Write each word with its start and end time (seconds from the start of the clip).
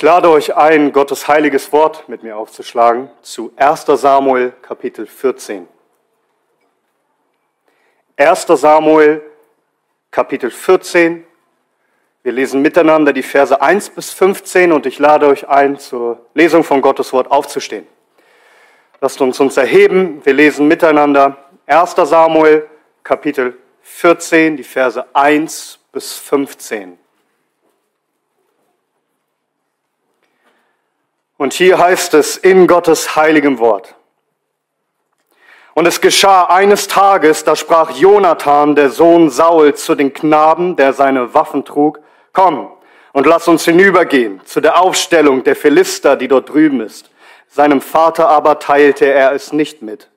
Ich 0.00 0.02
lade 0.02 0.30
euch 0.30 0.56
ein, 0.56 0.92
Gottes 0.92 1.28
heiliges 1.28 1.74
Wort 1.74 2.08
mit 2.08 2.22
mir 2.22 2.38
aufzuschlagen 2.38 3.10
zu 3.20 3.52
1 3.56 3.84
Samuel 3.84 4.54
Kapitel 4.62 5.06
14. 5.06 5.68
1 8.16 8.46
Samuel 8.46 9.20
Kapitel 10.10 10.50
14. 10.50 11.26
Wir 12.22 12.32
lesen 12.32 12.62
miteinander 12.62 13.12
die 13.12 13.22
Verse 13.22 13.60
1 13.60 13.90
bis 13.90 14.10
15 14.14 14.72
und 14.72 14.86
ich 14.86 14.98
lade 14.98 15.26
euch 15.26 15.46
ein, 15.50 15.78
zur 15.78 16.24
Lesung 16.32 16.64
von 16.64 16.80
Gottes 16.80 17.12
Wort 17.12 17.30
aufzustehen. 17.30 17.86
Lasst 19.02 19.20
uns 19.20 19.38
uns 19.38 19.58
erheben. 19.58 20.24
Wir 20.24 20.32
lesen 20.32 20.66
miteinander 20.66 21.36
1 21.66 21.94
Samuel 21.94 22.66
Kapitel 23.04 23.54
14, 23.82 24.56
die 24.56 24.64
Verse 24.64 25.04
1 25.12 25.78
bis 25.92 26.14
15. 26.14 26.99
Und 31.40 31.54
hier 31.54 31.78
heißt 31.78 32.12
es 32.12 32.36
in 32.36 32.66
Gottes 32.66 33.16
heiligem 33.16 33.60
Wort. 33.60 33.94
Und 35.72 35.86
es 35.86 36.02
geschah 36.02 36.44
eines 36.44 36.86
Tages, 36.86 37.44
da 37.44 37.56
sprach 37.56 37.92
Jonathan, 37.92 38.74
der 38.74 38.90
Sohn 38.90 39.30
Saul, 39.30 39.72
zu 39.72 39.94
den 39.94 40.12
Knaben, 40.12 40.76
der 40.76 40.92
seine 40.92 41.32
Waffen 41.32 41.64
trug, 41.64 42.00
komm 42.34 42.70
und 43.14 43.26
lass 43.26 43.48
uns 43.48 43.64
hinübergehen 43.64 44.42
zu 44.44 44.60
der 44.60 44.82
Aufstellung 44.82 45.42
der 45.42 45.56
Philister, 45.56 46.14
die 46.14 46.28
dort 46.28 46.50
drüben 46.50 46.82
ist. 46.82 47.08
Seinem 47.48 47.80
Vater 47.80 48.28
aber 48.28 48.58
teilte 48.58 49.06
er 49.06 49.32
es 49.32 49.50
nicht 49.50 49.80
mit. 49.80 50.10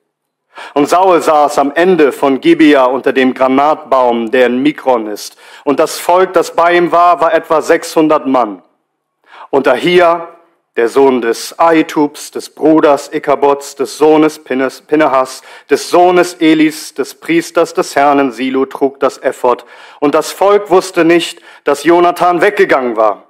Und 0.74 0.90
Saul 0.90 1.22
saß 1.22 1.58
am 1.58 1.72
Ende 1.74 2.12
von 2.12 2.38
Gibea 2.38 2.84
unter 2.84 3.14
dem 3.14 3.32
Granatbaum, 3.32 4.30
der 4.30 4.48
in 4.48 4.62
Mikron 4.62 5.06
ist. 5.06 5.38
Und 5.64 5.80
das 5.80 5.98
Volk, 5.98 6.34
das 6.34 6.54
bei 6.54 6.74
ihm 6.76 6.92
war, 6.92 7.22
war 7.22 7.32
etwa 7.32 7.62
600 7.62 8.26
Mann. 8.26 8.62
Und 9.48 9.66
Ahia, 9.66 10.28
der 10.76 10.88
Sohn 10.88 11.20
des 11.22 11.58
Ahitubs, 11.58 12.30
des 12.32 12.50
Bruders 12.50 13.10
Ikabots, 13.12 13.76
des 13.76 13.96
Sohnes 13.96 14.38
Pinehas, 14.38 15.42
des 15.70 15.88
Sohnes 15.88 16.34
Elis, 16.40 16.94
des 16.94 17.14
Priesters 17.14 17.74
des 17.74 17.94
Herrn 17.94 18.32
Silo 18.32 18.66
trug 18.66 18.98
das 19.00 19.18
Ephod. 19.18 19.64
Und 20.00 20.14
das 20.14 20.32
Volk 20.32 20.70
wusste 20.70 21.04
nicht, 21.04 21.40
dass 21.64 21.84
Jonathan 21.84 22.40
weggegangen 22.40 22.96
war. 22.96 23.24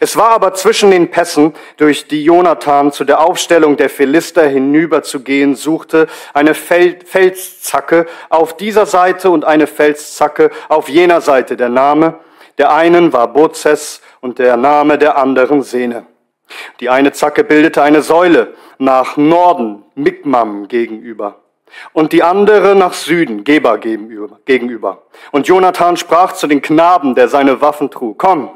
Es 0.00 0.16
war 0.16 0.30
aber 0.30 0.54
zwischen 0.54 0.90
den 0.90 1.10
Pässen, 1.10 1.54
durch 1.76 2.08
die 2.08 2.24
Jonathan 2.24 2.90
zu 2.90 3.04
der 3.04 3.20
Aufstellung 3.20 3.76
der 3.76 3.90
Philister 3.90 4.48
hinüberzugehen 4.48 5.54
suchte, 5.54 6.08
eine 6.34 6.54
Felszacke 6.54 8.06
auf 8.28 8.56
dieser 8.56 8.86
Seite 8.86 9.30
und 9.30 9.44
eine 9.44 9.66
Felszacke 9.66 10.50
auf 10.68 10.88
jener 10.88 11.20
Seite. 11.20 11.56
Der 11.56 11.68
Name 11.68 12.18
der 12.58 12.72
einen 12.72 13.12
war 13.12 13.32
Bozes 13.32 14.00
und 14.20 14.40
der 14.40 14.56
Name 14.56 14.98
der 14.98 15.16
anderen 15.16 15.62
Sene. 15.62 16.07
Die 16.80 16.88
eine 16.88 17.12
Zacke 17.12 17.44
bildete 17.44 17.82
eine 17.82 18.02
Säule 18.02 18.54
nach 18.78 19.16
Norden, 19.16 19.84
Mikmam 19.94 20.68
gegenüber, 20.68 21.40
und 21.92 22.12
die 22.12 22.22
andere 22.22 22.74
nach 22.74 22.94
Süden, 22.94 23.44
Geba 23.44 23.76
gegenüber. 23.76 25.02
Und 25.32 25.48
Jonathan 25.48 25.96
sprach 25.96 26.32
zu 26.32 26.46
den 26.46 26.62
Knaben, 26.62 27.14
der 27.14 27.28
seine 27.28 27.60
Waffen 27.60 27.90
trug, 27.90 28.18
komm 28.18 28.50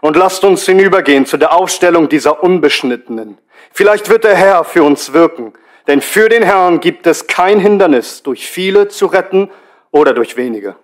und 0.00 0.16
lasst 0.16 0.44
uns 0.44 0.66
hinübergehen 0.66 1.26
zu 1.26 1.36
der 1.36 1.54
Aufstellung 1.54 2.08
dieser 2.08 2.42
Unbeschnittenen. 2.42 3.38
Vielleicht 3.72 4.10
wird 4.10 4.24
der 4.24 4.34
Herr 4.34 4.64
für 4.64 4.82
uns 4.82 5.12
wirken, 5.12 5.54
denn 5.86 6.00
für 6.00 6.28
den 6.28 6.42
Herrn 6.42 6.80
gibt 6.80 7.06
es 7.06 7.26
kein 7.26 7.58
Hindernis, 7.58 8.22
durch 8.22 8.48
viele 8.48 8.88
zu 8.88 9.06
retten 9.06 9.50
oder 9.90 10.12
durch 10.12 10.36
wenige. 10.36 10.76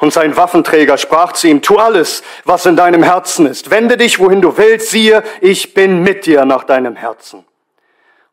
Und 0.00 0.12
sein 0.12 0.36
Waffenträger 0.36 0.98
sprach 0.98 1.32
zu 1.32 1.48
ihm, 1.48 1.62
tu 1.62 1.76
alles, 1.76 2.22
was 2.44 2.66
in 2.66 2.76
deinem 2.76 3.02
Herzen 3.02 3.46
ist. 3.46 3.70
Wende 3.70 3.96
dich, 3.96 4.18
wohin 4.18 4.40
du 4.40 4.56
willst. 4.56 4.90
Siehe, 4.90 5.22
ich 5.40 5.74
bin 5.74 6.02
mit 6.02 6.26
dir 6.26 6.44
nach 6.44 6.64
deinem 6.64 6.96
Herzen. 6.96 7.44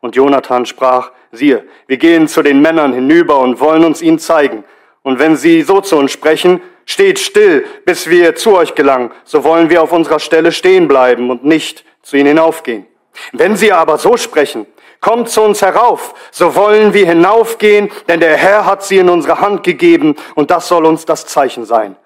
Und 0.00 0.16
Jonathan 0.16 0.66
sprach, 0.66 1.12
siehe, 1.32 1.64
wir 1.86 1.96
gehen 1.96 2.28
zu 2.28 2.42
den 2.42 2.60
Männern 2.60 2.92
hinüber 2.92 3.38
und 3.38 3.60
wollen 3.60 3.84
uns 3.84 4.02
ihn 4.02 4.18
zeigen. 4.18 4.64
Und 5.02 5.18
wenn 5.18 5.36
sie 5.36 5.62
so 5.62 5.80
zu 5.80 5.96
uns 5.96 6.12
sprechen, 6.12 6.60
steht 6.84 7.18
still, 7.18 7.64
bis 7.84 8.08
wir 8.08 8.34
zu 8.34 8.56
euch 8.56 8.74
gelangen, 8.74 9.10
so 9.24 9.44
wollen 9.44 9.70
wir 9.70 9.82
auf 9.82 9.92
unserer 9.92 10.20
Stelle 10.20 10.52
stehen 10.52 10.88
bleiben 10.88 11.30
und 11.30 11.44
nicht 11.44 11.84
zu 12.02 12.16
ihnen 12.16 12.28
hinaufgehen. 12.28 12.86
Wenn 13.32 13.56
sie 13.56 13.72
aber 13.72 13.98
so 13.98 14.16
sprechen, 14.16 14.66
Kommt 15.00 15.28
zu 15.28 15.42
uns 15.42 15.62
herauf, 15.62 16.14
so 16.30 16.54
wollen 16.54 16.94
wir 16.94 17.06
hinaufgehen, 17.06 17.90
denn 18.08 18.20
der 18.20 18.36
Herr 18.36 18.66
hat 18.66 18.82
sie 18.82 18.98
in 18.98 19.08
unsere 19.08 19.40
Hand 19.40 19.62
gegeben 19.62 20.16
und 20.34 20.50
das 20.50 20.68
soll 20.68 20.86
uns 20.86 21.04
das 21.04 21.26
Zeichen 21.26 21.64
sein. 21.64 21.96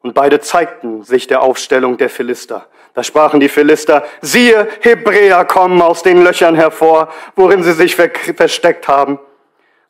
Und 0.00 0.14
beide 0.14 0.40
zeigten 0.40 1.04
sich 1.04 1.26
der 1.26 1.42
Aufstellung 1.42 1.96
der 1.96 2.10
Philister. 2.10 2.66
Da 2.94 3.02
sprachen 3.02 3.40
die 3.40 3.48
Philister, 3.48 4.04
siehe, 4.20 4.68
Hebräer 4.80 5.44
kommen 5.44 5.80
aus 5.80 6.02
den 6.02 6.22
Löchern 6.22 6.54
hervor, 6.54 7.08
worin 7.36 7.62
sie 7.62 7.72
sich 7.72 7.96
versteckt 7.96 8.88
haben. 8.88 9.18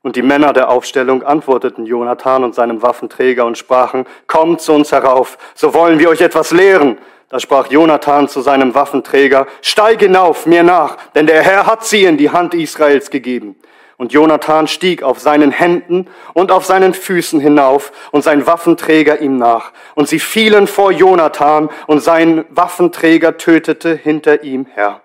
Und 0.03 0.17
die 0.17 0.23
Männer 0.23 0.53
der 0.53 0.69
Aufstellung 0.69 1.23
antworteten 1.23 1.87
Jonathan 1.87 2.45
und 2.45 2.55
seinem 2.55 2.83
Waffenträger 2.83 3.45
und 3.45 3.57
sprachen, 3.57 4.05
kommt 4.27 4.61
zu 4.61 4.73
uns 4.73 4.93
herauf, 4.93 5.39
so 5.55 5.75
wollen 5.75 5.99
wir 5.99 6.11
euch 6.11 6.21
etwas 6.21 6.51
lehren. 6.51 6.99
Da 7.32 7.41
sprach 7.41 7.69
Jonathan 7.70 8.28
zu 8.28 8.43
seinem 8.43 8.75
Waffenträger, 8.75 9.47
steig 9.62 10.00
hinauf 10.00 10.44
mir 10.44 10.62
nach, 10.62 10.98
denn 11.15 11.26
der 11.26 11.41
Herr 11.41 11.65
hat 11.65 11.82
sie 11.82 12.04
in 12.04 12.19
die 12.19 12.28
Hand 12.28 12.53
Israels 12.53 13.09
gegeben. 13.09 13.56
Und 13.97 14.12
Jonathan 14.12 14.69
stieg 14.69 15.03
auf 15.03 15.19
seinen 15.19 15.50
Händen 15.50 16.09
und 16.34 16.53
auf 16.53 16.66
seinen 16.66 16.93
Füßen 16.93 17.41
hinauf 17.41 17.91
und 18.10 18.22
sein 18.22 18.47
Waffenträger 18.47 19.22
ihm 19.22 19.38
nach. 19.38 19.72
Und 19.94 20.09
sie 20.09 20.19
fielen 20.19 20.66
vor 20.66 20.93
Jonathan 20.93 21.70
und 21.87 22.00
sein 22.00 22.44
Waffenträger 22.50 23.38
tötete 23.38 23.94
hinter 23.94 24.43
ihm 24.43 24.66
her. 24.66 25.00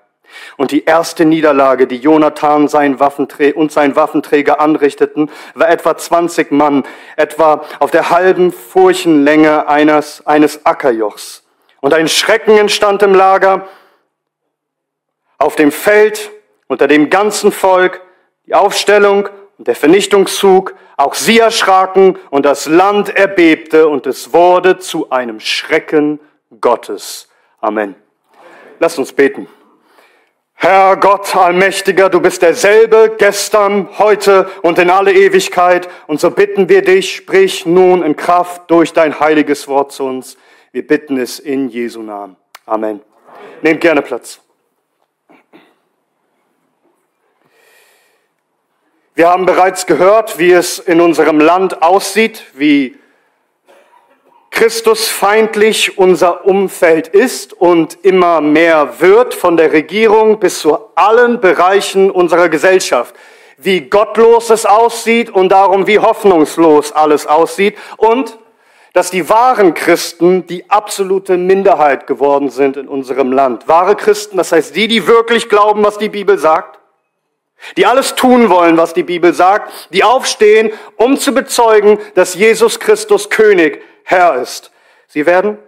Und 0.57 0.71
die 0.71 0.83
erste 0.83 1.23
Niederlage, 1.23 1.87
die 1.87 1.95
Jonathan 1.95 2.63
und 2.63 3.71
sein 3.71 3.95
Waffenträger 3.95 4.59
anrichteten, 4.59 5.31
war 5.55 5.69
etwa 5.69 5.95
20 5.95 6.51
Mann, 6.51 6.83
etwa 7.15 7.63
auf 7.79 7.91
der 7.91 8.09
halben 8.09 8.51
Furchenlänge 8.51 9.69
eines, 9.69 10.27
eines 10.27 10.65
Ackerjochs. 10.65 11.46
Und 11.81 11.93
ein 11.93 12.07
Schrecken 12.07 12.57
entstand 12.57 13.03
im 13.03 13.13
Lager, 13.13 13.67
auf 15.37 15.55
dem 15.55 15.71
Feld, 15.71 16.31
unter 16.67 16.87
dem 16.87 17.09
ganzen 17.09 17.51
Volk, 17.51 18.01
die 18.45 18.55
Aufstellung 18.55 19.29
und 19.57 19.67
der 19.67 19.75
Vernichtungszug, 19.75 20.73
auch 20.97 21.13
sie 21.13 21.39
erschraken 21.39 22.17
und 22.31 22.45
das 22.45 22.65
Land 22.65 23.15
erbebte 23.15 23.87
und 23.87 24.07
es 24.07 24.33
wurde 24.33 24.79
zu 24.79 25.11
einem 25.11 25.39
Schrecken 25.39 26.19
Gottes. 26.59 27.29
Amen. 27.61 27.95
Lasst 28.79 28.97
uns 28.97 29.13
beten. 29.13 29.47
Herr 30.59 30.97
Gott 30.97 31.35
Allmächtiger, 31.35 32.09
du 32.09 32.19
bist 32.19 32.41
derselbe 32.41 33.15
gestern, 33.15 33.89
heute 33.99 34.49
und 34.63 34.79
in 34.79 34.89
alle 34.89 35.13
Ewigkeit. 35.13 35.87
Und 36.07 36.19
so 36.19 36.31
bitten 36.31 36.67
wir 36.67 36.81
dich, 36.81 37.15
sprich 37.15 37.67
nun 37.67 38.01
in 38.01 38.15
Kraft 38.15 38.71
durch 38.71 38.91
dein 38.91 39.19
heiliges 39.19 39.67
Wort 39.67 39.91
zu 39.91 40.05
uns. 40.05 40.35
Wir 40.77 40.85
bitten 40.85 41.17
es 41.17 41.39
in 41.39 41.69
Jesu 41.69 42.03
Namen. 42.03 42.35
Amen. 42.67 43.01
Nehmt 43.63 43.81
gerne 43.81 44.03
Platz. 44.03 44.39
Wir 49.15 49.27
haben 49.27 49.47
bereits 49.47 49.87
gehört, 49.87 50.37
wie 50.37 50.51
es 50.51 50.77
in 50.77 51.01
unserem 51.01 51.39
Land 51.39 51.81
aussieht, 51.81 52.43
wie 52.53 52.95
Christusfeindlich 54.51 55.97
unser 55.97 56.45
Umfeld 56.45 57.07
ist 57.07 57.53
und 57.53 57.97
immer 58.05 58.39
mehr 58.39 58.99
wird, 58.99 59.33
von 59.33 59.57
der 59.57 59.73
Regierung 59.73 60.39
bis 60.39 60.59
zu 60.59 60.77
allen 60.93 61.41
Bereichen 61.41 62.11
unserer 62.11 62.49
Gesellschaft. 62.49 63.15
Wie 63.57 63.81
gottlos 63.81 64.51
es 64.51 64.67
aussieht 64.67 65.31
und 65.31 65.49
darum 65.49 65.87
wie 65.87 65.97
hoffnungslos 65.97 66.91
alles 66.91 67.25
aussieht 67.25 67.75
und 67.97 68.37
dass 68.97 69.11
die 69.11 69.29
wahren 69.29 69.75
Christen 69.75 70.47
die 70.47 70.71
absolute 70.71 71.37
Minderheit 71.37 72.07
geworden 72.07 72.49
sind 72.49 72.77
in 72.77 72.87
unserem 72.87 73.31
Land. 73.31 73.67
Wahre 73.67 73.95
Christen, 73.95 74.37
das 74.37 74.51
heißt 74.51 74.75
die, 74.75 74.87
die 74.87 75.05
wirklich 75.05 75.49
glauben, 75.49 75.85
was 75.85 75.99
die 75.99 76.09
Bibel 76.09 76.39
sagt, 76.39 76.79
die 77.77 77.85
alles 77.85 78.15
tun 78.15 78.49
wollen, 78.49 78.75
was 78.75 78.95
die 78.95 79.03
Bibel 79.03 79.35
sagt, 79.35 79.71
die 79.93 80.03
aufstehen, 80.03 80.71
um 80.95 81.15
zu 81.15 81.31
bezeugen, 81.31 81.99
dass 82.15 82.33
Jesus 82.33 82.79
Christus 82.79 83.29
König, 83.29 83.83
Herr 84.03 84.41
ist. 84.41 84.71
Sie 85.05 85.27
werden 85.27 85.59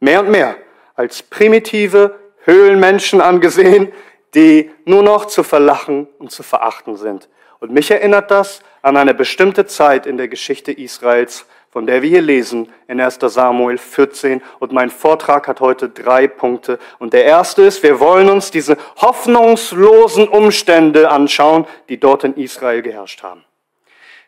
mehr 0.00 0.20
und 0.20 0.30
mehr 0.30 0.56
als 0.94 1.22
primitive 1.22 2.18
Höhlenmenschen 2.44 3.20
angesehen, 3.20 3.92
die 4.34 4.70
nur 4.86 5.02
noch 5.02 5.26
zu 5.26 5.42
verlachen 5.42 6.08
und 6.18 6.30
zu 6.30 6.42
verachten 6.42 6.96
sind. 6.96 7.28
Und 7.60 7.70
mich 7.70 7.90
erinnert 7.90 8.30
das 8.30 8.62
an 8.80 8.96
eine 8.96 9.12
bestimmte 9.12 9.66
Zeit 9.66 10.06
in 10.06 10.16
der 10.16 10.28
Geschichte 10.28 10.72
Israels, 10.72 11.44
von 11.70 11.86
der 11.86 12.02
wir 12.02 12.08
hier 12.08 12.22
lesen 12.22 12.72
in 12.86 13.00
1 13.00 13.18
Samuel 13.20 13.78
14. 13.78 14.42
Und 14.58 14.72
mein 14.72 14.90
Vortrag 14.90 15.48
hat 15.48 15.60
heute 15.60 15.88
drei 15.88 16.26
Punkte. 16.26 16.78
Und 16.98 17.12
der 17.12 17.24
erste 17.24 17.62
ist, 17.62 17.82
wir 17.82 18.00
wollen 18.00 18.28
uns 18.28 18.50
diese 18.50 18.76
hoffnungslosen 18.96 20.28
Umstände 20.28 21.10
anschauen, 21.10 21.66
die 21.88 21.98
dort 21.98 22.24
in 22.24 22.34
Israel 22.36 22.82
geherrscht 22.82 23.22
haben. 23.22 23.44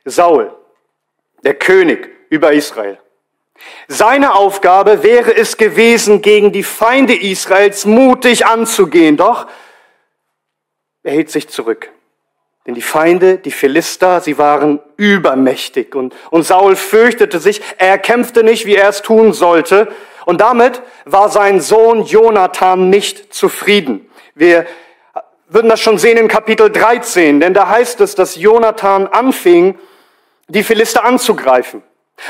Saul, 0.04 0.54
der 1.44 1.54
König 1.54 2.10
über 2.28 2.52
Israel, 2.52 2.98
Seine 3.88 4.34
Aufgabe 4.34 5.02
wäre 5.02 5.36
es 5.36 5.56
gewesen, 5.56 6.22
gegen 6.22 6.52
die 6.52 6.62
Feinde 6.62 7.14
Israels 7.14 7.84
mutig 7.84 8.46
anzugehen. 8.46 9.16
Doch 9.16 9.46
er 11.02 11.12
hielt 11.12 11.30
sich 11.30 11.48
zurück. 11.48 11.90
Denn 12.66 12.74
die 12.74 12.82
Feinde, 12.82 13.38
die 13.38 13.50
Philister, 13.50 14.20
sie 14.20 14.36
waren 14.36 14.80
übermächtig 14.96 15.94
und, 15.94 16.14
und 16.30 16.42
Saul 16.42 16.76
fürchtete 16.76 17.40
sich, 17.40 17.62
er 17.78 17.98
kämpfte 17.98 18.44
nicht, 18.44 18.66
wie 18.66 18.76
er 18.76 18.90
es 18.90 19.02
tun 19.02 19.32
sollte. 19.32 19.88
Und 20.26 20.42
damit 20.42 20.82
war 21.06 21.30
sein 21.30 21.60
Sohn 21.60 22.04
Jonathan 22.04 22.90
nicht 22.90 23.32
zufrieden. 23.32 24.10
Wir 24.34 24.66
würden 25.48 25.68
das 25.68 25.80
schon 25.80 25.98
sehen 25.98 26.18
in 26.18 26.28
Kapitel 26.28 26.70
13, 26.70 27.40
denn 27.40 27.54
da 27.54 27.68
heißt 27.68 28.00
es, 28.02 28.14
dass 28.14 28.36
Jonathan 28.36 29.06
anfing, 29.06 29.78
die 30.48 30.62
Philister 30.62 31.04
anzugreifen. 31.04 31.82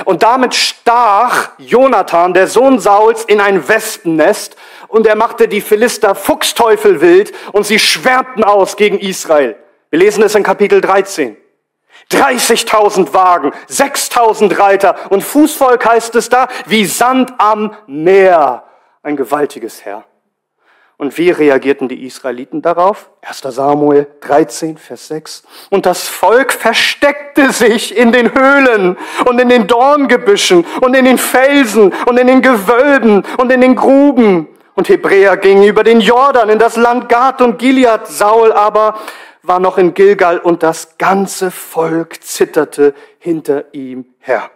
Und 0.05 0.23
damit 0.23 0.55
stach 0.55 1.51
Jonathan, 1.59 2.33
der 2.33 2.47
Sohn 2.47 2.79
Sauls, 2.79 3.25
in 3.25 3.41
ein 3.41 3.69
Wespennest 3.69 4.57
und 4.87 5.07
er 5.07 5.17
machte 5.17 5.49
die 5.49 5.61
Philister 5.61 6.15
Fuchsteufel 6.15 7.01
wild 7.01 7.33
und 7.53 7.67
sie 7.67 7.79
schwärmten 7.79 8.45
aus 8.45 8.77
gegen 8.77 8.99
Israel. 8.99 9.57
Wir 9.91 9.99
lesen 9.99 10.23
es 10.23 10.35
in 10.35 10.43
Kapitel 10.43 10.81
13. 10.81 11.37
30.000 12.11 13.13
Wagen, 13.13 13.53
6.000 13.69 14.59
Reiter 14.59 14.97
und 15.11 15.23
Fußvolk 15.23 15.85
heißt 15.85 16.15
es 16.15 16.29
da, 16.29 16.49
wie 16.67 16.85
Sand 16.85 17.35
am 17.39 17.77
Meer. 17.87 18.65
Ein 19.03 19.17
gewaltiges 19.17 19.85
Herr. 19.85 20.05
Und 20.97 21.17
wie 21.17 21.31
reagierten 21.31 21.89
die 21.89 22.05
Israeliten 22.05 22.61
darauf? 22.61 23.11
1. 23.23 23.41
Samuel 23.41 24.07
13, 24.21 24.77
Vers 24.77 25.09
6. 25.09 25.45
Und 25.71 25.87
das 25.87 26.07
Volk 26.07 26.53
versteckte 26.53 27.53
sich 27.53 27.97
in 27.97 28.13
den 28.13 28.35
Höhlen 28.35 28.99
und 29.25 29.41
in 29.41 29.49
den 29.49 29.67
Dorngebüschen 29.67 30.67
und 30.83 30.95
in 30.95 31.07
den 31.07 31.17
Felsen 31.17 31.95
und 32.05 32.19
in 32.19 32.27
den 32.27 32.43
Gewölben 32.43 33.25
und 33.39 33.51
in 33.51 33.63
den 33.63 33.77
Gruben. 33.77 34.47
Und 34.75 34.91
Hebräer 34.91 35.39
gingen 35.39 35.65
über 35.65 35.85
den 35.85 36.01
Jordan 36.01 36.51
in 36.51 36.59
das 36.59 36.77
Land 36.77 37.09
Gad 37.09 37.41
und 37.41 37.59
Gilead. 37.59 38.07
Saul 38.07 38.53
aber 38.53 38.99
war 39.43 39.61
noch 39.61 39.79
in 39.79 39.95
Gilgal 39.95 40.39
und 40.39 40.63
das 40.63 40.99
ganze 40.99 41.51
Volk 41.51 42.23
zitterte 42.23 42.95
hinter 43.19 43.65
ihm 43.73 44.05
her. 44.19 44.51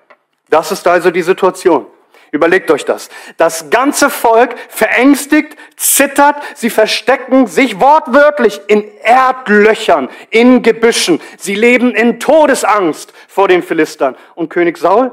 Das 0.51 0.73
ist 0.73 0.87
also 0.87 1.11
die 1.11 1.23
Situation. 1.23 1.87
Überlegt 2.31 2.69
euch 2.73 2.85
das. 2.85 3.11
Das 3.37 3.71
ganze 3.71 4.11
Volk 4.11 4.57
verängstigt, 4.69 5.57
zittert, 5.77 6.35
sie 6.57 6.69
verstecken 6.69 7.47
sich 7.47 7.81
wortwörtlich 7.81 8.61
in 8.67 8.85
Erdlöchern, 9.03 10.09
in 10.31 10.63
Gebüschen. 10.63 11.21
Sie 11.39 11.55
leben 11.55 11.95
in 11.95 12.19
Todesangst 12.19 13.13
vor 13.29 13.47
den 13.47 13.63
Philistern. 13.63 14.17
Und 14.35 14.49
König 14.49 14.79
Saul? 14.79 15.13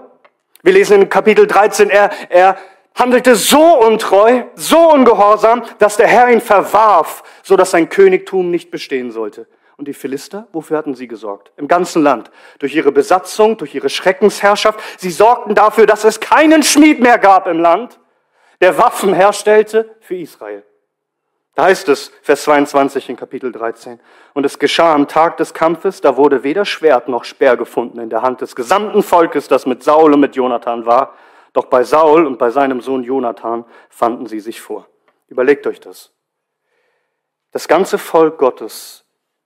Wir 0.63 0.73
lesen 0.73 1.03
in 1.03 1.09
Kapitel 1.09 1.45
13, 1.45 1.91
er, 1.91 2.09
er 2.29 2.57
handelte 2.95 3.35
so 3.35 3.79
untreu, 3.79 4.43
so 4.55 4.91
ungehorsam, 4.91 5.63
dass 5.77 5.97
der 5.97 6.07
Herr 6.07 6.29
ihn 6.29 6.41
verwarf, 6.41 7.23
so 7.43 7.55
dass 7.55 7.69
sein 7.69 7.89
Königtum 7.89 8.49
nicht 8.49 8.71
bestehen 8.71 9.11
sollte. 9.11 9.45
Und 9.81 9.87
die 9.87 9.95
Philister, 9.95 10.47
wofür 10.51 10.77
hatten 10.77 10.93
sie 10.93 11.07
gesorgt? 11.07 11.51
Im 11.57 11.67
ganzen 11.67 12.03
Land. 12.03 12.29
Durch 12.59 12.75
ihre 12.75 12.91
Besatzung, 12.91 13.57
durch 13.57 13.73
ihre 13.73 13.89
Schreckensherrschaft. 13.89 14.79
Sie 14.99 15.09
sorgten 15.09 15.55
dafür, 15.55 15.87
dass 15.87 16.03
es 16.03 16.19
keinen 16.19 16.61
Schmied 16.61 16.99
mehr 16.99 17.17
gab 17.17 17.47
im 17.47 17.57
Land, 17.57 17.99
der 18.61 18.77
Waffen 18.77 19.11
herstellte 19.15 19.95
für 19.99 20.17
Israel. 20.17 20.63
Da 21.55 21.63
heißt 21.63 21.89
es, 21.89 22.11
Vers 22.21 22.43
22 22.43 23.09
in 23.09 23.15
Kapitel 23.15 23.51
13. 23.51 23.99
Und 24.35 24.45
es 24.45 24.59
geschah 24.59 24.93
am 24.93 25.07
Tag 25.07 25.37
des 25.37 25.55
Kampfes, 25.55 25.99
da 25.99 26.15
wurde 26.15 26.43
weder 26.43 26.63
Schwert 26.63 27.07
noch 27.07 27.23
Speer 27.23 27.57
gefunden 27.57 27.97
in 27.97 28.11
der 28.11 28.21
Hand 28.21 28.41
des 28.41 28.55
gesamten 28.55 29.01
Volkes, 29.01 29.47
das 29.47 29.65
mit 29.65 29.81
Saul 29.81 30.13
und 30.13 30.19
mit 30.19 30.35
Jonathan 30.35 30.85
war. 30.85 31.15
Doch 31.53 31.65
bei 31.65 31.83
Saul 31.83 32.27
und 32.27 32.37
bei 32.37 32.51
seinem 32.51 32.81
Sohn 32.81 33.03
Jonathan 33.03 33.65
fanden 33.89 34.27
sie 34.27 34.41
sich 34.41 34.61
vor. 34.61 34.85
Überlegt 35.27 35.65
euch 35.65 35.79
das. 35.79 36.13
Das 37.49 37.67
ganze 37.67 37.97
Volk 37.97 38.37
Gottes 38.37 39.01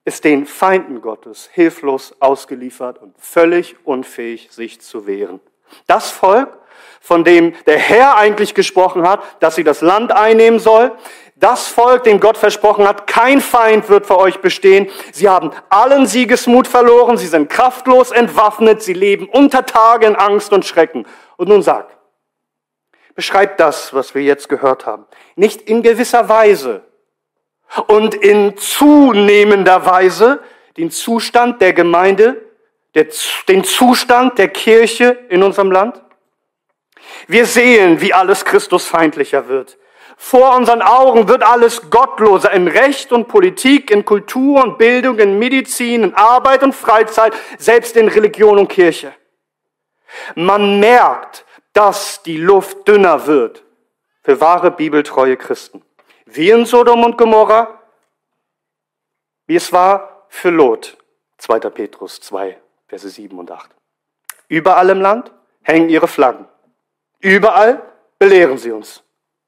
ist 0.06 0.24
den 0.24 0.46
Feinden 0.46 1.02
Gottes 1.02 1.50
hilflos 1.52 2.14
ausgeliefert 2.20 3.02
und 3.02 3.14
völlig 3.18 3.74
unfähig, 3.84 4.48
sich 4.52 4.80
zu 4.80 5.06
wehren. 5.06 5.40
Das 5.88 6.10
Volk, 6.12 6.56
von 7.00 7.24
dem 7.24 7.54
der 7.66 7.76
Herr 7.76 8.16
eigentlich 8.16 8.54
gesprochen 8.54 9.06
hat, 9.06 9.20
dass 9.40 9.56
sie 9.56 9.64
das 9.64 9.80
Land 9.80 10.12
einnehmen 10.12 10.60
soll, 10.60 10.92
das 11.34 11.66
Volk, 11.66 12.04
dem 12.04 12.20
Gott 12.20 12.38
versprochen 12.38 12.86
hat, 12.86 13.08
kein 13.08 13.40
Feind 13.40 13.88
wird 13.88 14.06
für 14.06 14.16
euch 14.16 14.40
bestehen. 14.40 14.88
Sie 15.12 15.28
haben 15.28 15.50
allen 15.68 16.06
Siegesmut 16.06 16.68
verloren, 16.68 17.18
sie 17.18 17.26
sind 17.26 17.50
kraftlos 17.50 18.12
entwaffnet, 18.12 18.82
sie 18.82 18.94
leben 18.94 19.28
unter 19.28 19.66
Tage 19.66 20.06
in 20.06 20.14
Angst 20.14 20.52
und 20.52 20.64
Schrecken. 20.64 21.04
Und 21.36 21.48
nun 21.48 21.62
sag, 21.62 21.88
beschreibt 23.16 23.58
das, 23.58 23.92
was 23.92 24.14
wir 24.14 24.22
jetzt 24.22 24.48
gehört 24.48 24.86
haben, 24.86 25.04
nicht 25.34 25.62
in 25.62 25.82
gewisser 25.82 26.28
Weise 26.28 26.84
und 27.86 28.14
in 28.14 28.56
zunehmender 28.56 29.84
Weise 29.86 30.40
den 30.76 30.90
Zustand 30.90 31.60
der 31.60 31.72
Gemeinde, 31.72 32.42
der, 32.94 33.06
den 33.48 33.64
Zustand 33.64 34.38
der 34.38 34.48
Kirche 34.48 35.18
in 35.28 35.42
unserem 35.42 35.70
Land? 35.70 36.00
Wir 37.28 37.46
sehen, 37.46 38.00
wie 38.00 38.14
alles 38.14 38.44
Christusfeindlicher 38.44 39.48
wird. 39.48 39.78
Vor 40.16 40.56
unseren 40.56 40.80
Augen 40.80 41.28
wird 41.28 41.42
alles 41.42 41.90
gottloser 41.90 42.50
in 42.52 42.68
Recht 42.68 43.12
und 43.12 43.28
Politik, 43.28 43.90
in 43.90 44.04
Kultur 44.04 44.64
und 44.64 44.78
Bildung, 44.78 45.18
in 45.18 45.38
Medizin, 45.38 46.04
in 46.04 46.14
Arbeit 46.14 46.62
und 46.62 46.74
Freizeit, 46.74 47.34
selbst 47.58 47.96
in 47.96 48.08
Religion 48.08 48.58
und 48.58 48.68
Kirche. 48.68 49.12
Man 50.34 50.80
merkt, 50.80 51.44
dass 51.74 52.22
die 52.22 52.38
Luft 52.38 52.88
dünner 52.88 53.26
wird 53.26 53.62
für 54.22 54.40
wahre 54.40 54.70
bibeltreue 54.70 55.36
Christen 55.36 55.82
wie 56.26 56.50
in 56.50 56.66
Sodom 56.66 57.04
und 57.04 57.16
Gomorra, 57.16 57.80
wie 59.46 59.56
es 59.56 59.72
war 59.72 60.26
für 60.28 60.50
Lot. 60.50 60.96
2. 61.38 61.60
Petrus 61.70 62.20
2, 62.20 62.58
Verse 62.88 63.08
7 63.08 63.38
und 63.38 63.50
8. 63.50 63.70
Überall 64.48 64.90
im 64.90 65.00
Land 65.00 65.32
hängen 65.62 65.88
ihre 65.88 66.08
Flaggen. 66.08 66.46
Überall 67.20 67.82
belehren 68.18 68.58
sie 68.58 68.72
uns. 68.72 69.02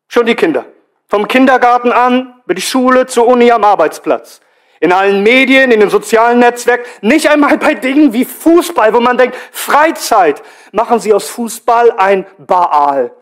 Schon 0.09 0.27
die 0.27 0.35
Kinder. 0.35 0.67
Vom 1.07 1.27
Kindergarten 1.27 1.93
an, 1.93 2.41
über 2.45 2.55
die 2.55 2.63
Schule, 2.63 3.07
zur 3.07 3.27
Uni, 3.27 3.51
am 3.51 3.65
Arbeitsplatz. 3.65 4.41
In 4.81 4.93
allen 4.93 5.23
Medien, 5.23 5.73
in 5.73 5.81
den 5.81 5.91
sozialen 5.91 6.39
Netzwerken, 6.39 6.87
nicht 7.01 7.29
einmal 7.29 7.59
bei 7.59 7.75
Dingen 7.75 8.13
wie 8.13 8.25
Fußball, 8.25 8.93
wo 8.95 9.01
man 9.01 9.17
denkt, 9.19 9.37
Freizeit, 9.51 10.43
machen 10.73 11.01
sie 11.01 11.13
aus 11.13 11.29
Fußball 11.31 11.93
ein 11.97 12.27
Baal. 12.39 13.13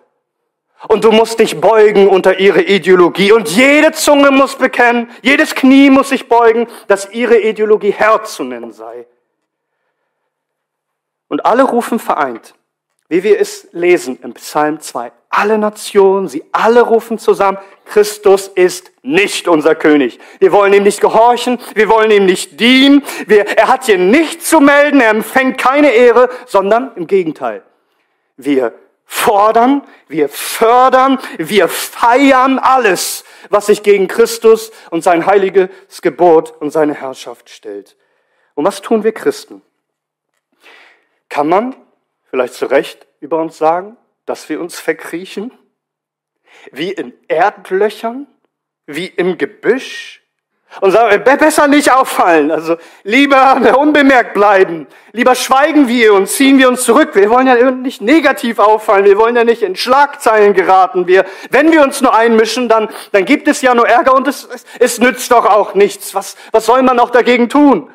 Und 0.89 1.05
du 1.05 1.11
musst 1.11 1.39
dich 1.39 1.61
beugen 1.61 2.09
unter 2.09 2.39
ihre 2.39 2.63
Ideologie. 2.63 3.33
Und 3.33 3.49
jede 3.49 3.93
Zunge 3.93 4.31
muss 4.31 4.57
bekennen, 4.57 5.11
jedes 5.23 5.55
Knie 5.55 5.91
muss 5.91 6.11
sich 6.11 6.29
beugen, 6.29 6.69
dass 6.87 7.11
ihre 7.13 7.39
Ideologie 7.39 7.93
Herr 7.93 8.25
zu 8.25 8.45
nennen 8.45 8.73
sei. 8.73 9.07
Und 11.29 11.45
alle 11.45 11.65
rufen 11.65 11.99
vereint, 11.99 12.55
wie 13.09 13.23
wir 13.23 13.41
es 13.41 13.69
lesen 13.73 14.19
im 14.23 14.35
Psalm 14.35 14.81
2. 14.81 15.13
Alle 15.29 15.59
Nationen, 15.59 16.29
sie 16.29 16.45
alle 16.53 16.83
rufen 16.83 17.19
zusammen, 17.19 17.59
Christus 17.85 18.49
ist 18.49 18.93
nicht 19.03 19.49
unser 19.49 19.75
König. 19.75 20.19
Wir 20.39 20.53
wollen 20.53 20.73
ihm 20.73 20.85
nicht 20.85 21.01
gehorchen, 21.01 21.59
wir 21.75 21.89
wollen 21.89 22.11
ihm 22.11 22.27
nicht 22.27 22.61
dienen, 22.61 23.03
wir, 23.27 23.47
er 23.57 23.69
hat 23.69 23.85
hier 23.85 23.99
nichts 23.99 24.49
zu 24.49 24.61
melden, 24.61 25.01
er 25.01 25.11
empfängt 25.11 25.59
keine 25.59 25.91
Ehre, 25.91 26.29
sondern 26.47 26.93
im 26.97 27.07
Gegenteil. 27.07 27.63
Wir 28.37 28.73
fordern, 29.07 29.83
wir 30.09 30.29
fördern, 30.29 31.19
wir 31.39 31.69
feiern 31.69 32.59
alles, 32.59 33.25
was 33.49 33.67
sich 33.67 33.83
gegen 33.83 34.09
Christus 34.09 34.73
und 34.91 35.03
sein 35.03 35.25
heiliges 35.27 36.03
Gebot 36.03 36.51
und 36.61 36.71
seine 36.71 36.95
Herrschaft 36.95 37.49
stellt. 37.49 37.97
Und 38.55 38.65
was 38.65 38.83
tun 38.83 39.05
wir 39.05 39.13
Christen? 39.13 39.63
Kann 41.29 41.49
man 41.49 41.77
vielleicht 42.31 42.55
zu 42.55 42.67
Recht 42.67 43.07
über 43.21 43.41
uns 43.41 43.57
sagen, 43.57 43.97
dass 44.27 44.49
wir 44.49 44.61
uns 44.61 44.79
verkriechen? 44.79 45.57
Wie 46.73 46.91
in 46.91 47.15
Erdlöchern? 47.29 48.27
Wie 48.87 49.07
im 49.07 49.39
Gebüsch? 49.39 50.23
Und 50.81 50.91
sagen, 50.91 51.23
besser 51.25 51.69
nicht 51.69 51.91
auffallen, 51.93 52.51
also 52.51 52.77
lieber 53.03 53.77
unbemerkt 53.79 54.35
bleiben, 54.35 54.87
lieber 55.13 55.35
schweigen 55.35 55.89
wir 55.89 56.13
und 56.13 56.29
ziehen 56.29 56.59
wir 56.59 56.69
uns 56.69 56.83
zurück. 56.83 57.15
Wir 57.15 57.31
wollen 57.31 57.47
ja 57.47 57.71
nicht 57.71 58.03
negativ 58.03 58.59
auffallen, 58.59 59.05
wir 59.05 59.19
wollen 59.19 59.37
ja 59.37 59.45
nicht 59.45 59.63
in 59.63 59.77
Schlagzeilen 59.77 60.53
geraten. 60.55 61.07
Wir, 61.07 61.25
wenn 61.51 61.73
wir 61.73 61.83
uns 61.83 62.01
nur 62.01 62.15
einmischen, 62.15 62.69
dann, 62.69 62.89
dann 63.13 63.25
gibt 63.25 63.49
es 63.49 63.63
ja 63.63 63.75
nur 63.75 63.89
Ärger 63.89 64.15
und 64.15 64.29
es, 64.29 64.45
es, 64.45 64.65
es 64.79 64.99
nützt 64.99 65.31
doch 65.31 65.47
auch 65.47 65.75
nichts. 65.75 66.15
Was, 66.15 66.37
was 66.53 66.67
soll 66.67 66.83
man 66.83 66.99
auch 66.99 67.11
dagegen 67.11 67.49
tun? 67.49 67.91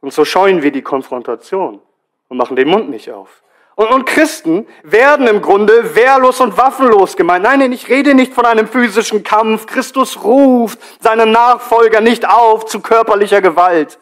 Und 0.00 0.12
so 0.12 0.24
scheuen 0.24 0.62
wir 0.62 0.72
die 0.72 0.82
Konfrontation 0.82 1.80
und 2.28 2.36
machen 2.36 2.56
den 2.56 2.68
Mund 2.68 2.90
nicht 2.90 3.10
auf. 3.10 3.42
Und, 3.78 3.92
und 3.92 4.06
Christen 4.06 4.66
werden 4.82 5.28
im 5.28 5.40
Grunde 5.40 5.94
wehrlos 5.94 6.40
und 6.40 6.56
waffenlos 6.56 7.16
gemeint. 7.16 7.44
Nein, 7.44 7.60
nein, 7.60 7.70
ich 7.70 7.88
rede 7.88 8.12
nicht 8.12 8.34
von 8.34 8.44
einem 8.44 8.66
physischen 8.66 9.22
Kampf. 9.22 9.66
Christus 9.66 10.24
ruft 10.24 10.80
seinen 11.00 11.30
Nachfolger 11.30 12.00
nicht 12.00 12.28
auf 12.28 12.66
zu 12.66 12.80
körperlicher 12.80 13.40
Gewalt. 13.40 14.00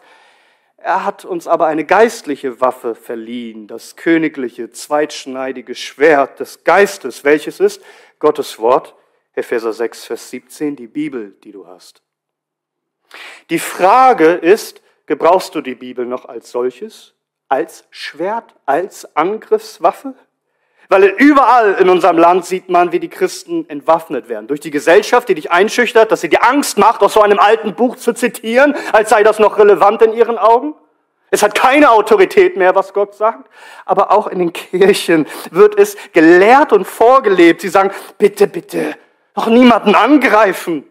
Er 0.78 1.04
hat 1.04 1.26
uns 1.26 1.46
aber 1.46 1.66
eine 1.66 1.84
geistliche 1.84 2.58
Waffe 2.62 2.94
verliehen, 2.94 3.66
das 3.66 3.96
königliche, 3.96 4.70
zweitschneidige 4.70 5.74
Schwert 5.74 6.40
des 6.40 6.64
Geistes, 6.64 7.22
welches 7.22 7.60
ist 7.60 7.82
Gottes 8.18 8.58
Wort, 8.58 8.94
Epheser 9.34 9.74
6, 9.74 10.06
Vers 10.06 10.30
17, 10.30 10.76
die 10.76 10.86
Bibel, 10.86 11.36
die 11.44 11.52
du 11.52 11.66
hast. 11.66 12.00
Die 13.50 13.58
Frage 13.58 14.32
ist, 14.32 14.80
gebrauchst 15.04 15.54
du 15.54 15.60
die 15.60 15.74
Bibel 15.74 16.06
noch 16.06 16.24
als 16.24 16.50
solches, 16.50 17.12
als 17.48 17.84
Schwert, 17.90 18.54
als 18.66 19.16
Angriffswaffe? 19.16 20.14
Weil 20.88 21.04
überall 21.04 21.74
in 21.74 21.88
unserem 21.88 22.16
Land 22.16 22.44
sieht 22.44 22.68
man, 22.68 22.92
wie 22.92 23.00
die 23.00 23.08
Christen 23.08 23.68
entwaffnet 23.68 24.28
werden. 24.28 24.46
Durch 24.46 24.60
die 24.60 24.70
Gesellschaft, 24.70 25.28
die 25.28 25.34
dich 25.34 25.50
einschüchtert, 25.50 26.12
dass 26.12 26.20
sie 26.20 26.28
dir 26.28 26.44
Angst 26.44 26.78
macht, 26.78 27.02
aus 27.02 27.14
so 27.14 27.22
einem 27.22 27.40
alten 27.40 27.74
Buch 27.74 27.96
zu 27.96 28.12
zitieren, 28.12 28.74
als 28.92 29.10
sei 29.10 29.24
das 29.24 29.38
noch 29.38 29.58
relevant 29.58 30.02
in 30.02 30.12
ihren 30.12 30.38
Augen. 30.38 30.74
Es 31.30 31.42
hat 31.42 31.56
keine 31.56 31.90
Autorität 31.90 32.56
mehr, 32.56 32.76
was 32.76 32.92
Gott 32.92 33.14
sagt. 33.14 33.50
Aber 33.84 34.12
auch 34.12 34.28
in 34.28 34.38
den 34.38 34.52
Kirchen 34.52 35.26
wird 35.50 35.76
es 35.76 35.96
gelehrt 36.12 36.72
und 36.72 36.86
vorgelebt. 36.86 37.62
Sie 37.62 37.68
sagen, 37.68 37.90
bitte, 38.16 38.46
bitte, 38.46 38.94
doch 39.34 39.48
niemanden 39.48 39.96
angreifen. 39.96 40.84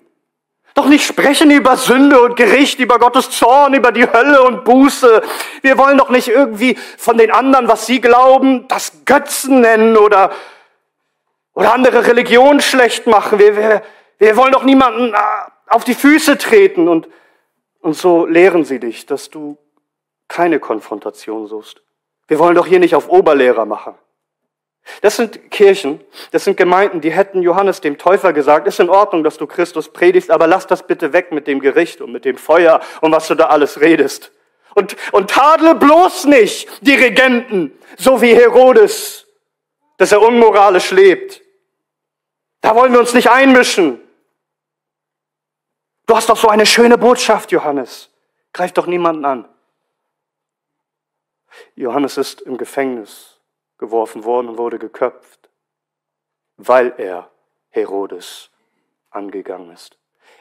Doch 0.75 0.87
nicht 0.87 1.05
sprechen 1.05 1.51
über 1.51 1.77
Sünde 1.77 2.21
und 2.21 2.35
Gericht, 2.35 2.79
über 2.81 2.99
Gottes 2.99 3.31
Zorn, 3.31 3.73
über 3.73 3.93
die 3.93 4.11
Hölle 4.11 4.43
und 4.43 4.65
Buße. 4.65 5.21
Wir 5.61 5.77
wollen 5.77 5.97
doch 5.97 6.09
nicht 6.09 6.27
irgendwie 6.27 6.75
von 6.97 7.17
den 7.17 7.31
anderen, 7.31 7.69
was 7.69 7.85
sie 7.85 8.01
glauben, 8.01 8.67
das 8.67 9.05
Götzen 9.05 9.61
nennen 9.61 9.95
oder, 9.95 10.33
oder 11.53 11.73
andere 11.73 12.05
Religionen 12.05 12.59
schlecht 12.59 13.07
machen. 13.07 13.39
Wir, 13.39 13.55
wir, 13.55 13.83
wir 14.17 14.35
wollen 14.35 14.51
doch 14.51 14.63
niemanden 14.63 15.13
äh, 15.13 15.17
auf 15.67 15.85
die 15.85 15.93
Füße 15.93 16.37
treten. 16.37 16.89
Und, 16.89 17.07
und 17.79 17.93
so 17.93 18.25
lehren 18.25 18.65
sie 18.65 18.81
dich, 18.81 19.05
dass 19.05 19.29
du 19.29 19.57
keine 20.27 20.59
Konfrontation 20.59 21.47
suchst. 21.47 21.81
Wir 22.27 22.37
wollen 22.37 22.55
doch 22.55 22.67
hier 22.67 22.79
nicht 22.79 22.95
auf 22.95 23.07
Oberlehrer 23.07 23.65
machen. 23.65 23.95
Das 25.01 25.15
sind 25.15 25.51
Kirchen, 25.51 25.99
das 26.31 26.43
sind 26.43 26.57
Gemeinden, 26.57 27.01
die 27.01 27.11
hätten 27.11 27.41
Johannes 27.41 27.81
dem 27.81 27.97
Täufer 27.97 28.33
gesagt, 28.33 28.67
ist 28.67 28.79
in 28.79 28.89
Ordnung, 28.89 29.23
dass 29.23 29.37
du 29.37 29.47
Christus 29.47 29.91
predigst, 29.91 30.29
aber 30.29 30.47
lass 30.47 30.67
das 30.67 30.85
bitte 30.85 31.11
weg 31.11 31.31
mit 31.31 31.47
dem 31.47 31.59
Gericht 31.59 32.01
und 32.01 32.11
mit 32.11 32.23
dem 32.23 32.37
Feuer 32.37 32.79
und 33.01 33.11
was 33.11 33.27
du 33.27 33.35
da 33.35 33.47
alles 33.47 33.81
redest. 33.81 34.31
Und, 34.75 34.95
und 35.11 35.31
tadle 35.31 35.75
bloß 35.75 36.25
nicht 36.25 36.69
die 36.81 36.93
Regenten, 36.93 37.71
so 37.97 38.21
wie 38.21 38.35
Herodes, 38.35 39.25
dass 39.97 40.11
er 40.11 40.21
unmoralisch 40.21 40.91
lebt. 40.91 41.41
Da 42.61 42.75
wollen 42.75 42.91
wir 42.91 42.99
uns 42.99 43.13
nicht 43.13 43.29
einmischen. 43.29 44.01
Du 46.05 46.15
hast 46.15 46.29
doch 46.29 46.37
so 46.37 46.49
eine 46.49 46.65
schöne 46.65 46.97
Botschaft, 46.97 47.51
Johannes. 47.51 48.09
Greif 48.53 48.73
doch 48.73 48.85
niemanden 48.85 49.25
an. 49.25 49.49
Johannes 51.75 52.17
ist 52.17 52.41
im 52.41 52.57
Gefängnis 52.57 53.34
geworfen 53.77 54.23
worden 54.23 54.49
und 54.49 54.57
wurde 54.57 54.79
geköpft, 54.79 55.49
weil 56.57 56.93
er 56.97 57.29
Herodes 57.69 58.49
angegangen 59.09 59.71
ist, 59.71 59.97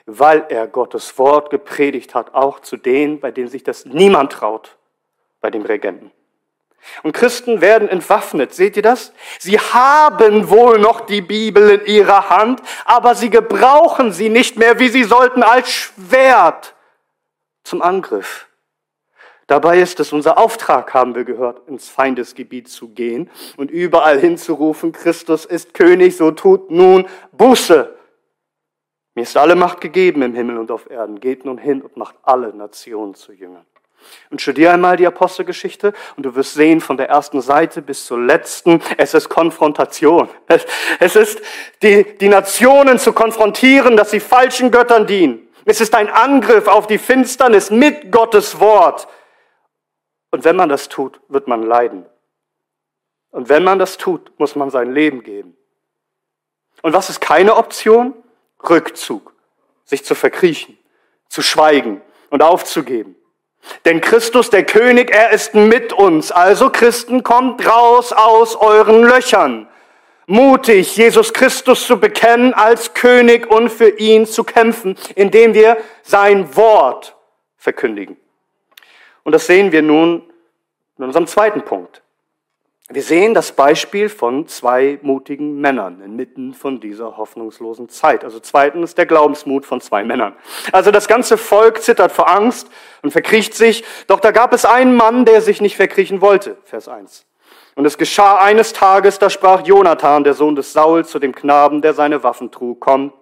weil 0.07 0.47
er 0.49 0.67
Gottes 0.67 1.19
Wort 1.19 1.51
gepredigt 1.51 2.15
hat, 2.15 2.35
auch 2.35 2.61
zu 2.61 2.77
denen, 2.77 3.21
bei 3.21 3.31
denen 3.31 3.49
sich 3.49 3.65
das 3.65 3.85
niemand 3.85 4.33
traut, 4.33 4.77
bei 5.41 5.51
dem 5.51 5.63
Regenten. 5.63 6.13
Und 7.03 7.13
Christen 7.13 7.61
werden 7.61 7.89
entwaffnet. 7.89 8.53
Seht 8.55 8.77
ihr 8.77 8.83
das? 8.83 9.13
Sie 9.39 9.59
haben 9.59 10.51
wohl 10.51 10.79
noch 10.79 11.01
die 11.01 11.23
Bibel 11.23 11.71
in 11.71 11.87
ihrer 11.87 12.29
Hand, 12.29 12.61
aber 12.85 13.15
sie 13.15 13.31
gebrauchen 13.31 14.13
sie 14.13 14.29
nicht 14.29 14.57
mehr, 14.57 14.79
wie 14.79 14.89
sie 14.89 15.05
sollten, 15.05 15.43
als 15.43 15.71
Schwert 15.71 16.75
zum 17.63 17.81
Angriff. 17.81 18.49
Dabei 19.47 19.81
ist 19.81 20.01
es 20.01 20.13
unser 20.13 20.39
Auftrag, 20.39 20.95
haben 20.95 21.15
wir 21.15 21.25
gehört, 21.25 21.69
ins 21.69 21.89
Feindesgebiet 21.89 22.69
zu 22.69 22.89
gehen 22.89 23.31
und 23.57 23.71
überall 23.71 24.19
hinzurufen, 24.19 24.93
Christus 24.93 25.45
ist 25.45 25.75
König, 25.75 26.17
so 26.17 26.31
tut 26.31 26.71
nun 26.71 27.07
Buße. 27.33 27.95
Mir 29.15 29.23
ist 29.23 29.37
alle 29.37 29.55
Macht 29.55 29.81
gegeben 29.81 30.23
im 30.23 30.35
Himmel 30.35 30.59
und 30.59 30.71
auf 30.71 30.91
Erden. 30.91 31.21
Geht 31.21 31.45
nun 31.45 31.59
hin 31.59 31.83
und 31.83 31.97
macht 31.97 32.17
alle 32.23 32.53
Nationen 32.53 33.15
zu 33.15 33.33
Jüngern. 33.33 33.65
Und 34.31 34.43
studier 34.43 34.73
einmal 34.73 34.97
die 34.97 35.07
Apostelgeschichte 35.07 35.93
und 36.17 36.27
du 36.27 36.35
wirst 36.35 36.55
sehen, 36.55 36.81
von 36.81 36.97
der 36.97 37.09
ersten 37.09 37.41
Seite 37.41 37.81
bis 37.81 38.07
zur 38.07 38.19
letzten, 38.19 38.83
es 38.99 39.15
ist 39.15 39.29
Konfrontation. 39.29 40.29
Es 40.99 41.17
ist 41.17 41.41
die, 41.83 42.17
die 42.19 42.29
Nationen 42.29 42.99
zu 42.99 43.13
konfrontieren, 43.13 43.97
dass 43.97 44.11
sie 44.11 44.21
falschen 44.21 44.71
Göttern 44.71 45.07
dienen. 45.07 45.49
Es 45.65 45.81
ist 45.81 45.95
ein 45.95 46.11
Angriff 46.11 46.67
auf 46.67 46.87
die 46.87 46.99
Finsternis 46.99 47.71
mit 47.71 48.11
Gottes 48.13 48.61
Wort. 48.61 49.09
Und 50.35 50.45
wenn 50.45 50.57
man 50.57 50.69
das 50.69 50.89
tut, 50.89 51.21
wird 51.29 51.47
man 51.47 51.63
leiden. 51.63 52.07
Und 53.31 53.49
wenn 53.49 53.63
man 53.63 53.79
das 53.79 53.99
tut, 53.99 54.33
muss 54.37 54.57
man 54.57 54.69
sein 54.69 54.93
Leben 54.93 55.23
geben. 55.23 55.57
Und 56.83 56.93
was 56.93 57.09
ist 57.09 57.21
keine 57.21 57.55
Option? 57.55 58.15
Rückzug, 58.69 59.33
sich 59.85 60.05
zu 60.05 60.17
verkriechen, 60.17 60.77
zu 61.29 61.41
schweigen 61.41 62.01
und 62.31 62.43
aufzugeben. 62.43 63.15
Denn 63.85 64.01
Christus, 64.01 64.51
der 64.51 64.67
König, 64.67 65.15
er 65.15 65.31
ist 65.31 65.55
mit 65.55 65.93
uns. 65.93 66.33
Also 66.33 66.69
Christen, 66.69 67.23
kommt 67.23 67.65
raus 67.65 68.13
aus 68.13 68.57
euren 68.57 69.05
Löchern. 69.05 69.69
Mutig, 70.27 70.97
Jesus 70.97 71.33
Christus 71.33 71.87
zu 71.87 72.01
bekennen 72.01 72.55
als 72.55 72.93
König 72.93 73.47
und 73.49 73.71
für 73.71 73.91
ihn 74.01 74.27
zu 74.27 74.43
kämpfen, 74.43 74.99
indem 75.15 75.55
wir 75.55 75.77
sein 76.03 76.57
Wort 76.57 77.17
verkündigen. 77.57 78.17
Und 79.25 79.33
das 79.33 79.47
sehen 79.47 79.73
wir 79.73 79.83
nun 79.83 80.23
in 80.99 81.05
unserem 81.05 81.27
zweiten 81.27 81.63
Punkt. 81.63 82.03
Wir 82.91 83.03
sehen 83.03 83.33
das 83.33 83.53
Beispiel 83.53 84.11
von 84.11 84.47
zwei 84.47 84.99
mutigen 85.01 85.59
Männern 85.59 86.03
inmitten 86.03 86.53
von 86.53 86.81
dieser 86.81 87.17
hoffnungslosen 87.17 87.89
Zeit. 87.89 88.25
Also 88.25 88.41
zweitens 88.41 88.95
der 88.95 89.07
Glaubensmut 89.07 89.65
von 89.65 89.81
zwei 89.81 90.05
Männern. 90.05 90.37
Also 90.71 90.91
das 90.91 91.09
ganze 91.09 91.39
Volk 91.39 91.83
zittert 91.83 92.13
vor 92.13 92.29
Angst 92.29 92.69
und 93.03 93.11
verkriecht 93.11 93.55
sich. 93.55 93.85
Doch 94.07 94.21
da 94.21 94.33
gab 94.33 94.53
es 94.53 94.67
einen 94.67 94.95
Mann, 94.95 95.25
der 95.25 95.41
sich 95.41 95.63
nicht 95.63 95.77
verkriechen 95.77 96.21
wollte. 96.21 96.59
Vers 96.65 96.87
1. 96.87 97.25
Und 97.75 97.87
es 97.87 97.97
geschah 97.97 98.37
eines 98.37 98.75
Tages, 98.75 99.19
da 99.19 99.31
sprach 99.31 99.67
Jonathan, 99.67 100.23
der 100.23 100.35
Sohn 100.35 100.55
des 100.55 100.75
Saul, 100.75 101.07
zu 101.07 101.19
dem 101.19 101.35
Knaben, 101.35 101.81
der 101.81 101.95
seine 101.95 102.23
Waffen 102.23 102.53
trug, 102.53 102.81
komm 102.81 103.15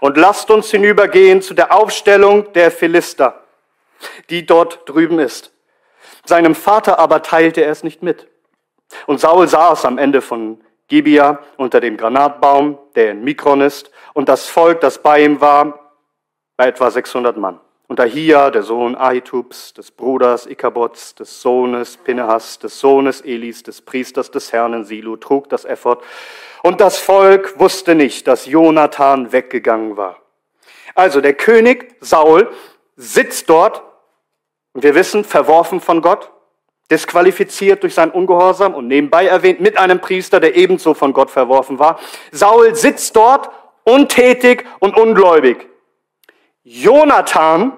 und 0.00 0.16
lasst 0.16 0.50
uns 0.50 0.70
hinübergehen 0.70 1.42
zu 1.42 1.54
der 1.54 1.72
Aufstellung 1.72 2.52
der 2.52 2.70
Philister 2.70 3.42
die 4.30 4.46
dort 4.46 4.88
drüben 4.88 5.18
ist. 5.18 5.52
Seinem 6.24 6.54
Vater 6.54 6.98
aber 6.98 7.22
teilte 7.22 7.62
er 7.62 7.70
es 7.70 7.82
nicht 7.82 8.02
mit. 8.02 8.28
Und 9.06 9.20
Saul 9.20 9.48
saß 9.48 9.84
am 9.84 9.98
Ende 9.98 10.20
von 10.20 10.60
Gibea 10.88 11.38
unter 11.56 11.80
dem 11.80 11.96
Granatbaum, 11.96 12.78
der 12.94 13.12
in 13.12 13.22
Mikron 13.22 13.60
ist, 13.60 13.90
und 14.12 14.28
das 14.28 14.46
Volk, 14.46 14.80
das 14.80 15.02
bei 15.02 15.24
ihm 15.24 15.40
war, 15.40 15.92
war 16.56 16.66
etwa 16.66 16.90
600 16.90 17.36
Mann. 17.36 17.60
Und 17.86 17.98
Ahia, 18.00 18.50
der 18.50 18.62
Sohn 18.62 18.96
Ahitubs, 18.96 19.72
des 19.74 19.90
Bruders 19.90 20.46
Ikabots, 20.46 21.14
des 21.16 21.42
Sohnes 21.42 21.96
Pinehas, 21.96 22.58
des 22.58 22.78
Sohnes 22.78 23.20
Elis, 23.20 23.62
des 23.62 23.82
Priesters 23.82 24.30
des 24.30 24.52
Herrn 24.52 24.74
in 24.74 24.84
Silo, 24.84 25.16
trug 25.16 25.48
das 25.48 25.64
Ephod. 25.64 26.02
Und 26.62 26.80
das 26.80 26.98
Volk 26.98 27.58
wusste 27.58 27.94
nicht, 27.94 28.28
dass 28.28 28.46
Jonathan 28.46 29.32
weggegangen 29.32 29.96
war. 29.96 30.18
Also 30.94 31.20
der 31.20 31.34
König 31.34 31.96
Saul 32.00 32.48
sitzt 32.96 33.48
dort 33.50 33.82
und 34.72 34.82
wir 34.82 34.94
wissen, 34.94 35.24
verworfen 35.24 35.80
von 35.80 36.02
Gott, 36.02 36.30
disqualifiziert 36.90 37.82
durch 37.82 37.94
sein 37.94 38.10
Ungehorsam 38.10 38.74
und 38.74 38.88
nebenbei 38.88 39.26
erwähnt 39.26 39.60
mit 39.60 39.78
einem 39.78 40.00
Priester, 40.00 40.40
der 40.40 40.56
ebenso 40.56 40.94
von 40.94 41.12
Gott 41.12 41.30
verworfen 41.30 41.78
war. 41.78 42.00
Saul 42.32 42.74
sitzt 42.74 43.14
dort 43.16 43.50
untätig 43.84 44.66
und 44.80 44.96
ungläubig. 44.96 45.68
Jonathan, 46.62 47.72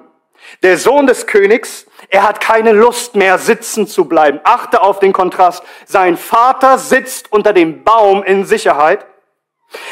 der 0.63 0.77
Sohn 0.79 1.07
des 1.07 1.27
Königs, 1.27 1.87
er 2.09 2.27
hat 2.27 2.41
keine 2.41 2.73
Lust 2.73 3.15
mehr 3.15 3.39
sitzen 3.39 3.87
zu 3.87 4.07
bleiben. 4.07 4.41
Achte 4.45 4.83
auf 4.83 4.99
den 4.99 5.13
Kontrast. 5.13 5.63
Sein 5.87 6.17
Vater 6.17 6.79
sitzt 6.79 7.33
unter 7.33 7.53
dem 7.53 7.85
Baum 7.85 8.23
in 8.23 8.45
Sicherheit. 8.45 9.07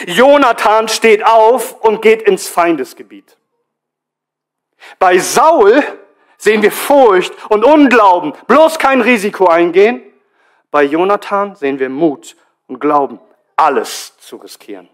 Jonathan 0.07 0.89
steht 0.89 1.25
auf 1.25 1.81
und 1.81 2.03
geht 2.03 2.23
ins 2.23 2.49
Feindesgebiet. 2.49 3.37
Bei 4.99 5.19
Saul 5.19 5.83
sehen 6.41 6.63
wir 6.63 6.73
Furcht 6.73 7.33
und 7.51 7.65
Unglauben, 7.65 8.33
bloß 8.47 8.79
kein 8.79 9.03
Risiko 9.03 9.47
eingehen. 9.47 10.03
Bei 10.71 10.83
Jonathan 10.83 11.55
sehen 11.55 11.79
wir 11.79 11.91
Mut 11.91 12.35
und 12.67 12.81
Glauben, 12.81 13.21
alles 13.57 14.17
zu 14.19 14.37
riskieren. 14.37 14.89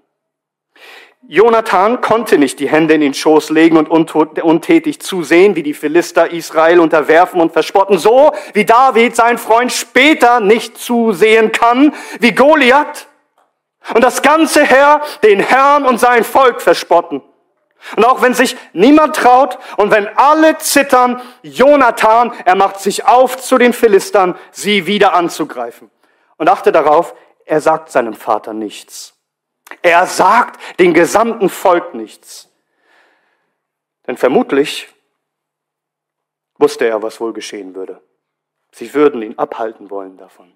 Jonathan 1.29 2.01
konnte 2.01 2.37
nicht 2.39 2.59
die 2.61 2.69
Hände 2.69 2.95
in 2.95 3.01
den 3.01 3.15
Schoß 3.15 3.51
legen 3.51 3.77
und 3.77 3.91
untätig 3.91 5.01
zusehen, 5.01 5.57
wie 5.57 5.63
die 5.63 5.75
Philister 5.75 6.31
Israel 6.31 6.81
unterwerfen 6.81 7.41
und 7.41 7.53
verspotten, 7.53 7.99
so 7.99 8.33
wie 8.53 8.65
David, 8.65 9.17
sein 9.17 9.39
Freund, 9.39 9.73
später 9.73 10.41
nicht 10.41 10.79
zusehen 10.79 11.53
kann, 11.53 11.95
wie 12.21 12.33
Goliath 12.33 13.09
und 13.95 14.03
das 14.03 14.23
ganze 14.23 14.65
Heer 14.65 15.01
den 15.23 15.41
Herrn 15.41 15.85
und 15.85 15.99
sein 15.99 16.25
Volk 16.25 16.61
verspotten. 16.61 17.23
Und 17.95 18.05
auch 18.05 18.23
wenn 18.23 18.35
sich 18.35 18.57
niemand 18.73 19.15
traut 19.15 19.59
und 19.77 19.91
wenn 19.91 20.09
alle 20.17 20.59
zittern, 20.59 21.23
Jonathan, 21.43 22.33
er 22.45 22.57
macht 22.57 22.81
sich 22.81 23.05
auf 23.05 23.37
zu 23.37 23.59
den 23.59 23.73
Philistern, 23.73 24.37
sie 24.51 24.87
wieder 24.87 25.15
anzugreifen. 25.15 25.91
Und 26.37 26.49
achte 26.49 26.73
darauf, 26.73 27.15
er 27.45 27.61
sagt 27.61 27.91
seinem 27.91 28.15
Vater 28.15 28.53
nichts. 28.53 29.15
Er 29.83 30.07
sagt 30.07 30.61
dem 30.81 30.95
gesamten 30.95 31.49
Volk 31.49 31.95
nichts. 31.95 32.49
Denn 34.07 34.17
vermutlich 34.17 34.89
wusste 36.59 36.87
er, 36.87 37.03
was 37.03 37.21
wohl 37.21 37.33
geschehen 37.33 37.75
würde. 37.75 38.01
Sie 38.73 38.93
würden 38.95 39.23
ihn 39.23 39.39
abhalten 39.39 39.91
wollen 39.91 40.17
davon. 40.17 40.53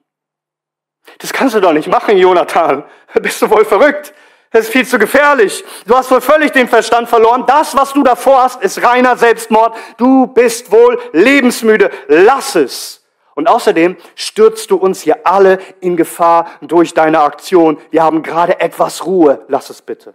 Das 1.19 1.33
kannst 1.33 1.55
du 1.55 1.61
doch 1.61 1.73
nicht 1.73 1.89
machen, 1.89 2.17
Jonathan. 2.17 2.85
Bist 3.23 3.41
du 3.43 3.51
wohl 3.51 3.65
verrückt? 3.65 4.13
Das 4.51 4.63
ist 4.63 4.73
viel 4.73 4.87
zu 4.87 4.99
gefährlich. 4.99 5.65
Du 5.87 5.95
hast 5.95 6.11
wohl 6.11 6.21
völlig 6.21 6.51
den 6.51 6.69
Verstand 6.69 7.09
verloren. 7.09 7.45
Das, 7.47 7.77
was 7.77 7.93
du 7.93 8.03
davor 8.03 8.43
hast, 8.43 8.63
ist 8.63 8.83
reiner 8.83 9.17
Selbstmord. 9.17 9.77
Du 9.97 10.27
bist 10.27 10.73
wohl 10.73 11.01
lebensmüde. 11.13 11.91
Lass 12.09 12.57
es. 12.57 13.07
Und 13.37 13.49
außerdem 13.49 13.97
stürzt 14.17 14.71
du 14.73 14.77
uns 14.77 15.03
hier 15.03 15.25
alle 15.25 15.61
in 15.81 15.97
Gefahr 15.97 16.51
durch 16.63 16.95
deine 16.95 17.21
Aktion. 17.21 17.79
Wir 17.91 18.03
haben 18.03 18.23
gerade 18.25 18.61
etwas 18.61 19.07
Ruhe. 19.07 19.45
Lass 19.47 19.71
es 19.71 19.83
bitte. 19.83 20.15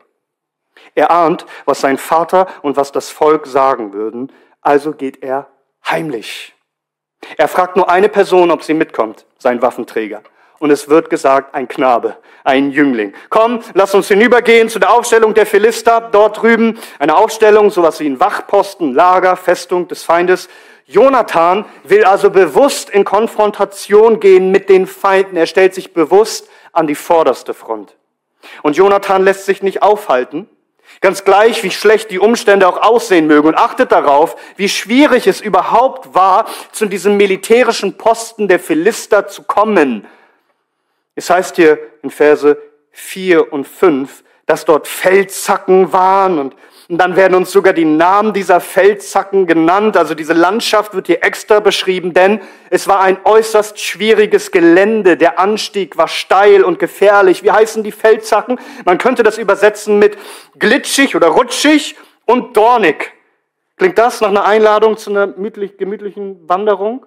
Er 0.96 1.12
ahnt, 1.12 1.46
was 1.64 1.80
sein 1.80 1.98
Vater 1.98 2.48
und 2.62 2.76
was 2.76 2.92
das 2.92 3.10
Volk 3.10 3.48
sagen 3.48 3.94
würden. 3.94 4.32
Also 4.62 4.92
geht 4.92 5.24
er 5.24 5.48
heimlich. 5.90 6.54
Er 7.38 7.48
fragt 7.48 7.78
nur 7.78 7.90
eine 7.90 8.10
Person, 8.10 8.52
ob 8.52 8.64
sie 8.64 8.74
mitkommt, 8.74 9.26
sein 9.38 9.62
Waffenträger. 9.62 10.22
Und 10.60 10.72
es 10.72 10.90
wird 10.90 11.10
gesagt, 11.10 11.54
ein 11.54 11.68
Knabe, 11.68 12.18
ein 12.44 12.72
Jüngling. 12.72 13.14
Komm, 13.30 13.62
lass 13.74 13.94
uns 13.94 14.08
hinübergehen 14.08 14.70
zu 14.70 14.80
der 14.80 14.94
Aufstellung 14.94 15.34
der 15.34 15.46
Philister 15.46 16.02
dort 16.12 16.42
drüben. 16.42 16.80
Eine 17.00 17.18
Aufstellung, 17.18 17.72
sowas 17.72 18.00
wie 18.00 18.08
ein 18.08 18.20
Wachposten, 18.20 18.94
Lager, 18.94 19.36
Festung 19.36 19.88
des 19.88 20.04
Feindes. 20.04 20.48
Jonathan 20.86 21.66
will 21.84 22.06
also 22.06 22.30
bewusst 22.30 22.90
in 22.90 23.04
Konfrontation 23.04 24.20
gehen 24.20 24.52
mit 24.52 24.70
den 24.70 24.88
Feinden. 24.88 25.36
Er 25.36 25.48
stellt 25.48 25.74
sich 25.74 25.94
bewusst 25.94 26.48
an 26.72 26.88
die 26.88 26.96
vorderste 26.96 27.54
Front. 27.54 27.96
Und 28.62 28.78
Jonathan 28.78 29.24
lässt 29.24 29.46
sich 29.46 29.64
nicht 29.64 29.82
aufhalten. 29.82 30.48
Ganz 31.02 31.24
gleich, 31.24 31.64
wie 31.64 31.72
schlecht 31.72 32.12
die 32.12 32.20
Umstände 32.20 32.68
auch 32.68 32.82
aussehen 32.82 33.28
mögen. 33.28 33.48
Und 33.48 33.56
achtet 33.56 33.92
darauf, 33.92 34.36
wie 34.56 34.70
schwierig 34.70 35.28
es 35.28 35.42
überhaupt 35.42 36.14
war, 36.14 36.46
zu 36.72 36.86
diesem 36.86 37.18
militärischen 37.18 37.98
Posten 37.98 38.48
der 38.48 38.60
Philister 38.60 39.28
zu 39.28 39.44
kommen. 39.44 40.08
Es 41.16 41.30
heißt 41.30 41.56
hier 41.56 41.80
in 42.04 42.10
Verse 42.10 42.58
4 42.92 43.52
und 43.52 43.66
5, 43.66 44.24
dass 44.46 44.66
dort 44.66 44.88
Feldzacken 44.88 45.92
waren 45.92 46.38
und, 46.38 46.56
und 46.88 46.98
dann 47.00 47.16
werden 47.16 47.34
uns 47.34 47.52
sogar 47.52 47.74
die 47.74 47.86
Namen 47.86 48.34
dieser 48.34 48.60
Feldzacken 48.60 49.48
genannt. 49.48 49.98
Also 49.98 50.14
diese 50.14 50.34
Landschaft 50.34 50.94
wird 50.94 51.08
hier 51.08 51.24
extra 51.24 51.60
beschrieben, 51.60 52.14
denn 52.14 52.42
es 52.70 52.88
war 52.88 53.00
ein 53.00 53.18
äußerst 53.24 53.80
schwieriges 53.80 54.52
Gelände. 54.52 55.18
Der 55.18 55.40
Anstieg 55.40 55.98
war 55.98 56.08
steil 56.08 56.64
und 56.64 56.78
gefährlich. 56.78 57.44
Wie 57.44 57.52
heißen 57.52 57.84
die 57.84 57.92
Feldzacken? 57.92 58.60
Man 58.84 58.98
könnte 58.98 59.24
das 59.24 59.38
übersetzen 59.38 59.98
mit 59.98 60.18
glitschig 60.60 61.16
oder 61.16 61.30
rutschig 61.30 61.96
und 62.26 62.56
dornig. 62.56 63.14
Klingt 63.78 63.98
das 63.98 64.22
nach 64.22 64.30
einer 64.30 64.46
Einladung 64.46 64.98
zu 64.98 65.10
einer 65.10 65.28
gemütlichen 65.28 66.48
Wanderung? 66.48 67.06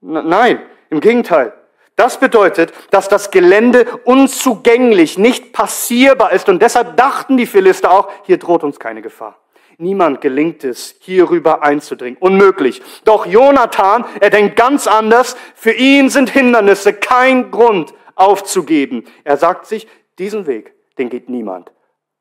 Nein, 0.00 0.60
im 0.90 1.00
Gegenteil. 1.00 1.52
Das 1.98 2.20
bedeutet, 2.20 2.72
dass 2.92 3.08
das 3.08 3.32
Gelände 3.32 3.84
unzugänglich, 4.04 5.18
nicht 5.18 5.52
passierbar 5.52 6.30
ist. 6.30 6.48
Und 6.48 6.62
deshalb 6.62 6.96
dachten 6.96 7.36
die 7.36 7.44
Philister 7.44 7.90
auch, 7.90 8.08
hier 8.22 8.38
droht 8.38 8.62
uns 8.62 8.78
keine 8.78 9.02
Gefahr. 9.02 9.36
Niemand 9.78 10.20
gelingt 10.20 10.62
es, 10.62 10.94
hierüber 11.00 11.64
einzudringen. 11.64 12.16
Unmöglich. 12.20 12.82
Doch 13.02 13.26
Jonathan, 13.26 14.04
er 14.20 14.30
denkt 14.30 14.54
ganz 14.54 14.86
anders. 14.86 15.36
Für 15.56 15.72
ihn 15.72 16.08
sind 16.08 16.30
Hindernisse 16.30 16.92
kein 16.92 17.50
Grund 17.50 17.92
aufzugeben. 18.14 19.04
Er 19.24 19.36
sagt 19.36 19.66
sich, 19.66 19.88
diesen 20.20 20.46
Weg, 20.46 20.74
den 20.98 21.08
geht 21.08 21.28
niemand. 21.28 21.72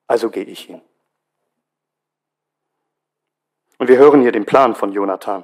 Also 0.07 0.31
gehe 0.31 0.45
ich 0.45 0.71
ihn. 0.71 0.81
Und 3.77 3.89
wir 3.89 3.97
hören 3.97 4.23
hier 4.23 4.31
den 4.31 4.45
Plan 4.45 4.73
von 4.73 4.91
Jonathan. 4.91 5.43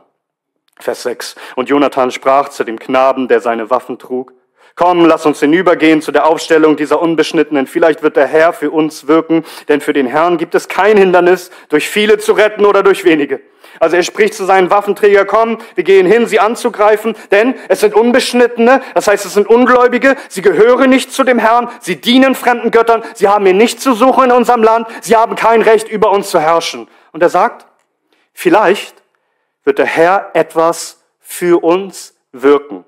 Vers 0.79 1.03
6. 1.03 1.35
Und 1.55 1.69
Jonathan 1.69 2.11
sprach 2.11 2.49
zu 2.49 2.63
dem 2.63 2.79
Knaben, 2.79 3.27
der 3.27 3.41
seine 3.41 3.69
Waffen 3.69 3.99
trug, 3.99 4.33
Komm, 4.75 5.05
lass 5.05 5.23
uns 5.27 5.39
hinübergehen 5.39 6.01
zu 6.01 6.11
der 6.11 6.25
Aufstellung 6.25 6.75
dieser 6.75 6.99
Unbeschnittenen. 6.99 7.67
Vielleicht 7.67 8.01
wird 8.01 8.15
der 8.15 8.25
Herr 8.25 8.53
für 8.53 8.71
uns 8.71 9.07
wirken, 9.07 9.45
denn 9.67 9.81
für 9.81 9.93
den 9.93 10.07
Herrn 10.07 10.39
gibt 10.39 10.55
es 10.55 10.67
kein 10.67 10.97
Hindernis, 10.97 11.51
durch 11.69 11.87
viele 11.87 12.17
zu 12.17 12.33
retten 12.33 12.65
oder 12.65 12.81
durch 12.81 13.03
wenige. 13.03 13.39
Also 13.79 13.97
er 13.97 14.03
spricht 14.03 14.33
zu 14.33 14.45
seinen 14.45 14.71
Waffenträger, 14.71 15.25
komm, 15.25 15.59
wir 15.75 15.83
gehen 15.83 16.07
hin, 16.07 16.25
sie 16.25 16.39
anzugreifen, 16.39 17.15
denn 17.29 17.53
es 17.67 17.81
sind 17.81 17.93
Unbeschnittene, 17.93 18.81
das 18.95 19.07
heißt, 19.07 19.25
es 19.25 19.35
sind 19.35 19.47
Ungläubige, 19.47 20.15
sie 20.27 20.41
gehören 20.41 20.89
nicht 20.89 21.11
zu 21.11 21.23
dem 21.23 21.37
Herrn, 21.37 21.69
sie 21.79 22.01
dienen 22.01 22.33
fremden 22.33 22.71
Göttern, 22.71 23.03
sie 23.13 23.27
haben 23.27 23.45
hier 23.45 23.53
nichts 23.53 23.83
zu 23.83 23.93
suchen 23.93 24.25
in 24.25 24.31
unserem 24.31 24.63
Land, 24.63 24.87
sie 25.01 25.15
haben 25.15 25.35
kein 25.35 25.61
Recht, 25.61 25.87
über 25.87 26.09
uns 26.11 26.31
zu 26.31 26.39
herrschen. 26.39 26.87
Und 27.11 27.21
er 27.21 27.29
sagt, 27.29 27.67
vielleicht 28.33 29.02
wird 29.63 29.79
der 29.79 29.85
Herr 29.85 30.31
etwas 30.33 31.03
für 31.19 31.63
uns 31.63 32.15
wirken. 32.31 32.85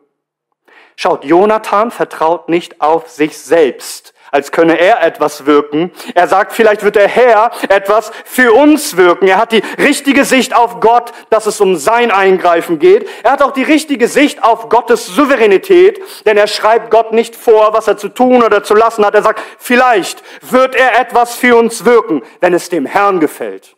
Schaut, 0.97 1.25
Jonathan 1.25 1.91
vertraut 1.91 2.47
nicht 2.47 2.79
auf 2.79 3.09
sich 3.09 3.37
selbst, 3.37 4.13
als 4.31 4.51
könne 4.51 4.79
er 4.79 5.03
etwas 5.03 5.45
wirken. 5.45 5.91
Er 6.13 6.29
sagt, 6.29 6.53
vielleicht 6.53 6.83
wird 6.83 6.95
der 6.95 7.09
Herr 7.09 7.51
etwas 7.67 8.11
für 8.23 8.53
uns 8.53 8.95
wirken. 8.95 9.27
Er 9.27 9.37
hat 9.37 9.51
die 9.51 9.61
richtige 9.77 10.23
Sicht 10.23 10.55
auf 10.55 10.79
Gott, 10.79 11.11
dass 11.29 11.47
es 11.47 11.59
um 11.59 11.75
sein 11.75 12.11
Eingreifen 12.11 12.79
geht. 12.79 13.09
Er 13.23 13.31
hat 13.31 13.43
auch 13.43 13.51
die 13.51 13.63
richtige 13.63 14.07
Sicht 14.07 14.41
auf 14.43 14.69
Gottes 14.69 15.05
Souveränität, 15.07 16.01
denn 16.25 16.37
er 16.37 16.47
schreibt 16.47 16.91
Gott 16.91 17.11
nicht 17.11 17.35
vor, 17.35 17.73
was 17.73 17.89
er 17.89 17.97
zu 17.97 18.07
tun 18.07 18.41
oder 18.41 18.63
zu 18.63 18.73
lassen 18.73 19.05
hat. 19.05 19.15
Er 19.15 19.23
sagt, 19.23 19.41
vielleicht 19.57 20.23
wird 20.49 20.75
er 20.75 20.99
etwas 20.99 21.35
für 21.35 21.57
uns 21.57 21.83
wirken, 21.83 22.23
wenn 22.39 22.53
es 22.53 22.69
dem 22.69 22.85
Herrn 22.85 23.19
gefällt. 23.19 23.75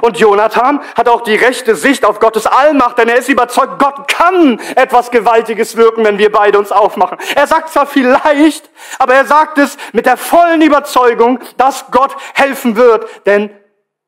Und 0.00 0.18
Jonathan 0.18 0.80
hat 0.96 1.08
auch 1.08 1.22
die 1.22 1.34
rechte 1.34 1.74
Sicht 1.76 2.04
auf 2.04 2.20
Gottes 2.20 2.46
Allmacht, 2.46 2.98
denn 2.98 3.08
er 3.08 3.16
ist 3.18 3.28
überzeugt, 3.28 3.78
Gott 3.78 4.08
kann 4.08 4.60
etwas 4.76 5.10
Gewaltiges 5.10 5.76
wirken, 5.76 6.04
wenn 6.04 6.18
wir 6.18 6.30
beide 6.30 6.58
uns 6.58 6.72
aufmachen. 6.72 7.18
Er 7.34 7.46
sagt 7.46 7.70
zwar 7.70 7.86
vielleicht, 7.86 8.70
aber 8.98 9.14
er 9.14 9.26
sagt 9.26 9.58
es 9.58 9.76
mit 9.92 10.06
der 10.06 10.16
vollen 10.16 10.62
Überzeugung, 10.62 11.40
dass 11.56 11.90
Gott 11.90 12.14
helfen 12.34 12.76
wird, 12.76 13.26
denn 13.26 13.50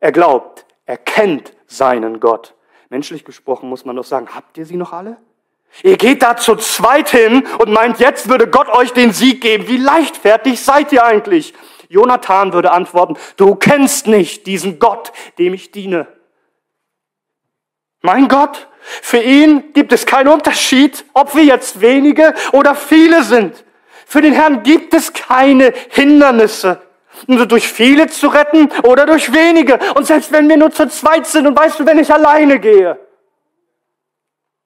er 0.00 0.12
glaubt, 0.12 0.64
er 0.86 0.96
kennt 0.96 1.52
seinen 1.66 2.20
Gott. 2.20 2.54
Menschlich 2.88 3.24
gesprochen 3.24 3.68
muss 3.68 3.84
man 3.84 3.96
doch 3.96 4.04
sagen, 4.04 4.28
habt 4.34 4.58
ihr 4.58 4.66
sie 4.66 4.76
noch 4.76 4.92
alle? 4.92 5.16
Ihr 5.82 5.96
geht 5.96 6.22
da 6.22 6.36
zu 6.36 6.56
zweit 6.56 7.10
hin 7.10 7.46
und 7.58 7.70
meint, 7.70 8.00
jetzt 8.00 8.28
würde 8.28 8.48
Gott 8.48 8.68
euch 8.68 8.92
den 8.92 9.12
Sieg 9.12 9.40
geben. 9.40 9.68
Wie 9.68 9.76
leichtfertig 9.76 10.60
seid 10.60 10.92
ihr 10.92 11.04
eigentlich? 11.04 11.54
Jonathan 11.90 12.52
würde 12.52 12.70
antworten, 12.70 13.16
du 13.36 13.56
kennst 13.56 14.06
nicht 14.06 14.46
diesen 14.46 14.78
Gott, 14.78 15.12
dem 15.38 15.54
ich 15.54 15.72
diene. 15.72 16.06
Mein 18.00 18.28
Gott, 18.28 18.68
für 18.80 19.18
ihn 19.18 19.72
gibt 19.72 19.92
es 19.92 20.06
keinen 20.06 20.28
Unterschied, 20.28 21.04
ob 21.14 21.34
wir 21.34 21.42
jetzt 21.42 21.80
wenige 21.80 22.32
oder 22.52 22.76
viele 22.76 23.24
sind. 23.24 23.64
Für 24.06 24.22
den 24.22 24.32
Herrn 24.32 24.62
gibt 24.62 24.94
es 24.94 25.12
keine 25.12 25.72
Hindernisse. 25.88 26.80
Nur 27.26 27.46
durch 27.46 27.66
viele 27.66 28.06
zu 28.06 28.28
retten 28.28 28.70
oder 28.84 29.04
durch 29.04 29.32
wenige. 29.32 29.80
Und 29.96 30.06
selbst 30.06 30.30
wenn 30.30 30.48
wir 30.48 30.56
nur 30.56 30.70
zu 30.70 30.88
zweit 30.88 31.26
sind 31.26 31.48
und 31.48 31.58
weißt 31.58 31.80
du, 31.80 31.86
wenn 31.86 31.98
ich 31.98 32.14
alleine 32.14 32.60
gehe. 32.60 33.00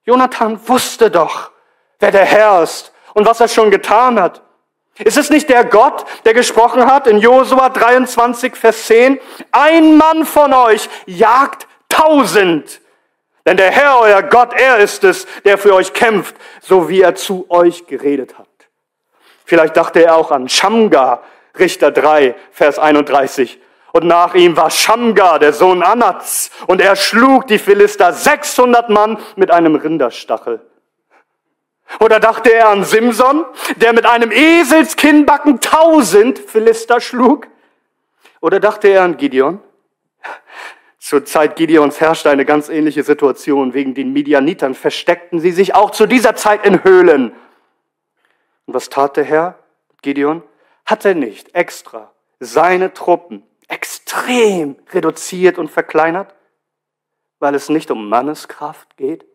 Jonathan 0.05 0.61
wusste 0.69 1.11
doch, 1.11 1.53
wer 1.99 2.11
der 2.11 2.27
Herr 2.27 2.63
ist 2.63 2.93
und 3.15 3.25
was 3.25 3.41
er 3.41 3.49
schon 3.49 3.71
getan 3.71 4.21
hat. 4.21 4.44
Ist 4.99 5.17
es 5.17 5.31
nicht 5.31 5.49
der 5.49 5.65
Gott, 5.65 6.05
der 6.25 6.35
gesprochen 6.35 6.87
hat 6.87 7.07
in 7.09 7.19
Josua 7.19 7.69
23, 7.69 8.55
Vers 8.55 8.87
10? 8.87 9.19
Ein 9.51 9.97
Mann 9.97 10.25
von 10.25 10.53
euch 10.53 10.89
jagt 11.07 11.67
tausend. 11.89 12.81
Denn 13.47 13.57
der 13.57 13.71
Herr, 13.71 13.99
euer 13.99 14.23
Gott, 14.23 14.55
er 14.55 14.79
ist 14.79 15.03
es, 15.05 15.27
der 15.45 15.59
für 15.59 15.75
euch 15.75 15.93
kämpft, 15.93 16.37
so 16.61 16.89
wie 16.89 17.03
er 17.03 17.15
zu 17.15 17.47
euch 17.51 17.87
geredet 17.87 18.39
hat. 18.39 18.49
Vielleicht 19.45 19.77
dachte 19.77 20.03
er 20.03 20.17
auch 20.17 20.31
an 20.31 20.49
Shamgar, 20.49 21.23
Richter 21.59 21.91
3, 21.91 22.35
Vers 22.53 22.79
31. 22.79 23.59
Und 23.93 24.05
nach 24.05 24.35
ihm 24.35 24.57
war 24.57 24.71
Shamgar, 24.71 25.39
der 25.39 25.53
Sohn 25.53 25.83
Anats, 25.83 26.51
und 26.67 26.81
er 26.81 26.97
schlug 26.97 27.47
die 27.49 27.59
Philister 27.59 28.13
600 28.13 28.89
Mann 28.91 29.19
mit 29.37 29.51
einem 29.51 29.75
Rinderstachel. 29.75 30.61
Oder 32.01 32.21
dachte 32.21 32.53
er 32.53 32.69
an 32.69 32.85
Simson, 32.85 33.45
der 33.77 33.93
mit 33.93 34.07
einem 34.07 34.31
Eselskinnbacken 34.33 35.61
tausend 35.61 36.39
Philister 36.39 37.01
schlug? 37.01 37.47
Oder 38.41 38.61
dachte 38.61 38.89
er 38.89 39.03
an 39.03 39.17
Gideon? 39.17 39.61
Zur 40.99 41.25
Zeit 41.27 41.57
Gideons 41.57 42.01
herrschte 42.01 42.31
eine 42.31 42.47
ganz 42.47 42.69
ähnliche 42.71 43.03
Situation. 43.03 43.75
Wegen 43.75 43.95
den 43.95 44.13
Midianitern 44.13 44.75
versteckten 44.75 45.39
sie 45.39 45.53
sich 45.53 45.75
auch 45.75 45.91
zu 45.91 46.07
dieser 46.07 46.35
Zeit 46.35 46.65
in 46.65 46.83
Höhlen. 46.83 47.33
Und 48.67 48.75
was 48.75 48.89
tat 48.89 49.17
der 49.17 49.25
Herr 49.25 49.59
Gideon? 50.01 50.43
Hat 50.87 51.05
er 51.05 51.15
nicht 51.15 51.55
extra 51.55 52.11
seine 52.41 52.93
Truppen 52.93 53.43
extrem 53.69 54.77
reduziert 54.93 55.59
und 55.59 55.71
verkleinert, 55.71 56.35
weil 57.39 57.55
es 57.55 57.69
nicht 57.69 57.91
um 57.91 58.09
Manneskraft 58.09 58.97
geht? 58.97 59.27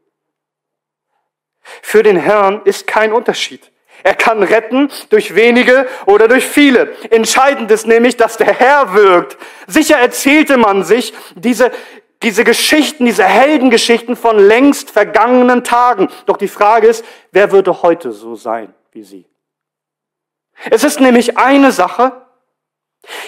Für 1.82 2.03
den 2.03 2.17
Herrn 2.17 2.62
ist 2.65 2.88
kein 2.88 3.13
Unterschied. 3.13 3.71
Er 4.03 4.13
kann 4.13 4.43
retten 4.43 4.89
durch 5.10 5.36
wenige 5.36 5.88
oder 6.05 6.27
durch 6.27 6.45
viele. 6.45 6.95
Entscheidend 7.10 7.69
ist 7.69 7.86
nämlich, 7.86 8.15
dass 8.15 8.38
der 8.38 8.53
Herr 8.53 8.93
wirkt. 8.93 9.38
Sicher 9.67 9.97
erzählte 9.97 10.58
man 10.58 10.84
sich 10.84 11.13
diese, 11.36 11.71
diese 12.23 12.43
Geschichten, 12.43 13.05
diese 13.05 13.25
Heldengeschichten 13.25 14.15
von 14.15 14.39
längst 14.39 14.91
vergangenen 14.91 15.63
Tagen. 15.63 16.10
Doch 16.25 16.38
die 16.38 16.47
Frage 16.47 16.88
ist, 16.88 17.03
wer 17.32 17.51
würde 17.51 17.82
heute 17.82 18.12
so 18.12 18.36
sein 18.36 18.73
wie 18.91 19.03
sie? 19.03 19.25
Es 20.69 20.84
ist 20.84 20.99
nämlich 20.99 21.38
eine 21.38 21.71
Sache, 21.71 22.25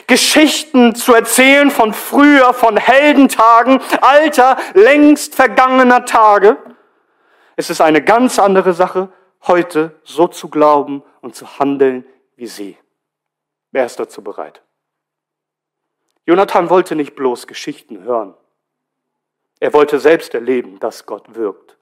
Geschichten 0.08 0.96
zu 0.96 1.14
erzählen 1.14 1.72
von 1.72 1.94
früher, 1.94 2.54
von 2.54 2.76
Heldentagen, 2.76 3.80
alter, 4.02 4.58
längst 4.74 5.36
vergangener 5.36 6.06
Tage. 6.06 6.58
Es 7.56 7.70
ist 7.70 7.82
eine 7.82 8.04
ganz 8.04 8.40
andere 8.40 8.74
Sache, 8.74 9.12
heute 9.48 10.00
so 10.04 10.28
zu 10.28 10.50
glauben 10.50 11.04
und 11.22 11.36
zu 11.36 11.60
handeln 11.60 12.06
wie 12.36 12.48
sie. 12.48 12.78
Wer 13.72 13.86
ist 13.86 14.00
dazu 14.00 14.24
bereit? 14.24 14.62
Jonathan 16.26 16.70
wollte 16.70 16.96
nicht 16.96 17.16
bloß 17.16 17.48
Geschichten 17.48 18.04
hören. 18.04 18.36
Er 19.60 19.74
wollte 19.74 20.00
selbst 20.00 20.34
erleben, 20.34 20.80
dass 20.80 21.06
Gott 21.06 21.36
wirkt 21.36 21.78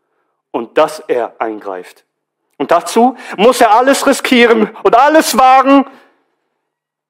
und 0.52 0.78
dass 0.78 1.00
er 1.00 1.40
eingreift. 1.40 2.06
Und 2.58 2.72
dazu 2.72 3.16
muss 3.38 3.62
er 3.62 3.72
alles 3.72 4.06
riskieren 4.06 4.76
und 4.84 4.96
alles 4.96 5.38
wagen. 5.38 5.86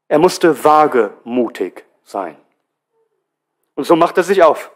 Er 0.08 0.19
musste 0.19 0.63
wagemutig 0.63 1.86
sein. 2.04 2.38
Und 3.76 3.86
so 3.86 3.95
macht 3.95 4.17
er 4.17 4.24
sich 4.24 4.43
auf. 4.43 4.72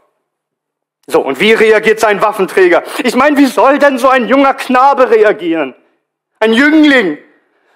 So, 1.05 1.21
und 1.21 1.39
wie 1.39 1.51
reagiert 1.51 1.99
sein 1.99 2.21
Waffenträger? 2.21 2.83
Ich 3.03 3.15
meine, 3.15 3.37
wie 3.37 3.45
soll 3.45 3.77
denn 3.77 3.97
so 3.97 4.07
ein 4.07 4.27
junger 4.27 4.53
Knabe 4.53 5.09
reagieren? 5.09 5.75
Ein 6.39 6.53
Jüngling? 6.53 7.17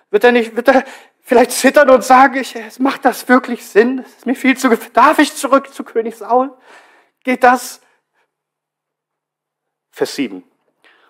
Wird 0.09 0.23
er 0.23 0.31
nicht, 0.31 0.55
wird 0.55 0.69
er 0.69 0.85
vielleicht 1.21 1.51
zittern 1.51 1.89
und 1.89 2.03
sagen, 2.03 2.35
ich, 2.37 2.55
macht 2.79 3.03
das 3.03 3.27
wirklich 3.27 3.65
Sinn? 3.65 3.97
Das 3.97 4.07
ist 4.07 4.25
mir 4.25 4.35
viel 4.35 4.57
zu, 4.57 4.69
darf 4.93 5.19
ich 5.19 5.35
zurück 5.35 5.73
zu 5.73 5.83
König 5.83 6.15
Saul? 6.15 6.51
Geht 7.23 7.43
das? 7.43 7.81
Vers 9.91 10.15
7. 10.15 10.43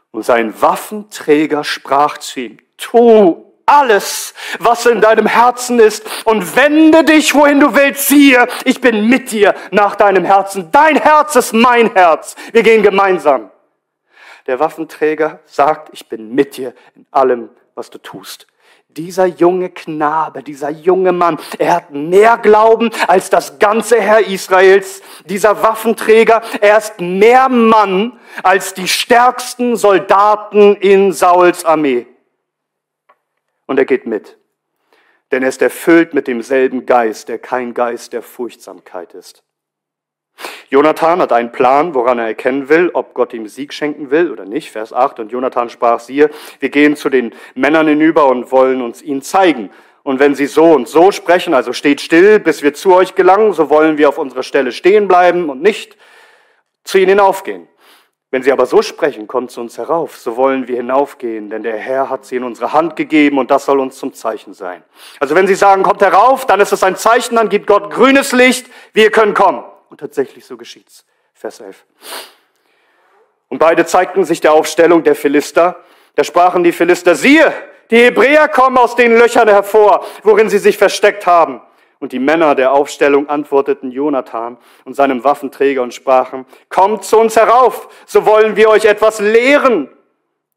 Und 0.10 0.24
sein 0.24 0.60
Waffenträger 0.60 1.64
sprach 1.64 2.18
zu 2.18 2.40
ihm, 2.40 2.58
tu 2.78 3.47
alles, 3.68 4.34
was 4.60 4.86
in 4.86 5.02
deinem 5.02 5.28
Herzen 5.28 5.80
ist 5.80 6.06
und 6.24 6.56
wende 6.56 7.04
dich, 7.04 7.36
wohin 7.36 7.60
du 7.60 7.76
willst. 7.76 8.08
Siehe, 8.08 8.48
ich 8.64 8.82
bin 8.82 9.08
mit 9.08 9.32
dir 9.32 9.54
nach 9.72 9.96
deinem 9.96 10.24
Herzen. 10.24 10.70
Dein 10.72 10.96
Herz 10.96 11.36
ist 11.36 11.54
mein 11.54 11.94
Herz. 11.94 12.36
Wir 12.54 12.64
gehen 12.64 12.82
gemeinsam. 12.82 13.52
Der 14.48 14.60
Waffenträger 14.60 15.42
sagt, 15.46 15.90
ich 15.92 16.08
bin 16.08 16.34
mit 16.34 16.56
dir 16.56 16.74
in 16.96 17.06
allem, 17.12 17.50
was 17.76 17.90
du 17.90 17.98
tust. 17.98 18.48
Dieser 18.88 19.26
junge 19.26 19.70
Knabe, 19.70 20.42
dieser 20.42 20.70
junge 20.70 21.12
Mann, 21.12 21.38
er 21.60 21.76
hat 21.76 21.92
mehr 21.92 22.38
Glauben 22.38 22.90
als 23.08 23.30
das 23.30 23.60
ganze 23.60 24.00
Herr 24.00 24.26
Israels. 24.26 25.02
Dieser 25.26 25.62
Waffenträger, 25.62 26.42
er 26.62 26.78
ist 26.78 27.00
mehr 27.02 27.50
Mann 27.50 28.18
als 28.42 28.74
die 28.74 28.88
stärksten 28.88 29.76
Soldaten 29.76 30.76
in 30.78 31.12
Sauls 31.12 31.66
Armee 31.66 32.08
und 33.68 33.78
er 33.78 33.86
geht 33.86 34.08
mit. 34.08 34.38
Denn 35.32 35.44
er 35.44 35.50
ist 35.50 35.62
erfüllt 35.62 36.14
mit 36.14 36.28
demselben 36.28 36.86
Geist, 36.86 37.30
der 37.30 37.38
kein 37.38 37.74
Geist 37.74 38.14
der 38.14 38.24
Furchtsamkeit 38.24 39.14
ist. 39.14 39.44
Jonathan 40.70 41.22
hat 41.22 41.32
einen 41.32 41.52
Plan, 41.52 41.94
woran 41.94 42.20
er 42.20 42.28
erkennen 42.28 42.70
will, 42.70 42.90
ob 42.94 43.14
Gott 43.14 43.34
ihm 43.34 43.48
Sieg 43.48 43.74
schenken 43.74 44.12
will 44.12 44.32
oder 44.32 44.46
nicht. 44.46 44.72
Vers 44.72 44.94
8. 44.94 45.20
Und 45.20 45.32
Jonathan 45.32 45.70
sprach, 45.70 46.00
siehe, 46.00 46.30
wir 46.60 46.70
gehen 46.70 46.96
zu 46.96 47.10
den 47.10 47.34
Männern 47.56 47.88
hinüber 47.88 48.28
und 48.28 48.52
wollen 48.52 48.82
uns 48.82 49.02
ihn 49.02 49.22
zeigen. 49.22 49.70
Und 50.04 50.20
wenn 50.20 50.36
sie 50.36 50.46
so 50.46 50.72
und 50.74 50.88
so 50.88 51.12
sprechen, 51.12 51.54
also 51.54 51.74
steht 51.74 52.02
still, 52.02 52.40
bis 52.40 52.64
wir 52.64 52.74
zu 52.74 52.94
euch 52.94 53.16
gelangen, 53.16 53.54
so 53.54 53.70
wollen 53.70 53.98
wir 53.98 54.10
auf 54.10 54.18
unserer 54.18 54.44
Stelle 54.44 54.72
stehen 54.72 55.08
bleiben 55.08 55.50
und 55.50 55.62
nicht 55.62 55.98
zu 56.84 56.98
ihnen 56.98 57.10
hinaufgehen. 57.10 57.68
Wenn 58.30 58.44
sie 58.44 58.52
aber 58.52 58.66
so 58.66 58.82
sprechen, 58.82 59.26
kommt 59.26 59.52
zu 59.52 59.62
uns 59.62 59.78
herauf, 59.78 60.18
so 60.18 60.36
wollen 60.36 60.68
wir 60.68 60.76
hinaufgehen, 60.76 61.50
denn 61.50 61.64
der 61.64 61.78
Herr 61.78 62.10
hat 62.10 62.26
sie 62.26 62.36
in 62.36 62.44
unsere 62.44 62.74
Hand 62.74 62.98
gegeben 62.98 63.38
und 63.38 63.50
das 63.52 63.66
soll 63.66 63.80
uns 63.80 63.98
zum 63.98 64.14
Zeichen 64.14 64.54
sein. 64.54 64.84
Also 65.22 65.34
wenn 65.34 65.48
sie 65.48 65.56
sagen, 65.56 65.84
kommt 65.84 66.02
herauf, 66.02 66.46
dann 66.46 66.60
ist 66.60 66.74
es 66.74 66.84
ein 66.84 66.98
Zeichen, 66.98 67.36
dann 67.36 67.48
gibt 67.48 67.68
Gott 67.68 67.90
grünes 67.90 68.34
Licht, 68.34 68.68
wir 68.92 69.12
können 69.12 69.34
kommen. 69.34 69.64
Und 69.90 70.02
tatsächlich 70.02 70.46
so 70.46 70.58
geschieht's. 70.58 71.06
Vers 71.34 71.62
11. 71.62 71.86
Und 73.48 73.60
beide 73.60 73.86
zeigten 73.86 74.26
sich 74.26 74.42
der 74.42 74.52
Aufstellung 74.52 75.04
der 75.04 75.16
Philister. 75.16 75.78
Da 76.16 76.26
sprachen 76.26 76.66
die 76.66 76.74
Philister, 76.74 77.16
siehe, 77.16 77.54
die 77.90 77.98
Hebräer 77.98 78.50
kommen 78.50 78.78
aus 78.78 78.98
den 78.98 79.18
Löchern 79.18 79.48
hervor, 79.48 80.06
worin 80.24 80.50
sie 80.50 80.58
sich 80.58 80.78
versteckt 80.78 81.26
haben. 81.26 81.62
Und 82.00 82.12
die 82.12 82.20
Männer 82.20 82.54
der 82.54 82.74
Aufstellung 82.74 83.28
antworteten 83.28 83.92
Jonathan 83.92 84.58
und 84.86 84.94
seinem 84.94 85.24
Waffenträger 85.24 85.82
und 85.82 85.94
sprachen, 85.94 86.46
kommt 86.70 87.04
zu 87.04 87.18
uns 87.18 87.36
herauf, 87.36 87.90
so 88.06 88.26
wollen 88.26 88.56
wir 88.56 88.70
euch 88.70 88.86
etwas 88.86 89.20
lehren. 89.20 89.90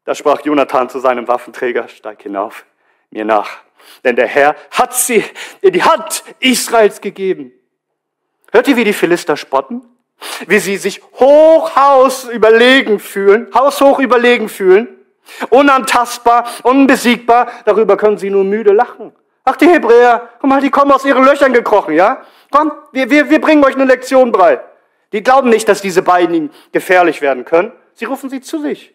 Da 0.05 0.13
sprach 0.13 0.41
Jonathan 0.41 0.89
zu 0.89 0.99
seinem 0.99 1.27
Waffenträger, 1.27 1.87
steig 1.87 2.21
hinauf, 2.21 2.65
mir 3.09 3.25
nach. 3.25 3.49
Denn 4.03 4.15
der 4.15 4.27
Herr 4.27 4.55
hat 4.71 4.93
sie 4.93 5.23
in 5.61 5.73
die 5.73 5.83
Hand 5.83 6.23
Israels 6.39 7.01
gegeben. 7.01 7.51
Hört 8.51 8.67
ihr, 8.67 8.75
wie 8.75 8.83
die 8.83 8.93
Philister 8.93 9.37
spotten? 9.37 9.81
Wie 10.45 10.59
sie 10.59 10.77
sich 10.77 11.01
hochhaus 11.13 12.25
überlegen 12.25 12.99
fühlen, 12.99 13.47
haushoch 13.55 13.99
überlegen 13.99 14.49
fühlen, 14.49 14.87
unantastbar, 15.49 16.47
unbesiegbar, 16.63 17.51
darüber 17.65 17.97
können 17.97 18.17
sie 18.17 18.29
nur 18.29 18.43
müde 18.43 18.71
lachen. 18.71 19.13
Ach, 19.43 19.55
die 19.55 19.67
Hebräer, 19.67 20.29
guck 20.39 20.49
mal, 20.49 20.61
die 20.61 20.69
kommen 20.69 20.91
aus 20.91 21.03
ihren 21.03 21.23
Löchern 21.23 21.53
gekrochen, 21.53 21.95
ja? 21.95 22.25
Komm, 22.51 22.71
wir, 22.91 23.09
wir, 23.09 23.29
wir 23.29 23.41
bringen 23.41 23.63
euch 23.63 23.75
eine 23.75 23.85
Lektion 23.85 24.31
bei. 24.31 24.63
Die 25.13 25.23
glauben 25.23 25.49
nicht, 25.49 25.67
dass 25.67 25.81
diese 25.81 26.01
beiden 26.01 26.35
ihnen 26.35 26.51
gefährlich 26.71 27.21
werden 27.21 27.43
können. 27.45 27.71
Sie 27.93 28.05
rufen 28.05 28.29
sie 28.29 28.41
zu 28.41 28.59
sich. 28.59 28.93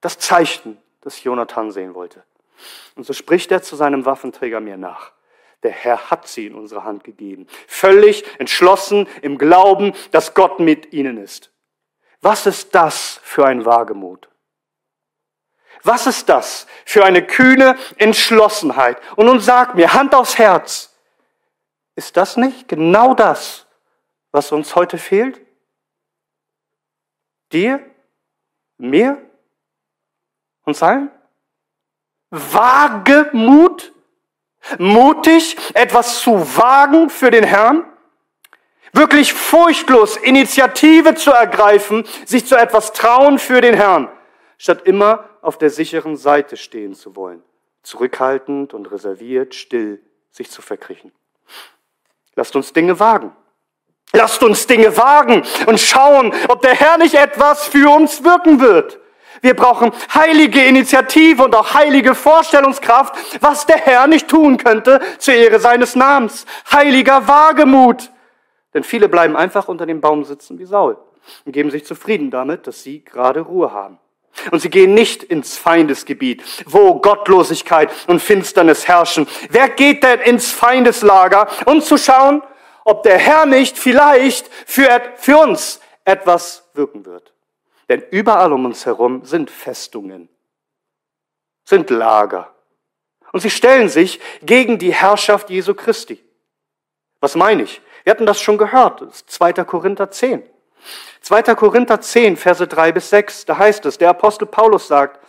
Das 0.00 0.18
Zeichen, 0.18 0.78
das 1.02 1.22
Jonathan 1.22 1.70
sehen 1.70 1.94
wollte. 1.94 2.24
Und 2.96 3.04
so 3.04 3.12
spricht 3.12 3.52
er 3.52 3.62
zu 3.62 3.76
seinem 3.76 4.04
Waffenträger 4.04 4.60
mir 4.60 4.76
nach. 4.76 5.12
Der 5.62 5.70
Herr 5.70 6.10
hat 6.10 6.26
sie 6.26 6.46
in 6.46 6.54
unsere 6.54 6.84
Hand 6.84 7.04
gegeben. 7.04 7.46
Völlig 7.68 8.24
entschlossen 8.40 9.08
im 9.20 9.38
Glauben, 9.38 9.92
dass 10.10 10.34
Gott 10.34 10.58
mit 10.58 10.92
ihnen 10.92 11.18
ist. 11.18 11.52
Was 12.20 12.46
ist 12.46 12.74
das 12.74 13.20
für 13.22 13.46
ein 13.46 13.64
Wagemut? 13.64 14.28
Was 15.82 16.06
ist 16.06 16.28
das 16.28 16.66
für 16.84 17.04
eine 17.04 17.26
kühne 17.26 17.76
Entschlossenheit? 17.96 18.98
Und 19.16 19.26
nun 19.26 19.40
sag 19.40 19.74
mir, 19.74 19.94
Hand 19.94 20.14
aufs 20.14 20.38
Herz, 20.38 20.94
ist 21.96 22.16
das 22.16 22.36
nicht 22.36 22.68
genau 22.68 23.14
das, 23.14 23.66
was 24.30 24.52
uns 24.52 24.74
heute 24.76 24.96
fehlt? 24.96 25.40
Dir? 27.52 27.84
Mir? 28.78 29.18
Uns 30.64 30.82
allen? 30.82 31.10
Wagemut? 32.30 33.92
Mutig, 34.78 35.56
etwas 35.74 36.20
zu 36.20 36.56
wagen 36.56 37.10
für 37.10 37.32
den 37.32 37.44
Herrn? 37.44 37.84
Wirklich 38.92 39.32
furchtlos 39.32 40.16
Initiative 40.16 41.14
zu 41.16 41.32
ergreifen, 41.32 42.06
sich 42.24 42.46
zu 42.46 42.56
etwas 42.56 42.92
trauen 42.92 43.38
für 43.38 43.60
den 43.60 43.74
Herrn, 43.74 44.08
statt 44.58 44.82
immer 44.84 45.28
auf 45.42 45.58
der 45.58 45.68
sicheren 45.68 46.16
Seite 46.16 46.56
stehen 46.56 46.94
zu 46.94 47.14
wollen, 47.16 47.42
zurückhaltend 47.82 48.72
und 48.72 48.90
reserviert, 48.90 49.54
still 49.54 50.00
sich 50.30 50.50
zu 50.50 50.62
verkriechen. 50.62 51.12
Lasst 52.34 52.56
uns 52.56 52.72
Dinge 52.72 52.98
wagen. 52.98 53.32
Lasst 54.14 54.42
uns 54.42 54.66
Dinge 54.66 54.96
wagen 54.96 55.42
und 55.66 55.80
schauen, 55.80 56.32
ob 56.48 56.62
der 56.62 56.74
Herr 56.74 56.98
nicht 56.98 57.14
etwas 57.14 57.66
für 57.66 57.90
uns 57.90 58.22
wirken 58.24 58.60
wird. 58.60 58.98
Wir 59.40 59.54
brauchen 59.54 59.90
heilige 60.14 60.62
Initiative 60.64 61.42
und 61.42 61.54
auch 61.56 61.74
heilige 61.74 62.14
Vorstellungskraft, 62.14 63.42
was 63.42 63.66
der 63.66 63.78
Herr 63.78 64.06
nicht 64.06 64.28
tun 64.28 64.56
könnte 64.58 65.00
zur 65.18 65.34
Ehre 65.34 65.58
seines 65.58 65.96
Namens. 65.96 66.46
Heiliger 66.70 67.26
Wagemut. 67.26 68.10
Denn 68.74 68.84
viele 68.84 69.08
bleiben 69.08 69.36
einfach 69.36 69.68
unter 69.68 69.86
dem 69.86 70.00
Baum 70.00 70.24
sitzen 70.24 70.58
wie 70.58 70.64
Saul 70.64 70.96
und 71.44 71.52
geben 71.52 71.70
sich 71.70 71.84
zufrieden 71.84 72.30
damit, 72.30 72.66
dass 72.66 72.82
sie 72.82 73.04
gerade 73.04 73.40
Ruhe 73.40 73.72
haben. 73.72 73.98
Und 74.50 74.60
sie 74.60 74.70
gehen 74.70 74.94
nicht 74.94 75.22
ins 75.22 75.56
Feindesgebiet, 75.56 76.42
wo 76.66 76.94
Gottlosigkeit 77.00 77.90
und 78.06 78.20
Finsternis 78.20 78.88
herrschen. 78.88 79.28
Wer 79.50 79.68
geht 79.68 80.02
denn 80.02 80.20
ins 80.20 80.50
Feindeslager, 80.50 81.48
um 81.66 81.80
zu 81.80 81.98
schauen, 81.98 82.42
ob 82.84 83.02
der 83.02 83.18
Herr 83.18 83.46
nicht 83.46 83.78
vielleicht 83.78 84.48
für, 84.66 85.02
für 85.16 85.38
uns 85.38 85.80
etwas 86.04 86.68
wirken 86.74 87.04
wird? 87.04 87.32
Denn 87.88 88.02
überall 88.10 88.52
um 88.52 88.64
uns 88.64 88.86
herum 88.86 89.24
sind 89.24 89.50
Festungen, 89.50 90.28
sind 91.64 91.90
Lager. 91.90 92.54
Und 93.32 93.40
sie 93.40 93.50
stellen 93.50 93.88
sich 93.88 94.20
gegen 94.42 94.78
die 94.78 94.92
Herrschaft 94.92 95.50
Jesu 95.50 95.74
Christi. 95.74 96.22
Was 97.20 97.34
meine 97.34 97.62
ich? 97.62 97.80
Wir 98.04 98.12
hatten 98.12 98.26
das 98.26 98.40
schon 98.40 98.58
gehört, 98.58 99.00
das 99.00 99.16
ist 99.16 99.30
2. 99.30 99.52
Korinther 99.64 100.10
10. 100.10 100.42
2. 101.22 101.42
Korinther 101.54 102.00
10, 102.00 102.36
Verse 102.36 102.66
3 102.66 102.92
bis 102.92 103.10
6, 103.10 103.44
da 103.46 103.58
heißt 103.58 103.86
es, 103.86 103.98
der 103.98 104.10
Apostel 104.10 104.46
Paulus 104.46 104.88
sagt, 104.88 105.20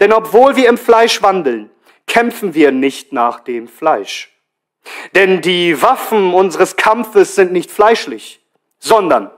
denn 0.00 0.12
obwohl 0.12 0.56
wir 0.56 0.68
im 0.68 0.78
Fleisch 0.78 1.22
wandeln, 1.22 1.70
kämpfen 2.06 2.54
wir 2.54 2.72
nicht 2.72 3.12
nach 3.12 3.40
dem 3.40 3.68
Fleisch. 3.68 4.30
Denn 5.14 5.40
die 5.40 5.80
Waffen 5.80 6.34
unseres 6.34 6.76
Kampfes 6.76 7.34
sind 7.34 7.52
nicht 7.52 7.70
fleischlich, 7.70 8.40
sondern 8.78 9.30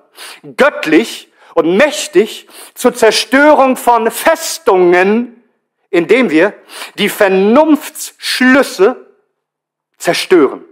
göttlich 0.57 1.33
und 1.55 1.77
mächtig 1.77 2.49
zur 2.75 2.95
Zerstörung 2.95 3.77
von 3.77 4.11
Festungen, 4.11 5.43
indem 5.91 6.31
wir 6.31 6.55
die 6.99 7.09
Vernunftsschlüsse 7.09 9.07
zerstören. 9.97 10.65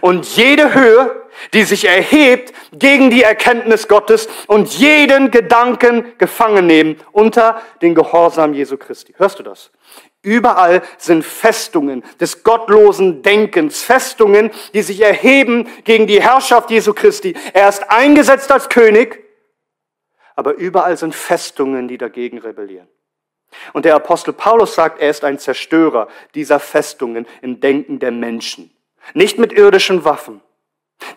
Und 0.00 0.36
jede 0.36 0.74
Höhe, 0.74 1.26
die 1.52 1.64
sich 1.64 1.86
erhebt 1.86 2.52
gegen 2.72 3.10
die 3.10 3.22
Erkenntnis 3.22 3.88
Gottes 3.88 4.28
und 4.46 4.68
jeden 4.78 5.30
Gedanken 5.30 6.12
gefangen 6.18 6.66
nehmen 6.66 7.00
unter 7.12 7.60
den 7.82 7.94
Gehorsam 7.94 8.54
Jesu 8.54 8.76
Christi. 8.76 9.14
Hörst 9.16 9.38
du 9.38 9.42
das? 9.42 9.70
Überall 10.22 10.82
sind 10.98 11.24
Festungen 11.24 12.02
des 12.20 12.42
gottlosen 12.42 13.22
Denkens, 13.22 13.82
Festungen, 13.82 14.50
die 14.74 14.82
sich 14.82 15.00
erheben 15.00 15.68
gegen 15.84 16.06
die 16.06 16.20
Herrschaft 16.20 16.70
Jesu 16.70 16.94
Christi. 16.94 17.36
Er 17.52 17.68
ist 17.68 17.88
eingesetzt 17.90 18.50
als 18.50 18.68
König, 18.68 19.22
aber 20.34 20.54
überall 20.54 20.96
sind 20.96 21.14
Festungen, 21.14 21.86
die 21.86 21.98
dagegen 21.98 22.38
rebellieren. 22.38 22.88
Und 23.72 23.84
der 23.84 23.94
Apostel 23.94 24.32
Paulus 24.32 24.74
sagt, 24.74 25.00
er 25.00 25.10
ist 25.10 25.22
ein 25.24 25.38
Zerstörer 25.38 26.08
dieser 26.34 26.58
Festungen 26.58 27.26
im 27.40 27.60
Denken 27.60 28.00
der 28.00 28.10
Menschen. 28.10 28.75
Nicht 29.14 29.38
mit 29.38 29.52
irdischen 29.52 30.04
Waffen. 30.04 30.40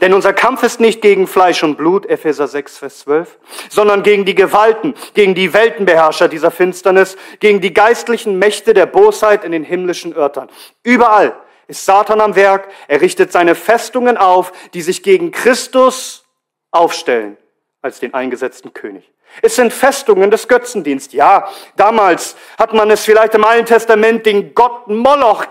Denn 0.02 0.14
unser 0.14 0.34
Kampf 0.34 0.64
ist 0.64 0.80
nicht 0.80 1.02
gegen 1.02 1.28
Fleisch 1.28 1.64
und 1.64 1.76
Blut, 1.78 2.06
Epheser 2.06 2.48
6, 2.48 2.78
Vers 2.80 3.00
12, 3.00 3.38
sondern 3.70 4.04
gegen 4.04 4.26
die 4.26 4.36
Gewalten, 4.36 4.94
gegen 5.14 5.36
die 5.36 5.54
Weltenbeherrscher 5.54 6.28
dieser 6.28 6.52
Finsternis, 6.52 7.18
gegen 7.40 7.62
die 7.62 7.74
geistlichen 7.74 8.38
Mächte 8.40 8.74
der 8.74 8.86
Bosheit 8.86 9.44
in 9.44 9.52
den 9.52 9.64
himmlischen 9.64 10.14
Örtern. 10.14 10.50
Überall 10.84 11.36
ist 11.68 11.86
Satan 11.86 12.20
am 12.20 12.36
Werk. 12.36 12.68
Er 12.88 13.02
richtet 13.02 13.32
seine 13.32 13.56
Festungen 13.56 14.18
auf, 14.18 14.52
die 14.74 14.82
sich 14.82 15.04
gegen 15.04 15.32
Christus 15.32 16.26
aufstellen 16.72 17.38
als 17.82 18.00
den 18.00 18.14
eingesetzten 18.14 18.74
König. 18.74 19.10
Es 19.42 19.56
sind 19.56 19.72
Festungen 19.72 20.32
des 20.32 20.48
Götzendienst. 20.48 21.14
Ja, 21.14 21.48
damals 21.76 22.36
hat 22.58 22.74
man 22.74 22.90
es 22.90 23.06
vielleicht 23.06 23.36
im 23.36 23.46
Alten 23.46 23.68
Testament 23.68 24.26
den 24.26 24.56
Gott 24.56 24.88
Moloch, 24.88 25.46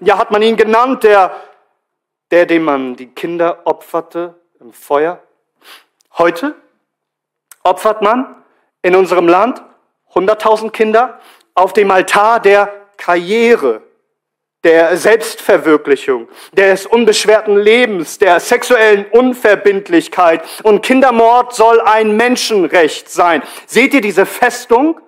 ja, 0.00 0.18
hat 0.18 0.32
man 0.32 0.42
ihn 0.42 0.56
genannt, 0.56 1.04
der 1.04 1.34
der, 2.30 2.46
dem 2.46 2.64
man 2.64 2.96
die 2.96 3.08
Kinder 3.08 3.62
opferte 3.64 4.34
im 4.60 4.72
Feuer. 4.72 5.22
Heute 6.16 6.54
opfert 7.62 8.02
man 8.02 8.36
in 8.82 8.94
unserem 8.94 9.28
Land 9.28 9.62
100.000 10.14 10.70
Kinder 10.70 11.20
auf 11.54 11.72
dem 11.72 11.90
Altar 11.90 12.40
der 12.40 12.72
Karriere, 12.96 13.82
der 14.64 14.96
Selbstverwirklichung, 14.96 16.28
des 16.52 16.86
unbeschwerten 16.86 17.56
Lebens, 17.56 18.18
der 18.18 18.40
sexuellen 18.40 19.06
Unverbindlichkeit. 19.06 20.42
Und 20.62 20.82
Kindermord 20.82 21.54
soll 21.54 21.80
ein 21.80 22.16
Menschenrecht 22.16 23.08
sein. 23.08 23.42
Seht 23.66 23.94
ihr 23.94 24.00
diese 24.00 24.26
Festung? 24.26 25.00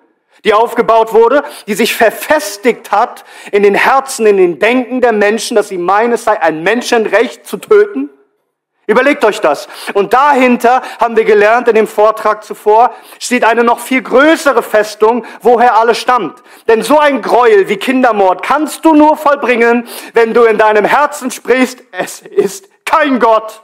Die 0.45 0.55
aufgebaut 0.55 1.13
wurde, 1.13 1.45
die 1.67 1.75
sich 1.75 1.95
verfestigt 1.95 2.91
hat 2.91 3.25
in 3.53 3.63
den 3.63 3.75
Herzen, 3.75 4.27
in 4.27 4.37
den 4.37 4.59
Denken 4.59 5.01
der 5.01 5.13
Menschen, 5.13 5.55
dass 5.55 5.69
sie 5.69 5.79
meinen, 5.79 6.13
es 6.13 6.25
sei 6.25 6.41
ein 6.41 6.63
Menschenrecht 6.63 7.47
zu 7.47 7.59
töten? 7.59 8.11
Überlegt 8.87 9.25
euch 9.25 9.41
das. 9.41 9.69
Und 9.95 10.13
dahinter 10.13 10.83
haben 11.01 11.17
wir 11.17 11.25
gelernt 11.25 11.69
in 11.69 11.77
dem 11.77 11.87
Vortrag 11.87 12.43
zuvor, 12.43 12.93
steht 13.21 13.45
eine 13.45 13.63
noch 13.63 13.79
viel 13.79 14.03
größere 14.03 14.63
Festung, 14.63 15.25
woher 15.41 15.77
alles 15.77 15.99
stammt. 15.99 16.43
Denn 16.67 16.83
so 16.83 16.99
ein 16.99 17.23
Gräuel 17.23 17.69
wie 17.69 17.77
Kindermord 17.77 18.43
kannst 18.43 18.85
du 18.85 18.95
nur 18.95 19.17
vollbringen, 19.17 19.87
wenn 20.15 20.35
du 20.35 20.43
in 20.45 20.59
deinem 20.59 20.85
Herzen 20.85 21.31
sprichst, 21.31 21.81
es 21.93 22.23
ist 22.23 22.69
kein 22.85 23.21
Gott. 23.21 23.63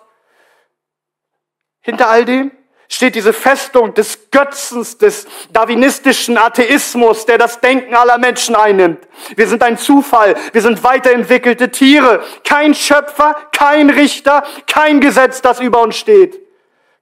Hinter 1.81 2.09
all 2.09 2.25
dem 2.25 2.53
steht 2.89 3.15
diese 3.15 3.35
Festung 3.35 3.93
des 3.93 4.31
Götzens, 4.31 4.97
des 4.97 5.27
darwinistischen 5.53 6.39
Atheismus, 6.39 7.27
der 7.27 7.37
das 7.37 7.61
Denken 7.61 7.95
aller 7.95 8.19
Menschen 8.19 8.55
einnimmt. 8.55 9.07
Wir 9.37 9.47
sind 9.47 9.63
ein 9.63 9.77
Zufall, 9.77 10.35
wir 10.53 10.63
sind 10.63 10.83
weiterentwickelte 10.83 11.71
Tiere, 11.71 12.25
kein 12.45 12.75
Schöpfer, 12.75 13.35
kein 13.53 13.91
Richter, 13.91 14.43
kein 14.67 15.01
Gesetz, 15.01 15.43
das 15.43 15.61
über 15.61 15.83
uns 15.83 15.97
steht, 15.97 16.41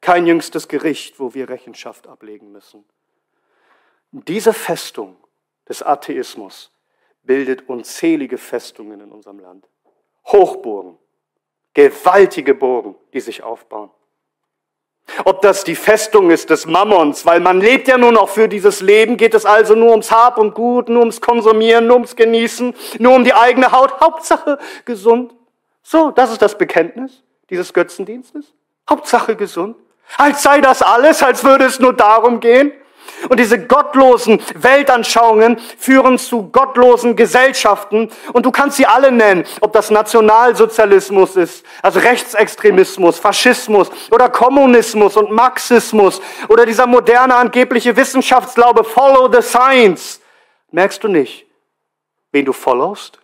kein 0.01 0.27
jüngstes 0.27 0.66
Gericht, 0.66 1.20
wo 1.20 1.35
wir 1.35 1.49
Rechenschaft 1.49 2.07
ablegen 2.09 2.51
müssen. 2.51 2.85
diese 4.11 4.53
Festung 4.53 5.16
des 5.68 5.83
Atheismus 5.83 6.72
bildet 7.22 7.68
unzählige 7.68 8.38
Festungen 8.38 9.01
in 9.01 9.12
unserem 9.12 9.40
Land. 9.40 9.68
Hochburgen, 10.27 10.99
gewaltige 11.75 12.55
Burgen, 12.55 12.94
die 13.12 13.20
sich 13.20 13.42
aufbauen. 13.42 13.90
Ob 15.24 15.40
das 15.42 15.64
die 15.64 15.76
Festung 15.76 16.30
ist 16.30 16.50
des 16.50 16.66
Mammons, 16.66 17.24
weil 17.24 17.40
man 17.40 17.60
lebt 17.60 17.88
ja 17.88 17.96
nur 17.96 18.12
noch 18.12 18.28
für 18.28 18.48
dieses 18.48 18.80
Leben, 18.80 19.16
geht 19.16 19.34
es 19.34 19.46
also 19.46 19.74
nur 19.74 19.90
ums 19.90 20.10
Hab 20.10 20.36
und 20.36 20.54
Gut, 20.54 20.88
nur 20.88 21.00
ums 21.00 21.20
Konsumieren, 21.20 21.86
nur 21.86 21.96
ums 21.96 22.16
Genießen, 22.16 22.74
nur 22.98 23.14
um 23.14 23.24
die 23.24 23.34
eigene 23.34 23.72
Haut, 23.72 24.00
Hauptsache 24.00 24.58
gesund. 24.84 25.34
So, 25.82 26.10
das 26.10 26.32
ist 26.32 26.42
das 26.42 26.58
Bekenntnis 26.58 27.22
dieses 27.50 27.72
Götzendienstes. 27.72 28.52
Hauptsache 28.88 29.36
gesund. 29.36 29.76
Als 30.16 30.42
sei 30.42 30.60
das 30.60 30.82
alles, 30.82 31.22
als 31.22 31.44
würde 31.44 31.64
es 31.64 31.78
nur 31.78 31.92
darum 31.92 32.40
gehen. 32.40 32.72
Und 33.28 33.40
diese 33.40 33.66
gottlosen 33.66 34.40
Weltanschauungen 34.54 35.58
führen 35.78 36.18
zu 36.18 36.50
gottlosen 36.50 37.16
Gesellschaften. 37.16 38.10
Und 38.32 38.46
du 38.46 38.50
kannst 38.50 38.76
sie 38.76 38.86
alle 38.86 39.10
nennen, 39.12 39.44
ob 39.60 39.72
das 39.72 39.90
Nationalsozialismus 39.90 41.36
ist, 41.36 41.64
also 41.82 42.00
Rechtsextremismus, 42.00 43.18
Faschismus 43.18 43.90
oder 44.10 44.28
Kommunismus 44.28 45.16
und 45.16 45.30
Marxismus 45.30 46.20
oder 46.48 46.66
dieser 46.66 46.86
moderne 46.86 47.34
angebliche 47.34 47.96
Wissenschaftsglaube, 47.96 48.84
follow 48.84 49.30
the 49.32 49.42
science. 49.42 50.20
Merkst 50.70 51.02
du 51.02 51.08
nicht, 51.08 51.46
wen 52.32 52.44
du 52.44 52.52
followst? 52.52 53.18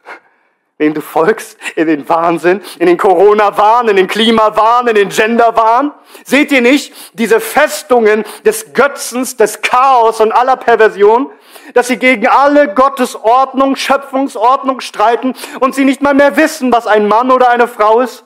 Wem 0.78 0.94
du 0.94 1.00
folgst, 1.00 1.56
in 1.76 1.87
den 1.87 2.08
Wahnsinn, 2.08 2.61
in 2.78 2.87
den 2.87 2.96
Corona-Wahn, 2.96 3.88
in 3.88 3.96
den 3.96 4.08
Klimawahn, 4.08 4.88
in 4.88 4.94
den 4.94 5.11
Gender-Wahn? 5.11 5.92
Seht 6.24 6.50
ihr 6.50 6.61
nicht 6.61 6.92
diese 7.12 7.40
Festungen 7.40 8.24
des 8.44 8.72
Götzens, 8.72 9.37
des 9.37 9.62
Chaos 9.62 10.20
und 10.20 10.32
aller 10.32 10.56
Perversion, 10.56 11.30
dass 11.74 11.88
sie 11.88 11.98
gegen 11.98 12.26
alle 12.26 12.74
Gottes 12.74 13.16
Ordnung, 13.16 13.76
Schöpfungsordnung 13.76 14.80
streiten 14.80 15.35
und 15.61 15.74
sie 15.74 15.85
nicht 15.85 16.02
mal 16.02 16.14
mehr 16.14 16.37
wissen, 16.37 16.72
was 16.72 16.87
ein 16.87 17.06
Mann 17.06 17.30
oder 17.30 17.50
eine 17.50 17.68
Frau 17.68 18.00
ist, 18.00 18.24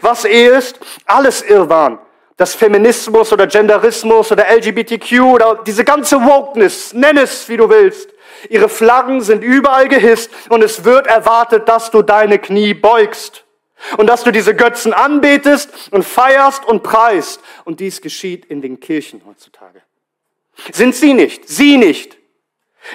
was 0.00 0.24
Ehe 0.24 0.50
ist? 0.50 0.80
Alles 1.06 1.42
Irrwahn. 1.42 1.98
Das 2.36 2.54
Feminismus 2.54 3.32
oder 3.32 3.46
Genderismus 3.46 4.32
oder 4.32 4.46
LGBTQ 4.50 5.20
oder 5.20 5.60
diese 5.64 5.84
ganze 5.84 6.16
Wokeness, 6.20 6.92
nenn 6.92 7.16
es, 7.16 7.48
wie 7.48 7.56
du 7.56 7.70
willst. 7.70 8.13
Ihre 8.48 8.68
Flaggen 8.68 9.20
sind 9.20 9.42
überall 9.42 9.88
gehisst 9.88 10.30
und 10.48 10.62
es 10.62 10.84
wird 10.84 11.06
erwartet, 11.06 11.68
dass 11.68 11.90
du 11.90 12.02
deine 12.02 12.38
Knie 12.38 12.74
beugst 12.74 13.44
und 13.96 14.06
dass 14.06 14.24
du 14.24 14.30
diese 14.30 14.54
Götzen 14.54 14.92
anbetest 14.92 15.92
und 15.92 16.04
feierst 16.04 16.64
und 16.64 16.82
preist. 16.82 17.40
Und 17.64 17.80
dies 17.80 18.00
geschieht 18.00 18.44
in 18.46 18.62
den 18.62 18.80
Kirchen 18.80 19.22
heutzutage. 19.26 19.82
Sind 20.72 20.94
sie 20.94 21.14
nicht, 21.14 21.48
sie 21.48 21.76
nicht, 21.76 22.16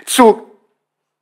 zu 0.05 0.49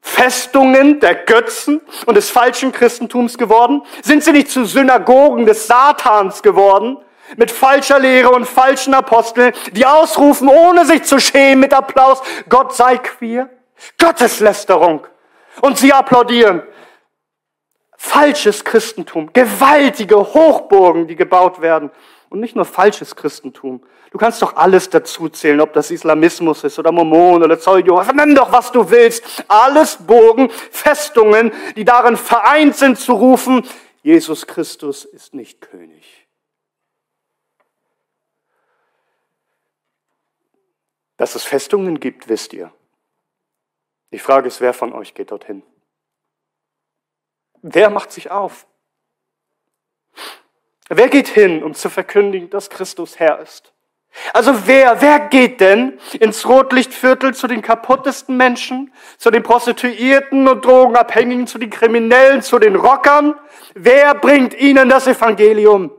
Festungen 0.02 1.00
der 1.00 1.16
Götzen 1.16 1.82
und 2.06 2.16
des 2.16 2.30
falschen 2.30 2.72
Christentums 2.72 3.38
geworden? 3.38 3.84
Sind 4.02 4.24
sie 4.24 4.32
nicht 4.32 4.50
zu 4.50 4.66
Synagogen 4.66 5.46
des 5.46 5.68
Satans 5.68 6.42
geworden? 6.44 6.98
Mit 7.36 7.52
falscher 7.52 8.00
Lehre 8.00 8.30
und 8.30 8.46
falschen 8.46 8.94
Aposteln, 8.94 9.52
die 9.74 9.86
ausrufen, 9.86 10.48
ohne 10.48 10.86
sich 10.86 11.04
zu 11.04 11.20
schämen, 11.20 11.60
mit 11.60 11.74
Applaus, 11.74 12.22
Gott 12.48 12.74
sei 12.74 12.98
queer? 12.98 13.50
Gotteslästerung. 13.98 15.06
Und 15.62 15.78
sie 15.78 15.94
applaudieren. 15.94 16.64
Falsches 18.00 18.64
Christentum, 18.64 19.34
gewaltige 19.34 20.18
Hochburgen, 20.18 21.08
die 21.08 21.16
gebaut 21.16 21.62
werden. 21.62 21.90
Und 22.30 22.40
nicht 22.42 22.56
nur 22.56 22.66
falsches 22.66 23.16
Christentum. 23.16 23.82
Du 24.12 24.18
kannst 24.18 24.42
doch 24.42 24.56
alles 24.56 24.90
dazu 24.90 25.30
zählen, 25.30 25.62
ob 25.62 25.74
das 25.74 25.92
Islamismus 25.92 26.64
ist 26.64 26.78
oder 26.78 26.92
Mormon 26.92 27.44
oder 27.44 27.60
Zeugen. 27.60 27.94
Nenn 28.16 28.36
doch, 28.36 28.52
was 28.52 28.72
du 28.72 28.90
willst. 28.90 29.24
Alles 29.48 29.98
Burgen, 29.98 30.50
Festungen, 30.50 31.52
die 31.76 31.86
darin 31.86 32.18
vereint 32.18 32.76
sind 32.76 33.00
zu 33.00 33.14
rufen, 33.14 33.68
Jesus 34.04 34.48
Christus 34.48 35.04
ist 35.04 35.34
nicht 35.34 35.60
König. 35.60 36.28
Dass 41.18 41.36
es 41.36 41.44
Festungen 41.44 42.00
gibt, 42.00 42.30
wisst 42.30 42.54
ihr. 42.54 42.72
Die 44.12 44.20
Frage 44.20 44.48
ist, 44.48 44.62
wer 44.62 44.74
von 44.74 44.94
euch 44.94 45.14
geht 45.14 45.32
dorthin? 45.32 45.64
Wer 47.62 47.90
macht 47.90 48.12
sich 48.12 48.32
auf? 48.32 48.68
Wer 50.90 51.10
geht 51.10 51.28
hin, 51.28 51.64
um 51.64 51.74
zu 51.74 51.90
verkündigen, 51.90 52.50
dass 52.50 52.70
Christus 52.70 53.20
Herr 53.20 53.40
ist? 53.40 53.74
Also 54.34 54.68
wer, 54.68 55.02
wer 55.02 55.20
geht 55.20 55.60
denn 55.60 56.00
ins 56.20 56.48
Rotlichtviertel 56.48 57.36
zu 57.36 57.48
den 57.48 57.62
kaputtesten 57.62 58.38
Menschen, 58.38 58.92
zu 59.18 59.30
den 59.30 59.44
Prostituierten 59.44 60.48
und 60.48 60.66
Drogenabhängigen, 60.66 61.46
zu 61.46 61.58
den 61.58 61.70
Kriminellen, 61.70 62.42
zu 62.42 62.58
den 62.58 62.76
Rockern? 62.76 63.36
Wer 63.76 64.16
bringt 64.16 64.54
ihnen 64.54 64.90
das 64.90 65.08
Evangelium, 65.08 65.92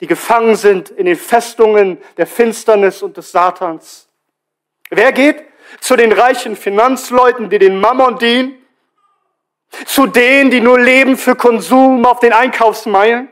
die 0.00 0.06
gefangen 0.06 0.56
sind 0.56 0.90
in 0.90 1.06
den 1.06 1.16
Festungen 1.16 1.98
der 2.16 2.26
Finsternis 2.26 3.02
und 3.02 3.16
des 3.16 3.32
Satans? 3.32 4.08
Wer 4.90 5.12
geht 5.12 5.47
zu 5.80 5.96
den 5.96 6.12
reichen 6.12 6.54
Finanzleuten, 6.56 7.50
die 7.50 7.58
den 7.58 7.80
Mammon 7.80 8.18
dienen? 8.18 8.54
Zu 9.84 10.06
denen, 10.06 10.50
die 10.50 10.60
nur 10.60 10.78
leben 10.78 11.16
für 11.16 11.34
Konsum 11.36 12.04
auf 12.06 12.20
den 12.20 12.32
Einkaufsmeilen? 12.32 13.28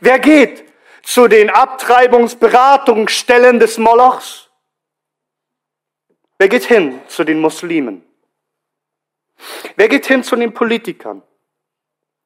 Wer 0.00 0.18
geht 0.18 0.64
zu 1.02 1.28
den 1.28 1.50
Abtreibungsberatungsstellen 1.50 3.58
des 3.58 3.76
Molochs? 3.78 4.48
Wer 6.38 6.48
geht 6.48 6.64
hin 6.64 7.00
zu 7.08 7.24
den 7.24 7.40
Muslimen? 7.40 8.04
Wer 9.76 9.88
geht 9.88 10.06
hin 10.06 10.22
zu 10.22 10.36
den 10.36 10.54
Politikern? 10.54 11.22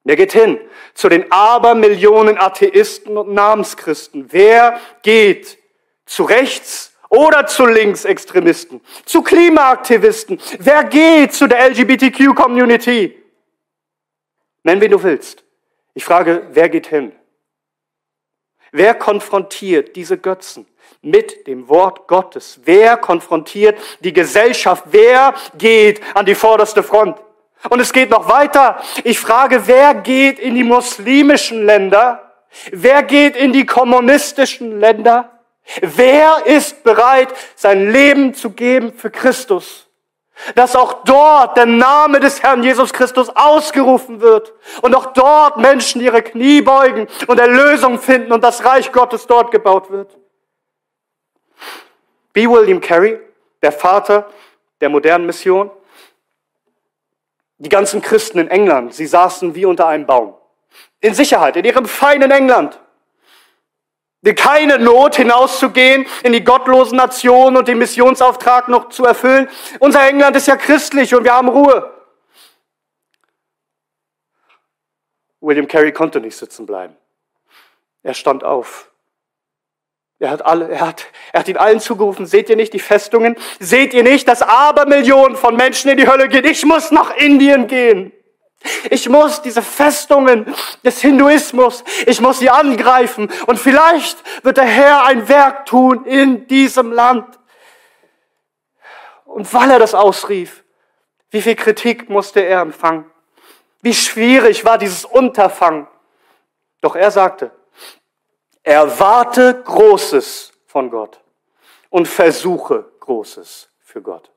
Wer 0.05 0.17
geht 0.17 0.33
hin 0.33 0.61
zu 0.95 1.09
den 1.09 1.31
Abermillionen 1.31 2.37
Atheisten 2.39 3.17
und 3.17 3.33
Namenschristen? 3.33 4.33
Wer 4.33 4.81
geht 5.03 5.59
zu 6.07 6.25
rechts 6.25 6.92
oder 7.13 7.47
zu 7.47 7.67
Linksextremisten, 7.67 8.81
zu 9.05 9.23
Klimaaktivisten? 9.23 10.41
Wer 10.59 10.85
geht 10.85 11.35
zu 11.35 11.47
der 11.47 11.69
LGBTQ-Community? 11.69 13.23
Nenn, 14.63 14.81
wen 14.81 14.91
du 14.91 15.03
willst. 15.03 15.45
Ich 15.93 16.05
frage, 16.05 16.47
wer 16.53 16.71
geht 16.71 16.87
hin? 16.87 17.13
Wer 18.71 18.95
konfrontiert 18.95 19.95
diese 19.95 20.17
Götzen 20.17 20.67
mit 21.03 21.47
dem 21.47 21.69
Wort 21.69 22.09
Gottes? 22.09 22.61
Wer 22.65 22.97
konfrontiert 22.97 23.79
die 24.01 24.15
Gesellschaft? 24.15 24.85
Wer 24.91 25.35
geht 25.59 26.01
an 26.17 26.25
die 26.25 26.35
vorderste 26.35 26.83
Front? 26.83 27.19
Und 27.69 27.81
es 27.81 27.93
geht 27.93 28.09
noch 28.09 28.29
weiter. 28.29 28.83
Ich 29.05 29.21
frage, 29.21 29.67
wer 29.67 29.95
geht 29.95 30.39
in 30.39 30.55
die 30.55 30.65
muslimischen 30.65 31.67
Länder? 31.67 32.33
Wer 32.71 33.03
geht 33.03 33.37
in 33.37 33.53
die 33.53 33.67
kommunistischen 33.67 34.81
Länder? 34.81 35.32
Wer 35.81 36.47
ist 36.47 36.83
bereit, 36.83 37.33
sein 37.55 37.91
Leben 37.91 38.35
zu 38.35 38.51
geben 38.51 38.93
für 38.93 39.11
Christus? 39.11 39.89
dass 40.55 40.75
auch 40.75 41.05
dort 41.05 41.57
der 41.57 41.67
Name 41.67 42.21
des 42.21 42.43
Herrn 42.43 42.63
Jesus 42.63 42.93
Christus 42.93 43.29
ausgerufen 43.29 44.21
wird 44.21 44.53
und 44.81 44.95
auch 44.95 45.13
dort 45.13 45.57
Menschen 45.59 46.01
ihre 46.01 46.23
Knie 46.23 46.63
beugen 46.63 47.07
und 47.27 47.39
Erlösung 47.39 47.99
finden 47.99 48.33
und 48.33 48.43
das 48.43 48.65
Reich 48.65 48.93
Gottes 48.93 49.27
dort 49.27 49.51
gebaut 49.51 49.91
wird. 49.91 50.17
B. 52.33 52.49
William 52.49 52.81
Carey, 52.81 53.21
der 53.63 53.73
Vater 53.73 54.31
der 54.81 54.89
modernen 54.89 55.27
Mission, 55.27 55.71
die 57.59 57.69
ganzen 57.69 58.03
Christen 58.03 58.39
in 58.39 58.49
England, 58.49 58.95
sie 58.95 59.07
saßen 59.07 59.55
wie 59.55 59.65
unter 59.65 59.87
einem 59.87 60.07
Baum. 60.07 60.35
In 61.01 61.15
Sicherheit, 61.15 61.57
in 61.57 61.65
ihrem 61.65 61.87
feinen 61.87 62.31
England 62.31 62.81
keine 64.31 64.79
Not 64.79 65.17
hinauszugehen 65.17 66.07
in 66.23 66.33
die 66.33 66.45
gottlosen 66.45 66.97
Nationen 66.97 67.57
und 67.57 67.67
den 67.67 67.79
Missionsauftrag 67.79 68.69
noch 68.69 68.89
zu 68.89 69.05
erfüllen. 69.05 69.49
Unser 69.81 70.07
England 70.07 70.37
ist 70.37 70.47
ja 70.47 70.57
christlich 70.57 71.15
und 71.15 71.25
wir 71.25 71.35
haben 71.35 71.49
Ruhe. 71.49 71.93
William 75.41 75.67
Carey 75.67 75.93
konnte 75.93 76.21
nicht 76.21 76.37
sitzen 76.37 76.67
bleiben. 76.67 76.97
Er 78.05 78.15
stand 78.15 78.45
auf. 78.45 78.93
Er 80.21 80.31
hat, 80.31 80.47
alle, 80.47 80.69
er, 80.69 80.87
hat, 80.87 81.07
er 81.33 81.41
hat 81.41 81.49
ihn 81.49 81.57
allen 81.57 81.81
zugerufen, 81.81 82.27
seht 82.27 82.49
ihr 82.49 82.55
nicht 82.55 82.73
die 82.73 82.79
Festungen? 82.79 83.35
Seht 83.59 83.93
ihr 83.93 84.05
nicht, 84.05 84.29
dass 84.29 84.41
Abermillionen 84.41 85.37
von 85.37 85.57
Menschen 85.57 85.91
in 85.91 85.97
die 85.97 86.07
Hölle 86.07 86.29
gehen? 86.29 86.45
Ich 86.45 86.65
muss 86.65 86.93
nach 86.93 87.17
Indien 87.17 87.67
gehen. 87.67 88.13
Ich 88.91 89.09
muss 89.09 89.43
diese 89.43 89.63
Festungen 89.63 90.55
des 90.85 91.01
Hinduismus, 91.01 91.85
ich 92.07 92.21
muss 92.21 92.39
sie 92.39 92.51
angreifen 92.51 93.31
und 93.47 93.59
vielleicht 93.59 94.19
wird 94.45 94.57
der 94.57 94.65
Herr 94.65 95.05
ein 95.05 95.29
Werk 95.29 95.67
tun 95.67 96.05
in 96.05 96.47
diesem 96.47 96.93
Land. 96.93 97.39
Und 99.25 99.53
weil 99.55 99.71
er 99.71 99.79
das 99.79 99.95
ausrief, 99.95 100.63
wie 101.31 101.41
viel 101.41 101.57
Kritik 101.57 102.11
musste 102.11 102.41
er 102.41 102.61
empfangen? 102.61 103.11
Wie 103.81 103.95
schwierig 103.95 104.65
war 104.65 104.79
dieses 104.79 105.05
Unterfangen? 105.05 105.89
Doch 106.83 106.95
er 106.95 107.11
sagte, 107.11 107.51
erwarte 108.63 109.63
Großes 109.63 110.53
von 110.67 110.91
Gott 110.91 111.21
und 111.91 112.07
versuche 112.07 112.85
Großes 113.01 113.71
für 113.81 114.03
Gott. 114.03 114.31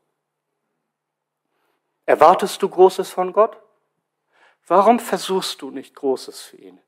Erwartest 2.05 2.61
du 2.61 2.69
Großes 2.69 3.09
von 3.09 3.33
Gott? 3.33 3.57
Warum 4.67 4.99
versuchst 4.99 5.61
du 5.61 5.69
nicht 5.69 5.95
Großes 5.95 6.41
für 6.41 6.57
ihn? 6.57 6.79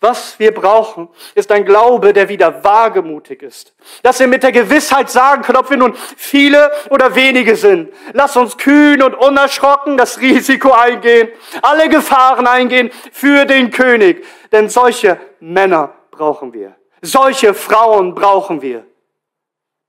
Was 0.00 0.38
wir 0.38 0.54
brauchen, 0.54 1.08
ist 1.34 1.52
ein 1.52 1.64
Glaube, 1.64 2.12
der 2.12 2.28
wieder 2.28 2.64
wagemutig 2.64 3.42
ist. 3.42 3.74
Dass 4.02 4.18
wir 4.18 4.26
mit 4.26 4.42
der 4.42 4.52
Gewissheit 4.52 5.10
sagen 5.10 5.42
können, 5.42 5.58
ob 5.58 5.68
wir 5.68 5.76
nun 5.76 5.94
viele 6.16 6.70
oder 6.90 7.14
wenige 7.14 7.56
sind. 7.56 7.92
Lass 8.12 8.36
uns 8.36 8.56
kühn 8.56 9.02
und 9.02 9.14
unerschrocken 9.14 9.96
das 9.96 10.20
Risiko 10.20 10.72
eingehen, 10.72 11.28
alle 11.60 11.88
Gefahren 11.88 12.46
eingehen 12.46 12.90
für 13.12 13.44
den 13.44 13.70
König. 13.70 14.24
Denn 14.50 14.70
solche 14.70 15.20
Männer 15.40 15.94
brauchen 16.10 16.54
wir. 16.54 16.74
Solche 17.02 17.52
Frauen 17.52 18.14
brauchen 18.14 18.62
wir, 18.62 18.86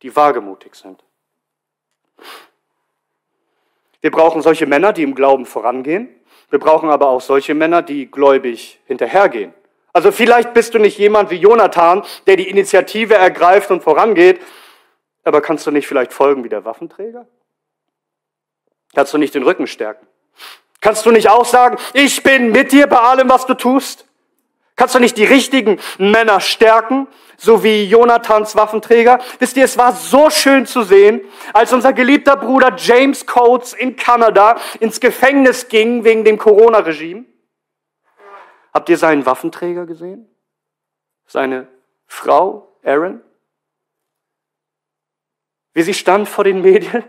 die 0.02 0.14
wagemutig 0.14 0.76
sind. 0.76 1.02
Wir 4.02 4.12
brauchen 4.12 4.42
solche 4.42 4.66
Männer, 4.66 4.92
die 4.92 5.04
im 5.04 5.16
Glauben 5.16 5.46
vorangehen 5.46 6.17
wir 6.50 6.60
brauchen 6.60 6.90
aber 6.90 7.08
auch 7.08 7.22
solche 7.22 7.54
Männer, 7.54 7.82
die 7.82 8.10
gläubig 8.10 8.80
hinterhergehen. 8.86 9.54
Also 9.94 10.12
vielleicht 10.12 10.54
bist 10.54 10.74
du 10.74 10.80
nicht 10.80 10.98
jemand 10.98 11.30
wie 11.30 11.36
Jonathan, 11.36 12.04
der 12.28 12.36
die 12.36 12.50
Initiative 12.50 13.16
ergreift 13.16 13.72
und 13.72 13.84
vorangeht, 13.84 14.40
aber 15.24 15.42
kannst 15.42 15.66
du 15.68 15.72
nicht 15.72 15.88
vielleicht 15.88 16.14
folgen 16.14 16.44
wie 16.44 16.50
der 16.50 16.66
Waffenträger? 16.66 17.28
Kannst 18.96 19.14
du 19.14 19.18
nicht 19.18 19.36
den 19.36 19.44
Rücken 19.44 19.68
stärken? 19.68 20.08
Kannst 20.80 21.06
du 21.06 21.12
nicht 21.12 21.30
auch 21.30 21.46
sagen, 21.46 21.78
ich 21.94 22.24
bin 22.24 22.52
mit 22.52 22.72
dir 22.72 22.88
bei 22.88 23.00
allem, 23.00 23.30
was 23.30 23.46
du 23.46 23.54
tust? 23.54 24.06
Kannst 24.76 24.94
du 24.96 25.00
nicht 25.00 25.18
die 25.18 25.26
richtigen 25.26 25.80
Männer 25.98 26.40
stärken, 26.40 27.08
so 27.38 27.64
wie 27.64 27.84
Jonathans 27.84 28.56
Waffenträger? 28.56 29.20
Wisst 29.40 29.56
ihr, 29.58 29.66
es 29.66 29.78
war 29.78 29.94
so 29.94 30.30
schön 30.30 30.66
zu 30.66 30.82
sehen, 30.82 31.22
als 31.54 31.72
unser 31.72 31.94
geliebter 31.94 32.36
Bruder 32.36 32.76
James 32.76 33.26
Coates 33.26 33.74
in 33.74 33.96
Kanada 33.96 34.58
ins 34.80 35.00
Gefängnis 35.00 35.68
ging 35.70 36.04
wegen 36.04 36.26
dem 36.26 36.38
Corona-Regime. 36.38 37.26
Habt 38.74 38.90
ihr 38.90 38.98
seinen 38.98 39.26
Waffenträger 39.26 39.86
gesehen? 39.86 40.28
Seine 41.28 41.68
Frau, 42.08 42.76
Aaron? 42.84 43.22
Wie 45.74 45.84
sie 45.84 45.94
stand 45.94 46.28
vor 46.28 46.44
den 46.44 46.62
Medien? 46.62 47.04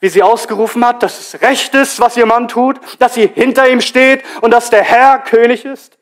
Wie 0.00 0.10
sie 0.10 0.22
ausgerufen 0.22 0.84
hat, 0.84 1.02
dass 1.02 1.18
es 1.18 1.40
recht 1.40 1.74
ist, 1.74 2.00
was 2.00 2.18
ihr 2.18 2.26
Mann 2.26 2.48
tut, 2.48 2.78
dass 3.00 3.14
sie 3.14 3.26
hinter 3.26 3.68
ihm 3.70 3.80
steht 3.80 4.22
und 4.42 4.50
dass 4.50 4.68
der 4.68 4.82
Herr 4.82 5.20
König 5.20 5.64
ist? 5.64 5.96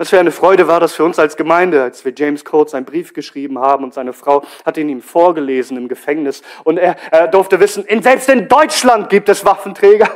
Was 0.00 0.08
für 0.08 0.18
eine 0.18 0.32
Freude 0.32 0.66
war 0.66 0.80
das 0.80 0.94
für 0.94 1.04
uns 1.04 1.18
als 1.18 1.36
Gemeinde, 1.36 1.82
als 1.82 2.06
wir 2.06 2.14
James 2.16 2.42
Coates 2.42 2.72
einen 2.72 2.86
Brief 2.86 3.12
geschrieben 3.12 3.58
haben 3.58 3.84
und 3.84 3.92
seine 3.92 4.14
Frau 4.14 4.42
hat 4.64 4.78
ihn 4.78 4.88
ihm 4.88 5.02
vorgelesen 5.02 5.76
im 5.76 5.88
Gefängnis 5.88 6.40
und 6.64 6.78
er, 6.78 6.96
er 7.12 7.28
durfte 7.28 7.60
wissen, 7.60 7.84
in, 7.84 8.02
selbst 8.02 8.26
in 8.30 8.48
Deutschland 8.48 9.10
gibt 9.10 9.28
es 9.28 9.44
Waffenträger. 9.44 10.08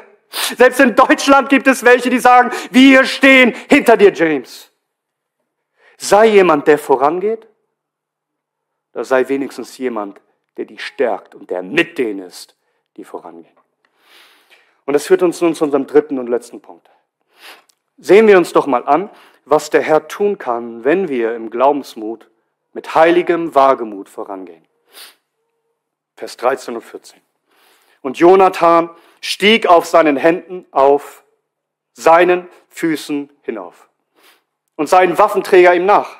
Selbst 0.57 0.81
in 0.81 0.94
Deutschland 0.94 1.51
gibt 1.51 1.66
es 1.66 1.85
welche, 1.85 2.09
die 2.09 2.18
sagen, 2.18 2.51
wir 2.70 3.05
stehen 3.05 3.55
hinter 3.68 3.99
dir, 3.99 4.11
James. 4.11 4.72
Sei 5.99 6.28
jemand, 6.28 6.66
der 6.66 6.78
vorangeht, 6.78 7.47
oder 8.95 9.05
sei 9.05 9.28
wenigstens 9.28 9.76
jemand, 9.76 10.18
der 10.57 10.64
dich 10.64 10.82
stärkt 10.82 11.35
und 11.35 11.51
der 11.51 11.62
mit 11.62 11.99
denen 11.99 12.20
ist, 12.20 12.57
die 12.97 13.05
vorangehen. 13.05 13.55
Und 14.87 14.95
das 14.95 15.07
führt 15.07 15.22
uns 15.22 15.43
nun 15.43 15.55
zu 15.55 15.64
unserem 15.64 15.87
dritten 15.87 16.18
und 16.18 16.30
letzten 16.30 16.62
Punkt. 16.62 16.89
Sehen 17.99 18.26
wir 18.26 18.39
uns 18.39 18.53
doch 18.55 18.66
mal 18.66 18.85
an, 18.87 19.11
was 19.45 19.70
der 19.70 19.82
Herr 19.82 20.09
tun 20.09 20.38
kann, 20.38 20.84
wenn 20.84 21.09
wir 21.09 21.34
im 21.34 21.51
Glaubensmut 21.51 22.30
mit 22.72 22.95
heiligem 22.95 23.55
Wagemut 23.55 24.09
vorangehen. 24.09 24.66
Vers 26.16 26.36
13 26.36 26.76
und 26.76 26.82
14. 26.82 27.20
Und 28.03 28.18
Jonathan 28.18 28.90
stieg 29.20 29.66
auf 29.66 29.86
seinen 29.86 30.16
Händen 30.16 30.66
auf 30.70 31.24
seinen 31.95 32.49
Füßen 32.68 33.30
hinauf 33.42 33.88
und 34.76 34.88
seinen 34.88 35.16
Waffenträger 35.16 35.74
ihm 35.74 35.86
nach. 35.86 36.16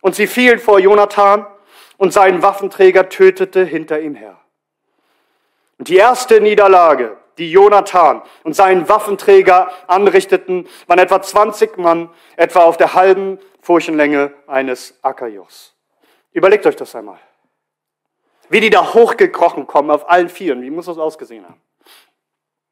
Und 0.00 0.14
sie 0.14 0.26
fielen 0.26 0.58
vor 0.58 0.78
Jonathan 0.78 1.46
und 1.96 2.12
seinen 2.12 2.42
Waffenträger 2.42 3.08
tötete 3.08 3.64
hinter 3.64 4.00
ihm 4.00 4.14
her. 4.14 4.38
Und 5.78 5.88
die 5.88 5.96
erste 5.96 6.40
Niederlage, 6.40 7.16
die 7.38 7.50
Jonathan 7.50 8.22
und 8.44 8.54
seinen 8.54 8.88
Waffenträger 8.88 9.70
anrichteten, 9.86 10.68
waren 10.86 10.98
etwa 10.98 11.22
20 11.22 11.78
Mann, 11.78 12.10
etwa 12.36 12.64
auf 12.64 12.76
der 12.76 12.94
halben 12.94 13.38
Furchenlänge 13.60 14.32
eines 14.46 14.98
Ackerjochs. 15.02 15.74
Überlegt 16.32 16.66
euch 16.66 16.76
das 16.76 16.94
einmal. 16.94 17.18
Wie 18.48 18.60
die 18.60 18.70
da 18.70 18.94
hochgekrochen 18.94 19.66
kommen 19.66 19.90
auf 19.90 20.08
allen 20.08 20.28
Vieren. 20.28 20.62
Wie 20.62 20.70
muss 20.70 20.86
das 20.86 20.98
ausgesehen 20.98 21.44
haben? 21.44 21.60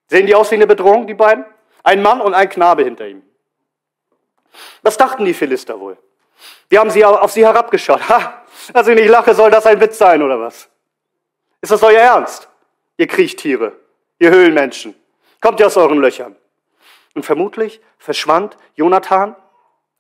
Sehen 0.08 0.26
die 0.26 0.34
aus 0.34 0.50
wie 0.50 0.54
eine 0.54 0.66
Bedrohung, 0.66 1.06
die 1.06 1.14
beiden? 1.14 1.44
Ein 1.82 2.02
Mann 2.02 2.20
und 2.20 2.34
ein 2.34 2.48
Knabe 2.48 2.84
hinter 2.84 3.06
ihm. 3.06 3.22
Was 4.82 4.96
dachten 4.96 5.24
die 5.24 5.34
Philister 5.34 5.78
wohl? 5.78 5.98
Wie 6.68 6.78
haben 6.78 6.90
sie 6.90 7.04
auf 7.04 7.30
sie 7.30 7.44
herabgeschaut? 7.44 8.08
Ha, 8.08 8.42
dass 8.72 8.88
ich 8.88 8.94
nicht 8.94 9.08
lache, 9.08 9.34
soll 9.34 9.50
das 9.50 9.66
ein 9.66 9.80
Witz 9.80 9.98
sein 9.98 10.22
oder 10.22 10.40
was? 10.40 10.68
Ist 11.60 11.72
das 11.72 11.82
euer 11.82 12.00
Ernst? 12.00 12.48
Ihr 12.96 13.06
Kriechtiere, 13.06 13.72
ihr 14.18 14.30
Höhlenmenschen. 14.30 14.94
Kommt 15.40 15.60
ihr 15.60 15.66
aus 15.66 15.76
euren 15.76 15.98
Löchern. 15.98 16.36
Und 17.14 17.24
vermutlich 17.24 17.80
verschwand 17.98 18.56
Jonathan 18.74 19.36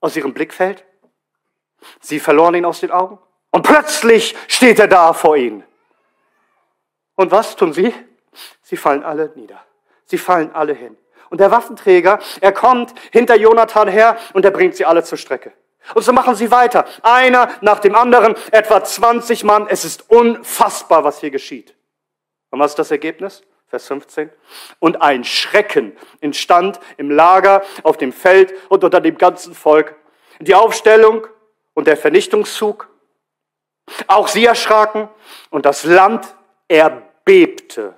aus 0.00 0.16
ihrem 0.16 0.34
Blickfeld. 0.34 0.84
Sie 2.00 2.20
verloren 2.20 2.54
ihn 2.54 2.64
aus 2.64 2.80
den 2.80 2.90
Augen. 2.90 3.18
Und 3.50 3.62
plötzlich 3.62 4.36
steht 4.48 4.78
er 4.78 4.88
da 4.88 5.12
vor 5.12 5.36
ihnen. 5.36 5.64
Und 7.14 7.30
was 7.30 7.56
tun 7.56 7.72
sie? 7.72 7.94
Sie 8.62 8.76
fallen 8.76 9.02
alle 9.02 9.32
nieder. 9.34 9.62
Sie 10.04 10.18
fallen 10.18 10.54
alle 10.54 10.74
hin. 10.74 10.96
Und 11.30 11.40
der 11.40 11.50
Waffenträger, 11.50 12.18
er 12.40 12.52
kommt 12.52 12.94
hinter 13.10 13.36
Jonathan 13.36 13.88
her 13.88 14.18
und 14.32 14.44
er 14.44 14.50
bringt 14.50 14.76
sie 14.76 14.84
alle 14.84 15.02
zur 15.02 15.18
Strecke. 15.18 15.52
Und 15.94 16.02
so 16.02 16.12
machen 16.12 16.34
sie 16.34 16.50
weiter. 16.50 16.84
Einer 17.02 17.48
nach 17.60 17.78
dem 17.78 17.94
anderen, 17.94 18.34
etwa 18.50 18.82
20 18.82 19.44
Mann. 19.44 19.66
Es 19.68 19.84
ist 19.84 20.10
unfassbar, 20.10 21.04
was 21.04 21.20
hier 21.20 21.30
geschieht. 21.30 21.74
Und 22.50 22.60
was 22.60 22.72
ist 22.72 22.78
das 22.78 22.90
Ergebnis? 22.90 23.42
Vers 23.68 23.86
15. 23.88 24.30
Und 24.78 25.02
ein 25.02 25.24
Schrecken 25.24 25.96
entstand 26.20 26.80
im 26.96 27.10
Lager, 27.10 27.62
auf 27.82 27.96
dem 27.96 28.12
Feld 28.12 28.54
und 28.68 28.84
unter 28.84 29.00
dem 29.00 29.18
ganzen 29.18 29.54
Volk. 29.54 29.96
Die 30.40 30.54
Aufstellung 30.54 31.26
und 31.74 31.86
der 31.86 31.96
Vernichtungszug. 31.96 32.88
Auch 34.06 34.28
sie 34.28 34.44
erschraken 34.44 35.08
und 35.50 35.66
das 35.66 35.84
Land 35.84 36.34
erbebte. 36.68 37.94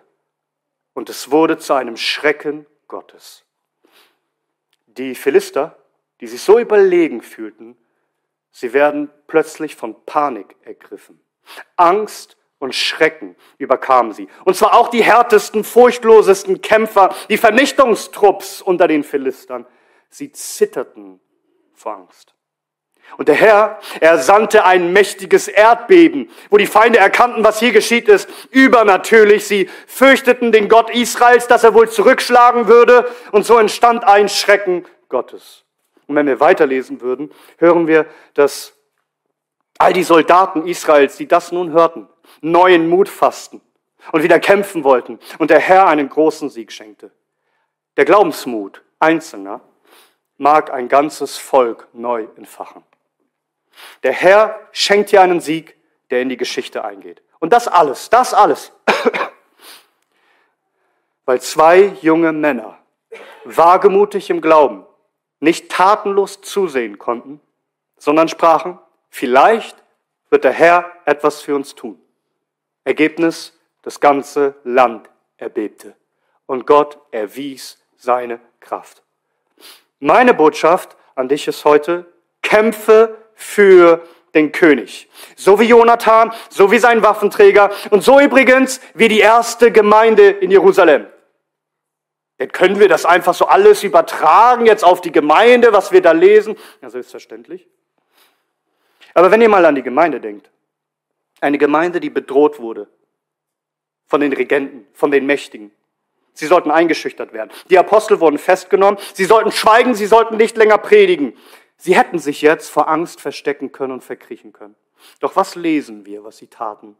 Und 0.94 1.08
es 1.10 1.30
wurde 1.30 1.58
zu 1.58 1.74
einem 1.74 1.96
Schrecken 1.96 2.66
Gottes. 2.86 3.44
Die 4.86 5.14
Philister 5.14 5.76
die 6.20 6.26
sich 6.26 6.42
so 6.42 6.58
überlegen 6.58 7.22
fühlten, 7.22 7.76
sie 8.50 8.72
werden 8.72 9.10
plötzlich 9.26 9.76
von 9.76 10.04
Panik 10.04 10.56
ergriffen. 10.62 11.20
Angst 11.76 12.36
und 12.58 12.74
Schrecken 12.74 13.36
überkamen 13.58 14.12
sie. 14.12 14.28
Und 14.44 14.56
zwar 14.56 14.74
auch 14.74 14.88
die 14.88 15.02
härtesten, 15.02 15.64
furchtlosesten 15.64 16.60
Kämpfer, 16.60 17.14
die 17.28 17.36
Vernichtungstrupps 17.36 18.62
unter 18.62 18.88
den 18.88 19.04
Philistern. 19.04 19.66
Sie 20.10 20.32
zitterten 20.32 21.20
vor 21.74 21.94
Angst. 21.94 22.34
Und 23.16 23.28
der 23.28 23.36
Herr, 23.36 23.78
er 24.00 24.18
sandte 24.18 24.64
ein 24.64 24.92
mächtiges 24.92 25.48
Erdbeben, 25.48 26.28
wo 26.50 26.58
die 26.58 26.66
Feinde 26.66 26.98
erkannten, 26.98 27.42
was 27.42 27.58
hier 27.58 27.72
geschieht 27.72 28.06
ist, 28.08 28.28
übernatürlich. 28.50 29.46
Sie 29.46 29.70
fürchteten 29.86 30.52
den 30.52 30.68
Gott 30.68 30.90
Israels, 30.90 31.46
dass 31.46 31.64
er 31.64 31.72
wohl 31.72 31.88
zurückschlagen 31.88 32.66
würde. 32.66 33.10
Und 33.32 33.46
so 33.46 33.56
entstand 33.56 34.04
ein 34.04 34.28
Schrecken 34.28 34.84
Gottes. 35.08 35.64
Und 36.06 36.16
wenn 36.16 36.26
wir 36.26 36.40
weiterlesen 36.40 37.00
würden, 37.00 37.30
hören 37.56 37.86
wir, 37.86 38.06
dass 38.34 38.74
all 39.78 39.92
die 39.92 40.02
Soldaten 40.02 40.66
Israels, 40.66 41.16
die 41.16 41.28
das 41.28 41.50
nun 41.50 41.72
hörten, 41.72 42.08
neuen 42.40 42.88
Mut 42.88 43.08
fassten 43.08 43.60
und 44.12 44.22
wieder 44.22 44.40
kämpfen 44.40 44.84
wollten 44.84 45.18
und 45.38 45.50
der 45.50 45.60
Herr 45.60 45.86
einen 45.86 46.08
großen 46.08 46.50
Sieg 46.50 46.72
schenkte. 46.72 47.10
Der 47.96 48.04
Glaubensmut 48.04 48.82
Einzelner 48.98 49.60
mag 50.36 50.72
ein 50.72 50.88
ganzes 50.88 51.36
Volk 51.36 51.88
neu 51.92 52.26
entfachen. 52.36 52.82
Der 54.02 54.12
Herr 54.12 54.58
schenkt 54.72 55.12
dir 55.12 55.20
einen 55.20 55.40
Sieg, 55.40 55.76
der 56.10 56.22
in 56.22 56.28
die 56.28 56.36
Geschichte 56.36 56.84
eingeht. 56.84 57.22
Und 57.38 57.52
das 57.52 57.68
alles, 57.68 58.10
das 58.10 58.34
alles, 58.34 58.72
weil 61.24 61.40
zwei 61.40 61.96
junge 62.00 62.32
Männer 62.32 62.78
wagemutig 63.44 64.30
im 64.30 64.40
Glauben 64.40 64.84
nicht 65.40 65.70
tatenlos 65.70 66.40
zusehen 66.40 66.98
konnten, 66.98 67.40
sondern 67.96 68.28
sprachen, 68.28 68.78
vielleicht 69.08 69.76
wird 70.30 70.44
der 70.44 70.52
Herr 70.52 70.92
etwas 71.04 71.40
für 71.40 71.54
uns 71.54 71.74
tun. 71.74 72.00
Ergebnis, 72.88 73.52
das 73.82 74.00
ganze 74.00 74.54
Land 74.64 75.10
erbebte 75.36 75.94
und 76.46 76.66
Gott 76.66 76.98
erwies 77.10 77.78
seine 77.98 78.40
Kraft. 78.60 79.02
Meine 80.00 80.32
Botschaft 80.32 80.96
an 81.14 81.28
dich 81.28 81.46
ist 81.48 81.66
heute, 81.66 82.06
kämpfe 82.40 83.18
für 83.34 84.02
den 84.34 84.52
König. 84.52 85.10
So 85.36 85.60
wie 85.60 85.64
Jonathan, 85.64 86.32
so 86.48 86.70
wie 86.70 86.78
sein 86.78 87.02
Waffenträger 87.02 87.70
und 87.90 88.02
so 88.02 88.20
übrigens 88.20 88.80
wie 88.94 89.08
die 89.08 89.20
erste 89.20 89.70
Gemeinde 89.70 90.30
in 90.30 90.50
Jerusalem. 90.50 91.06
Dann 92.38 92.50
können 92.52 92.80
wir 92.80 92.88
das 92.88 93.04
einfach 93.04 93.34
so 93.34 93.46
alles 93.46 93.82
übertragen 93.82 94.64
jetzt 94.64 94.84
auf 94.84 95.02
die 95.02 95.12
Gemeinde, 95.12 95.74
was 95.74 95.92
wir 95.92 96.00
da 96.00 96.12
lesen. 96.12 96.56
Ja, 96.80 96.88
selbstverständlich. 96.88 97.68
Aber 99.12 99.30
wenn 99.30 99.42
ihr 99.42 99.48
mal 99.50 99.66
an 99.66 99.74
die 99.74 99.82
Gemeinde 99.82 100.20
denkt, 100.20 100.50
eine 101.40 101.58
Gemeinde, 101.58 102.00
die 102.00 102.10
bedroht 102.10 102.60
wurde 102.60 102.88
von 104.06 104.20
den 104.20 104.32
Regenten, 104.32 104.86
von 104.92 105.10
den 105.10 105.26
Mächtigen. 105.26 105.70
Sie 106.32 106.46
sollten 106.46 106.70
eingeschüchtert 106.70 107.32
werden. 107.32 107.50
Die 107.68 107.78
Apostel 107.78 108.20
wurden 108.20 108.38
festgenommen. 108.38 108.98
Sie 109.12 109.24
sollten 109.24 109.50
schweigen, 109.50 109.94
sie 109.94 110.06
sollten 110.06 110.36
nicht 110.36 110.56
länger 110.56 110.78
predigen. 110.78 111.36
Sie 111.76 111.96
hätten 111.96 112.18
sich 112.18 112.42
jetzt 112.42 112.70
vor 112.70 112.88
Angst 112.88 113.20
verstecken 113.20 113.72
können 113.72 113.92
und 113.92 114.04
verkriechen 114.04 114.52
können. 114.52 114.74
Doch 115.20 115.36
was 115.36 115.54
lesen 115.54 116.06
wir, 116.06 116.24
was 116.24 116.38
sie 116.38 116.46
taten? 116.46 116.96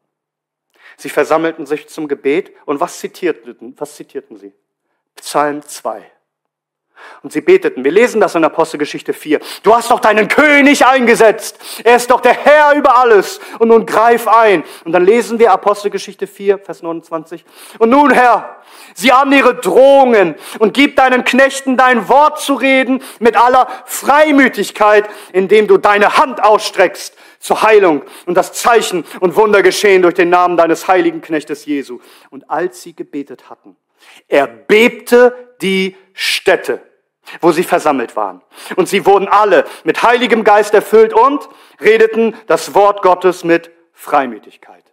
Sie 0.97 1.09
versammelten 1.09 1.66
sich 1.66 1.89
zum 1.89 2.09
Gebet 2.09 2.53
und 2.64 2.80
was 2.80 2.99
zitierten, 2.99 3.74
was 3.78 3.97
zitierten 3.97 4.36
sie? 4.36 4.53
Psalm 5.16 5.62
2. 5.62 6.11
Und 7.22 7.32
sie 7.32 7.40
beteten. 7.40 7.84
Wir 7.84 7.90
lesen 7.90 8.20
das 8.20 8.34
in 8.34 8.44
Apostelgeschichte 8.44 9.12
4. 9.12 9.40
Du 9.62 9.74
hast 9.74 9.90
doch 9.90 10.01
deinen 10.01 10.28
König 10.28 10.86
eingesetzt. 10.86 11.59
Er 11.84 11.96
ist 11.96 12.11
doch 12.11 12.20
der 12.20 12.34
Herr 12.34 12.74
über 12.74 12.96
alles. 12.96 13.40
Und 13.59 13.68
nun 13.68 13.86
greif 13.86 14.28
ein. 14.28 14.64
Und 14.84 14.92
dann 14.92 15.05
lesen 15.05 15.38
wir 15.38 15.53
Apostelgeschichte 15.53 16.26
4, 16.26 16.59
Vers 16.59 16.82
29. 16.82 17.44
Und 17.78 17.90
nun, 17.90 18.11
Herr, 18.11 18.57
sieh 18.94 19.12
an 19.12 19.32
ihre 19.32 19.55
Drohungen 19.55 20.34
und 20.59 20.74
gib 20.74 20.96
deinen 20.96 21.24
Knechten 21.24 21.76
dein 21.76 22.09
Wort 22.09 22.40
zu 22.40 22.55
reden 22.55 23.03
mit 23.18 23.36
aller 23.36 23.68
Freimütigkeit, 23.86 25.09
indem 25.32 25.66
du 25.66 25.78
deine 25.78 26.16
Hand 26.16 26.42
ausstreckst 26.42 27.16
zur 27.38 27.62
Heilung 27.62 28.03
und 28.26 28.34
das 28.34 28.53
Zeichen 28.53 29.05
und 29.20 29.36
Wunder 29.36 29.62
geschehen 29.62 30.03
durch 30.03 30.14
den 30.14 30.30
Namen 30.30 30.57
deines 30.57 30.88
heiligen 30.88 31.20
Knechtes 31.20 31.64
Jesu. 31.66 32.01
Und 32.30 32.51
als 32.51 32.82
sie 32.82 32.94
gebetet 32.94 33.49
hatten, 33.49 33.76
erbebte 34.26 35.55
die 35.61 35.96
Städte, 36.12 36.80
wo 37.40 37.52
sie 37.52 37.64
versammelt 37.64 38.16
waren. 38.16 38.42
Und 38.76 38.88
sie 38.88 39.06
wurden 39.06 39.28
alle 39.28 39.64
mit 39.84 40.02
heiligem 40.02 40.44
Geist 40.44 40.74
erfüllt 40.74 41.12
und 41.12 41.48
redeten 41.80 42.36
das 42.46 42.74
Wort 42.74 43.02
Gottes 43.02 43.44
mit 43.44 43.70
Freimütigkeit. 43.92 44.84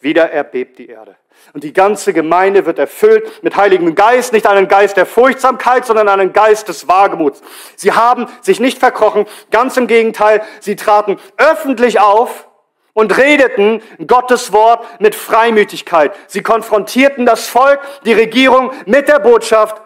Wieder 0.00 0.30
erbebt 0.30 0.78
die 0.78 0.88
Erde. 0.88 1.16
Und 1.52 1.64
die 1.64 1.72
ganze 1.72 2.12
Gemeinde 2.12 2.66
wird 2.66 2.78
erfüllt 2.78 3.42
mit 3.42 3.56
heiligem 3.56 3.94
Geist, 3.94 4.32
nicht 4.32 4.46
einen 4.46 4.68
Geist 4.68 4.96
der 4.96 5.06
Furchtsamkeit, 5.06 5.84
sondern 5.86 6.08
einen 6.08 6.32
Geist 6.32 6.68
des 6.68 6.86
Wagemuts. 6.86 7.42
Sie 7.76 7.92
haben 7.92 8.26
sich 8.40 8.60
nicht 8.60 8.78
verkrochen, 8.78 9.26
ganz 9.50 9.76
im 9.76 9.86
Gegenteil, 9.86 10.42
sie 10.60 10.76
traten 10.76 11.18
öffentlich 11.38 11.98
auf 11.98 12.48
und 12.92 13.16
redeten 13.16 13.82
Gottes 14.06 14.52
Wort 14.52 14.84
mit 15.00 15.14
Freimütigkeit. 15.14 16.14
Sie 16.26 16.42
konfrontierten 16.42 17.26
das 17.26 17.48
Volk, 17.48 17.80
die 18.04 18.12
Regierung 18.12 18.72
mit 18.86 19.08
der 19.08 19.18
Botschaft 19.18 19.80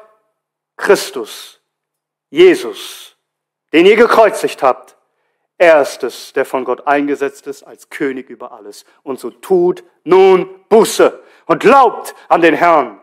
Christus, 0.77 1.54
Jesus, 2.35 3.17
den 3.73 3.87
ihr 3.87 3.95
gekreuzigt 3.95 4.61
habt. 4.65 4.97
Er 5.57 5.81
ist 5.81 6.03
es, 6.03 6.33
der 6.33 6.45
von 6.45 6.65
Gott 6.65 6.85
eingesetzt 6.85 7.47
ist 7.47 7.63
als 7.63 7.91
König 7.91 8.29
über 8.29 8.51
alles. 8.51 8.85
Und 9.05 9.21
so 9.21 9.31
tut 9.31 9.85
nun 10.03 10.51
Buße 10.69 11.23
und 11.47 11.61
glaubt 11.61 12.13
an 12.29 12.41
den 12.41 12.55
Herrn. 12.55 13.01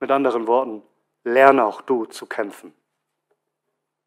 Mit 0.00 0.10
anderen 0.10 0.46
Worten, 0.46 0.82
lerne 1.24 1.66
auch 1.66 1.82
du 1.82 2.06
zu 2.06 2.24
kämpfen. 2.24 2.72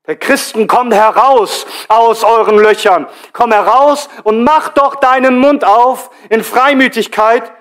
Der 0.08 0.16
Christen, 0.16 0.66
komm 0.66 0.92
heraus 0.92 1.68
aus 1.88 2.24
euren 2.24 2.58
Löchern. 2.58 3.08
Komm 3.32 3.52
heraus 3.52 4.10
und 4.24 4.44
mach 4.44 4.70
doch 4.70 4.96
deinen 4.96 5.38
Mund 5.38 5.64
auf 5.64 6.10
in 6.32 6.44
Freimütigkeit 6.44 7.52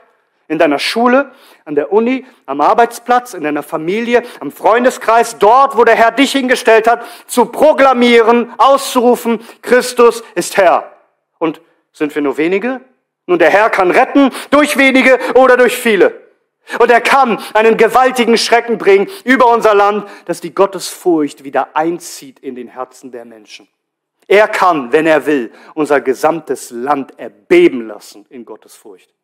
in 0.50 0.58
deiner 0.58 0.80
Schule, 0.80 1.30
an 1.64 1.76
der 1.76 1.92
Uni, 1.92 2.26
am 2.44 2.60
Arbeitsplatz, 2.60 3.34
in 3.34 3.44
deiner 3.44 3.62
Familie, 3.62 4.24
am 4.40 4.50
Freundeskreis, 4.50 5.38
dort, 5.38 5.76
wo 5.76 5.84
der 5.84 5.94
Herr 5.94 6.10
dich 6.10 6.32
hingestellt 6.32 6.88
hat, 6.88 7.06
zu 7.28 7.46
proklamieren, 7.46 8.52
auszurufen, 8.58 9.38
Christus 9.62 10.24
ist 10.34 10.56
Herr. 10.56 10.92
Und 11.38 11.60
sind 11.92 12.12
wir 12.16 12.20
nur 12.20 12.36
wenige? 12.36 12.80
Nun, 13.26 13.38
der 13.38 13.50
Herr 13.50 13.70
kann 13.70 13.92
retten 13.92 14.30
durch 14.50 14.76
wenige 14.76 15.20
oder 15.36 15.56
durch 15.56 15.76
viele. 15.76 16.20
Und 16.80 16.90
er 16.90 17.00
kann 17.00 17.40
einen 17.54 17.76
gewaltigen 17.76 18.36
Schrecken 18.36 18.76
bringen 18.76 19.08
über 19.22 19.52
unser 19.52 19.74
Land, 19.74 20.08
dass 20.24 20.40
die 20.40 20.52
Gottesfurcht 20.52 21.44
wieder 21.44 21.76
einzieht 21.76 22.40
in 22.40 22.56
den 22.56 22.66
Herzen 22.66 23.12
der 23.12 23.24
Menschen. 23.24 23.68
Er 24.26 24.48
kann, 24.48 24.90
wenn 24.90 25.06
er 25.06 25.26
will, 25.26 25.52
unser 25.74 26.00
gesamtes 26.00 26.72
Land 26.72 27.16
erbeben 27.20 27.86
lassen 27.86 28.26
in 28.30 28.44
Gottesfurcht. 28.44 29.14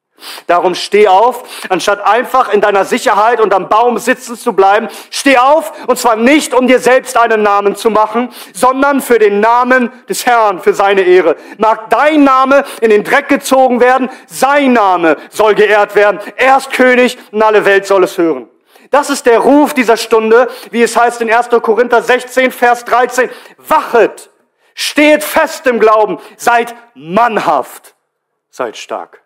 Darum 0.46 0.74
steh 0.74 1.08
auf, 1.08 1.44
anstatt 1.68 2.04
einfach 2.04 2.52
in 2.52 2.60
deiner 2.60 2.84
Sicherheit 2.84 3.40
und 3.40 3.52
am 3.52 3.68
Baum 3.68 3.98
sitzen 3.98 4.36
zu 4.36 4.54
bleiben. 4.54 4.88
Steh 5.10 5.38
auf, 5.38 5.72
und 5.86 5.98
zwar 5.98 6.16
nicht, 6.16 6.54
um 6.54 6.66
dir 6.66 6.78
selbst 6.78 7.16
einen 7.16 7.42
Namen 7.42 7.76
zu 7.76 7.90
machen, 7.90 8.30
sondern 8.54 9.00
für 9.00 9.18
den 9.18 9.40
Namen 9.40 9.92
des 10.08 10.24
Herrn, 10.24 10.60
für 10.60 10.72
seine 10.74 11.02
Ehre. 11.02 11.36
Mag 11.58 11.90
dein 11.90 12.24
Name 12.24 12.64
in 12.80 12.90
den 12.90 13.04
Dreck 13.04 13.28
gezogen 13.28 13.80
werden, 13.80 14.08
sein 14.26 14.72
Name 14.72 15.16
soll 15.30 15.54
geehrt 15.54 15.94
werden. 15.94 16.20
Er 16.36 16.56
ist 16.56 16.72
König 16.72 17.18
und 17.30 17.42
alle 17.42 17.64
Welt 17.64 17.86
soll 17.86 18.04
es 18.04 18.16
hören. 18.16 18.48
Das 18.90 19.10
ist 19.10 19.26
der 19.26 19.40
Ruf 19.40 19.74
dieser 19.74 19.96
Stunde, 19.96 20.48
wie 20.70 20.82
es 20.82 20.96
heißt 20.96 21.20
in 21.20 21.32
1. 21.32 21.50
Korinther 21.62 22.02
16, 22.02 22.52
Vers 22.52 22.84
13. 22.84 23.30
Wachet, 23.58 24.30
steht 24.74 25.24
fest 25.24 25.66
im 25.66 25.80
Glauben, 25.80 26.18
seid 26.36 26.74
mannhaft, 26.94 27.94
seid 28.50 28.76
stark. 28.76 29.25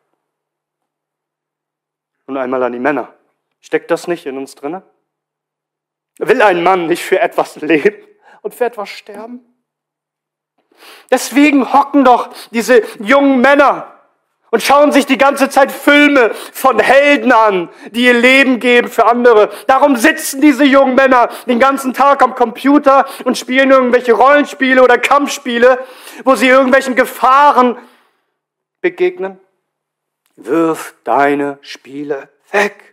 Und 2.31 2.37
einmal 2.37 2.63
an 2.63 2.73
die 2.73 2.79
Männer. 2.79 3.13
Steckt 3.61 3.91
das 3.91 4.07
nicht 4.07 4.25
in 4.25 4.39
uns 4.39 4.55
drinne? 4.55 4.85
Will 6.19 6.41
ein 6.43 6.63
Mann 6.63 6.87
nicht 6.87 7.03
für 7.03 7.19
etwas 7.19 7.57
leben 7.57 8.07
und 8.43 8.55
für 8.55 8.67
etwas 8.67 8.89
sterben? 8.89 9.41
Deswegen 11.11 11.73
hocken 11.73 12.05
doch 12.05 12.31
diese 12.53 12.85
jungen 13.01 13.41
Männer 13.41 13.97
und 14.53 14.63
schauen 14.63 14.93
sich 14.93 15.07
die 15.07 15.19
ganze 15.19 15.49
Zeit 15.49 15.73
Filme 15.73 16.31
von 16.53 16.79
Helden 16.79 17.33
an, 17.33 17.69
die 17.91 18.05
ihr 18.05 18.15
Leben 18.15 18.61
geben 18.61 18.87
für 18.87 19.07
andere. 19.07 19.51
Darum 19.67 19.97
sitzen 19.97 20.41
diese 20.41 20.65
jungen 20.65 20.95
Männer 20.95 21.31
den 21.49 21.59
ganzen 21.59 21.95
Tag 21.95 22.23
am 22.23 22.37
Computer 22.37 23.07
und 23.25 23.39
spielen 23.39 23.73
irgendwelche 23.73 24.13
Rollenspiele 24.13 24.85
oder 24.85 24.99
Kampfspiele, 24.99 25.85
wo 26.23 26.37
sie 26.37 26.47
irgendwelchen 26.47 26.95
Gefahren 26.95 27.77
begegnen. 28.81 29.41
Wirf 30.45 30.95
deine 31.05 31.59
Spiele 31.63 32.29
weg 32.51 32.91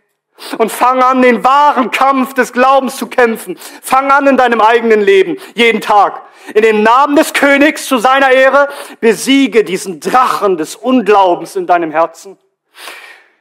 und 0.58 0.70
fang 0.70 1.02
an, 1.02 1.22
den 1.22 1.42
wahren 1.44 1.90
Kampf 1.90 2.34
des 2.34 2.52
Glaubens 2.52 2.96
zu 2.96 3.08
kämpfen. 3.08 3.58
Fang 3.82 4.10
an 4.10 4.26
in 4.26 4.36
deinem 4.36 4.60
eigenen 4.60 5.00
Leben, 5.00 5.36
jeden 5.54 5.80
Tag. 5.80 6.22
In 6.54 6.62
dem 6.62 6.82
Namen 6.82 7.16
des 7.16 7.34
Königs 7.34 7.86
zu 7.86 7.98
seiner 7.98 8.30
Ehre 8.30 8.68
besiege 9.00 9.64
diesen 9.64 10.00
Drachen 10.00 10.56
des 10.56 10.76
Unglaubens 10.76 11.56
in 11.56 11.66
deinem 11.66 11.90
Herzen. 11.90 12.38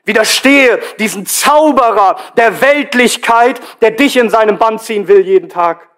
Widerstehe 0.03 0.79
diesen 0.99 1.25
Zauberer 1.25 2.17
der 2.37 2.61
Weltlichkeit, 2.61 3.59
der 3.81 3.91
dich 3.91 4.17
in 4.17 4.29
seinem 4.29 4.57
Band 4.57 4.81
ziehen 4.81 5.07
will 5.07 5.21
jeden 5.21 5.49
Tag. 5.49 5.89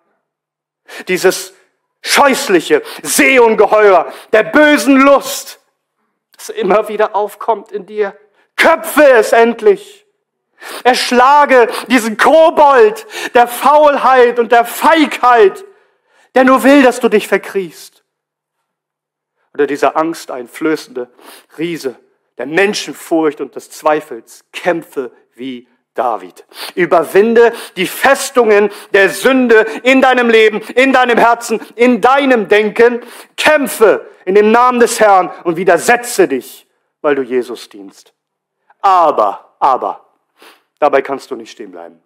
Dieses 1.07 1.53
scheußliche 2.01 2.81
Seeungeheuer 3.03 4.11
der 4.33 4.43
bösen 4.43 4.97
Lust, 4.97 5.58
das 6.39 6.49
immer 6.49 6.87
wieder 6.87 7.15
aufkommt 7.15 7.71
in 7.71 7.85
dir. 7.85 8.17
Köpfe 8.55 9.03
es 9.03 9.33
endlich. 9.33 10.05
Erschlage 10.83 11.67
diesen 11.87 12.17
Kobold 12.17 13.07
der 13.33 13.47
Faulheit 13.47 14.39
und 14.39 14.51
der 14.51 14.65
Feigheit, 14.65 15.63
der 16.35 16.43
nur 16.43 16.63
will, 16.63 16.83
dass 16.83 16.99
du 16.99 17.09
dich 17.09 17.27
verkriechst. 17.27 18.03
Oder 19.53 19.67
dieser 19.67 19.95
angsteinflößende 19.95 21.09
Riese 21.57 21.95
der 22.37 22.45
Menschenfurcht 22.45 23.41
und 23.41 23.55
des 23.55 23.69
Zweifels. 23.69 24.45
Kämpfe 24.51 25.11
wie 25.33 25.67
David. 25.99 26.45
Überwinde 26.75 27.51
die 27.75 27.85
Festungen 27.85 28.71
der 28.93 29.09
Sünde 29.09 29.65
in 29.83 30.01
deinem 30.01 30.29
Leben, 30.29 30.61
in 30.75 30.93
deinem 30.93 31.17
Herzen, 31.17 31.59
in 31.75 31.99
deinem 31.99 32.47
Denken. 32.47 33.01
Kämpfe 33.35 34.07
in 34.23 34.35
dem 34.35 34.51
Namen 34.51 34.79
des 34.79 35.01
Herrn 35.01 35.29
und 35.43 35.57
widersetze 35.57 36.29
dich, 36.29 36.65
weil 37.01 37.15
du 37.15 37.21
Jesus 37.21 37.67
dienst. 37.67 38.13
Aber, 38.81 39.55
aber, 39.59 40.05
dabei 40.79 41.01
kannst 41.01 41.31
du 41.31 41.35
nicht 41.35 41.51
stehen 41.51 41.71
bleiben. 41.71 42.01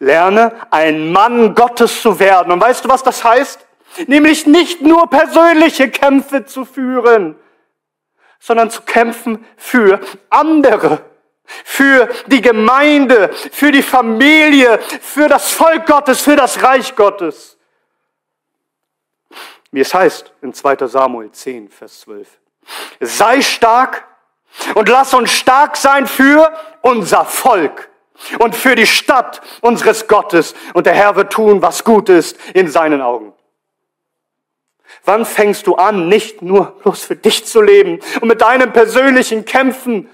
Lerne, 0.00 0.66
ein 0.72 1.12
Mann 1.12 1.54
Gottes 1.54 2.02
zu 2.02 2.18
werden. 2.18 2.52
Und 2.52 2.60
weißt 2.60 2.84
du, 2.84 2.88
was 2.88 3.04
das 3.04 3.22
heißt? 3.22 3.64
Nämlich 4.08 4.48
nicht 4.48 4.82
nur 4.82 5.08
persönliche 5.08 5.88
Kämpfe 5.90 6.44
zu 6.44 6.64
führen, 6.64 7.36
sondern 8.40 8.68
zu 8.68 8.82
kämpfen 8.82 9.46
für 9.56 10.00
andere 10.28 11.11
für 11.64 12.08
die 12.26 12.40
Gemeinde, 12.40 13.30
für 13.32 13.72
die 13.72 13.82
Familie, 13.82 14.78
für 15.00 15.28
das 15.28 15.50
Volk 15.52 15.86
Gottes, 15.86 16.22
für 16.22 16.36
das 16.36 16.62
Reich 16.62 16.94
Gottes. 16.96 17.58
Wie 19.70 19.80
es 19.80 19.94
heißt 19.94 20.32
in 20.42 20.52
2 20.52 20.86
Samuel 20.86 21.32
10, 21.32 21.70
Vers 21.70 22.00
12. 22.00 22.28
Sei 23.00 23.40
stark 23.40 24.06
und 24.74 24.88
lass 24.88 25.14
uns 25.14 25.32
stark 25.32 25.76
sein 25.76 26.06
für 26.06 26.52
unser 26.82 27.24
Volk 27.24 27.88
und 28.38 28.54
für 28.54 28.74
die 28.74 28.86
Stadt 28.86 29.40
unseres 29.60 30.06
Gottes. 30.06 30.54
Und 30.74 30.86
der 30.86 30.94
Herr 30.94 31.16
wird 31.16 31.32
tun, 31.32 31.62
was 31.62 31.84
gut 31.84 32.08
ist 32.08 32.38
in 32.54 32.68
seinen 32.68 33.00
Augen. 33.00 33.32
Wann 35.04 35.24
fängst 35.24 35.66
du 35.66 35.74
an, 35.74 36.08
nicht 36.08 36.42
nur 36.42 36.78
bloß 36.82 37.04
für 37.04 37.16
dich 37.16 37.44
zu 37.46 37.60
leben 37.60 37.98
und 38.20 38.28
mit 38.28 38.40
deinen 38.40 38.72
persönlichen 38.72 39.44
Kämpfen 39.44 40.08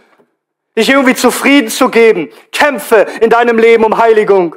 dich 0.79 0.89
irgendwie 0.89 1.15
zufrieden 1.15 1.69
zu 1.69 1.91
geben. 1.91 2.31
Kämpfe 2.53 3.07
in 3.21 3.31
deinem 3.31 3.59
Leben 3.59 3.85
um 3.85 3.99
Heiligung. 3.99 4.57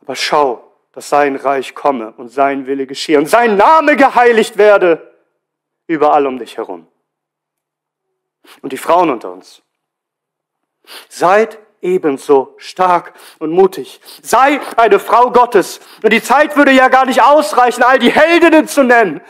Aber 0.00 0.16
schau, 0.16 0.72
dass 0.92 1.08
sein 1.08 1.36
Reich 1.36 1.74
komme 1.74 2.14
und 2.16 2.28
sein 2.28 2.66
Wille 2.66 2.86
geschehe 2.86 3.18
und 3.18 3.26
sein 3.26 3.56
Name 3.56 3.96
geheiligt 3.96 4.56
werde 4.56 5.12
überall 5.86 6.26
um 6.26 6.38
dich 6.38 6.56
herum. 6.56 6.86
Und 8.62 8.72
die 8.72 8.78
Frauen 8.78 9.10
unter 9.10 9.32
uns. 9.32 9.62
Seid 11.08 11.58
ebenso 11.80 12.54
stark 12.58 13.14
und 13.38 13.50
mutig. 13.50 14.00
Sei 14.22 14.60
eine 14.76 14.98
Frau 14.98 15.30
Gottes. 15.30 15.80
Und 16.02 16.12
die 16.12 16.22
Zeit 16.22 16.56
würde 16.56 16.72
ja 16.72 16.88
gar 16.88 17.06
nicht 17.06 17.22
ausreichen, 17.22 17.82
all 17.82 17.98
die 17.98 18.10
Heldinnen 18.10 18.68
zu 18.68 18.82
nennen, 18.82 19.20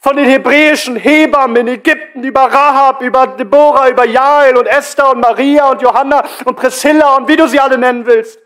von 0.00 0.16
den 0.16 0.26
hebräischen 0.26 0.96
Hebammen 0.96 1.56
in 1.56 1.68
Ägypten 1.68 2.22
über 2.22 2.42
Rahab, 2.42 3.02
über 3.02 3.26
Deborah, 3.26 3.88
über 3.88 4.06
Jael 4.06 4.56
und 4.56 4.66
Esther 4.66 5.10
und 5.10 5.20
Maria 5.20 5.70
und 5.70 5.82
Johanna 5.82 6.24
und 6.44 6.56
Priscilla 6.56 7.16
und 7.16 7.28
wie 7.28 7.36
du 7.36 7.48
sie 7.48 7.60
alle 7.60 7.78
nennen 7.78 8.06
willst. 8.06 8.40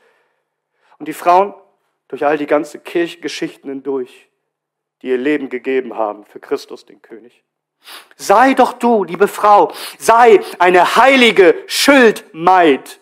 Und 0.98 1.06
die 1.06 1.12
Frauen 1.12 1.54
durch 2.08 2.24
all 2.24 2.36
die 2.36 2.46
ganze 2.46 2.78
Kirchengeschichten 2.78 3.70
hindurch, 3.70 4.28
die 5.02 5.08
ihr 5.08 5.18
Leben 5.18 5.48
gegeben 5.48 5.96
haben 5.96 6.24
für 6.24 6.40
Christus, 6.40 6.84
den 6.84 7.00
König. 7.00 7.44
Sei 8.16 8.54
doch 8.54 8.74
du, 8.74 9.04
liebe 9.04 9.28
Frau, 9.28 9.72
sei 9.98 10.40
eine 10.58 10.96
heilige 10.96 11.54
Schildmaid 11.66 12.99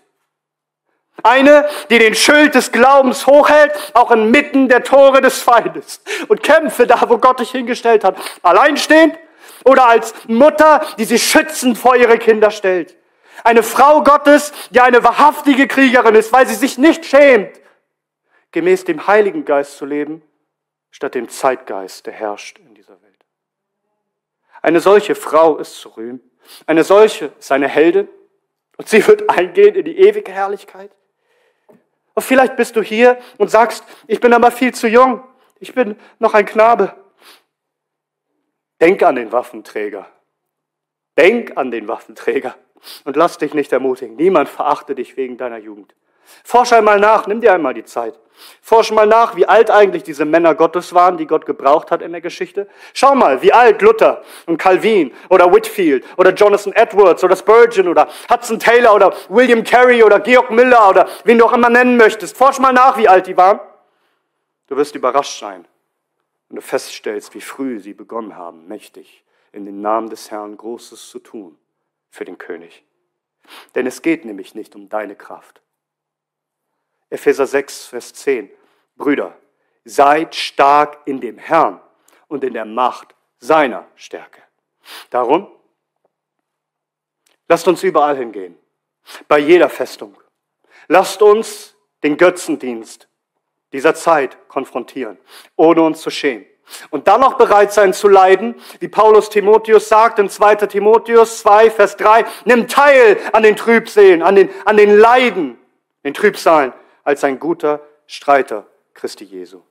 eine, 1.23 1.69
die 1.91 1.99
den 1.99 2.15
Schild 2.15 2.55
des 2.55 2.73
Glaubens 2.73 3.27
hochhält, 3.27 3.73
auch 3.95 4.11
inmitten 4.11 4.69
der 4.69 4.85
Tore 4.85 5.21
des 5.21 5.43
Feindes. 5.43 6.01
Und 6.29 6.43
kämpfe 6.43 6.87
da, 6.87 7.09
wo 7.09 7.19
Gott 7.19 7.41
dich 7.41 7.51
hingestellt 7.51 8.05
hat. 8.05 8.17
Alleinstehend 8.43 9.19
oder 9.65 9.89
als 9.89 10.15
Mutter, 10.27 10.87
die 10.99 11.05
sich 11.05 11.23
schützend 11.23 11.79
vor 11.79 11.97
ihre 11.97 12.19
Kinder 12.19 12.51
stellt. 12.51 12.97
Eine 13.45 13.63
Frau 13.63 14.03
Gottes, 14.03 14.53
die 14.71 14.81
eine 14.81 15.03
wahrhaftige 15.05 15.69
Kriegerin 15.69 16.15
ist, 16.15 16.33
weil 16.33 16.47
sie 16.47 16.55
sich 16.55 16.79
nicht 16.79 17.05
schämt, 17.05 17.61
gemäß 18.53 18.85
dem 18.85 19.07
Heiligen 19.07 19.45
Geist 19.45 19.77
zu 19.77 19.87
leben, 19.87 20.23
statt 20.91 21.15
dem 21.15 21.29
Zeitgeist, 21.29 22.07
der 22.07 22.15
herrscht 22.15 22.59
in 22.59 22.75
dieser 22.75 23.01
Welt. 23.03 23.25
Eine 24.63 24.81
solche 24.81 25.15
Frau 25.15 25.57
ist 25.59 25.77
zu 25.77 25.91
rühmen. 25.91 26.21
Eine 26.67 26.83
solche 26.83 27.33
ist 27.39 27.53
eine 27.53 27.69
Heldin. 27.69 28.09
Und 28.77 28.89
sie 28.89 29.07
wird 29.07 29.29
eingehen 29.29 29.75
in 29.75 29.85
die 29.85 29.99
ewige 29.99 30.33
Herrlichkeit. 30.33 30.91
Und 32.19 32.25
vielleicht 32.25 32.57
bist 32.57 32.75
du 32.75 32.83
hier 32.83 33.17
und 33.37 33.49
sagst, 33.49 33.85
ich 34.09 34.19
bin 34.19 34.33
aber 34.33 34.51
viel 34.51 34.75
zu 34.75 34.89
jung. 34.89 35.23
Ich 35.61 35.73
bin 35.73 35.97
noch 36.19 36.35
ein 36.35 36.47
Knabe. 36.47 36.97
Denk 38.81 39.05
an 39.05 39.15
den 39.15 39.31
Waffenträger. 39.31 40.05
Denk 41.17 41.57
an 41.57 41.71
den 41.71 41.87
Waffenträger 41.87 42.57
und 43.05 43.15
lass 43.15 43.39
dich 43.39 43.55
nicht 43.55 43.73
ermutigen. 43.73 44.17
Niemand 44.17 44.49
verachte 44.49 44.97
dich 44.97 45.17
wegen 45.17 45.37
deiner 45.37 45.59
Jugend. 45.59 45.95
Forsch 46.45 46.73
einmal 46.73 47.01
nach, 47.01 47.27
nimm 47.27 47.41
dir 47.41 47.53
einmal 47.53 47.75
die 47.75 47.85
Zeit. 47.85 48.19
Forsch 48.63 48.91
mal 48.93 49.07
nach, 49.07 49.37
wie 49.37 49.47
alt 49.47 49.71
eigentlich 49.71 50.03
diese 50.03 50.25
Männer 50.25 50.55
Gottes 50.55 50.95
waren, 50.95 51.17
die 51.17 51.27
Gott 51.27 51.47
gebraucht 51.47 51.91
hat 51.91 52.03
in 52.03 52.13
der 52.13 52.21
Geschichte. 52.21 52.69
Schau 52.95 53.15
mal, 53.15 53.43
wie 53.43 53.53
alt 53.53 53.83
Luther 53.83 54.23
und 54.47 54.59
Calvin 54.59 55.13
oder 55.29 55.53
Whitfield 55.53 56.05
oder 56.17 56.33
Jonathan 56.33 56.73
Edwards 56.73 57.25
oder 57.25 57.37
Spurgeon 57.37 57.89
oder 57.89 58.09
Hudson 58.31 58.59
Taylor 58.59 58.95
oder 58.95 59.15
William 59.29 59.65
Carey 59.65 60.03
oder 60.03 60.21
Georg 60.21 60.51
Miller 60.51 60.89
oder 60.89 61.09
wen 61.25 61.39
du 61.39 61.47
auch 61.47 61.53
immer 61.53 61.71
nennen 61.71 61.97
möchtest. 61.97 62.37
Forsch 62.37 62.59
mal 62.59 62.73
nach, 62.73 62.97
wie 62.97 63.09
alt 63.09 63.27
die 63.27 63.37
waren. 63.37 63.61
Du 64.69 64.77
wirst 64.77 64.95
überrascht 64.95 65.41
sein, 65.41 65.67
wenn 66.49 66.57
du 66.57 66.63
feststellst, 66.63 67.35
wie 67.35 67.41
früh 67.41 67.81
sie 67.81 67.95
begonnen 67.95 68.37
haben, 68.37 68.69
mächtig 68.69 69.25
in 69.53 69.65
den 69.65 69.81
Namen 69.81 70.11
des 70.11 70.31
Herrn 70.31 70.57
Großes 70.57 71.09
zu 71.09 71.19
tun 71.19 71.59
für 72.11 72.25
den 72.25 72.39
König. 72.39 72.85
Denn 73.75 73.87
es 73.87 74.03
geht 74.03 74.25
nämlich 74.25 74.55
nicht 74.55 74.75
um 74.77 74.89
deine 74.89 75.17
Kraft. 75.17 75.63
Epheser 77.11 77.47
6, 77.47 77.87
Vers 77.87 78.13
10. 78.15 78.51
Brüder, 78.97 79.37
seid 79.85 80.35
stark 80.35 80.99
in 81.07 81.21
dem 81.21 81.39
Herrn 81.39 81.81
und 82.27 82.45
in 82.45 82.53
der 82.53 82.65
Macht 82.65 83.15
seiner 83.39 83.87
Stärke. 83.95 84.43
Darum, 85.11 85.49
lasst 87.49 87.67
uns 87.69 87.83
überall 87.83 88.17
hingehen, 88.17 88.59
bei 89.27 89.39
jeder 89.39 89.69
Festung. 89.69 90.17
Lasst 90.89 91.23
uns 91.23 91.77
den 92.03 92.17
Götzendienst 92.17 93.09
dieser 93.73 93.95
Zeit 93.95 94.49
konfrontieren, 94.49 95.19
ohne 95.57 95.83
uns 95.83 96.01
zu 96.01 96.11
schämen. 96.11 96.47
Und 96.91 97.09
dann 97.09 97.21
noch 97.21 97.39
bereit 97.39 97.73
sein 97.73 97.95
zu 97.95 98.09
leiden, 98.09 98.55
wie 98.81 98.89
Paulus 98.89 99.31
Timotheus 99.31 99.89
sagt 99.89 100.19
in 100.19 100.29
2. 100.29 100.57
Timotheus 100.57 101.41
2, 101.41 101.71
Vers 101.71 101.97
3, 101.97 102.25
nimm 102.45 102.69
teil 102.69 103.19
an 103.33 103.43
den 103.43 103.57
Trübsehen, 103.57 104.23
an 104.23 104.35
den, 104.35 104.51
an 104.67 104.77
den 104.77 104.97
Leiden, 104.99 105.59
den 106.05 106.13
Trübsalen, 106.13 106.75
als 107.09 107.25
ein 107.25 107.39
guter 107.39 107.81
Streiter 108.07 108.67
Christi 108.93 109.25
Jesu. 109.25 109.63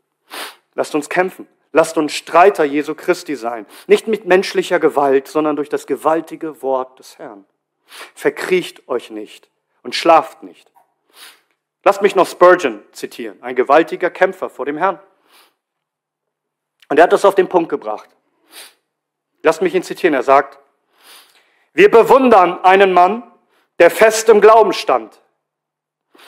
Lasst 0.74 0.96
uns 0.96 1.08
kämpfen. 1.08 1.48
Lasst 1.72 1.96
uns 1.96 2.14
Streiter 2.14 2.64
Jesu 2.64 2.96
Christi 2.96 3.36
sein. 3.36 3.68
Nicht 3.86 4.08
mit 4.08 4.26
menschlicher 4.26 4.80
Gewalt, 4.80 5.28
sondern 5.28 5.56
durch 5.56 5.70
das 5.70 5.86
gewaltige 5.86 6.64
Wort 6.64 6.98
des 6.98 7.20
Herrn. 7.20 7.46
Verkriecht 8.16 8.90
euch 8.90 9.12
nicht 9.12 9.52
und 9.84 9.94
schlaft 9.94 10.42
nicht. 10.42 10.72
Lasst 11.84 12.02
mich 12.02 12.16
noch 12.16 12.28
Spurgeon 12.28 12.82
zitieren, 12.92 13.38
ein 13.44 13.56
gewaltiger 13.56 14.10
Kämpfer 14.10 14.50
vor 14.50 14.66
dem 14.66 14.78
Herrn. 14.78 15.00
Und 16.90 16.98
er 16.98 17.04
hat 17.04 17.14
das 17.14 17.24
auf 17.24 17.36
den 17.36 17.50
Punkt 17.50 17.70
gebracht. 17.70 18.10
Lasst 19.44 19.62
mich 19.62 19.76
ihn 19.76 19.84
zitieren. 19.84 20.16
Er 20.16 20.24
sagt, 20.24 20.58
wir 21.74 21.92
bewundern 21.92 22.64
einen 22.64 22.94
Mann, 22.94 23.32
der 23.78 23.92
fest 23.92 24.28
im 24.30 24.42
Glauben 24.42 24.74
stand. 24.74 25.22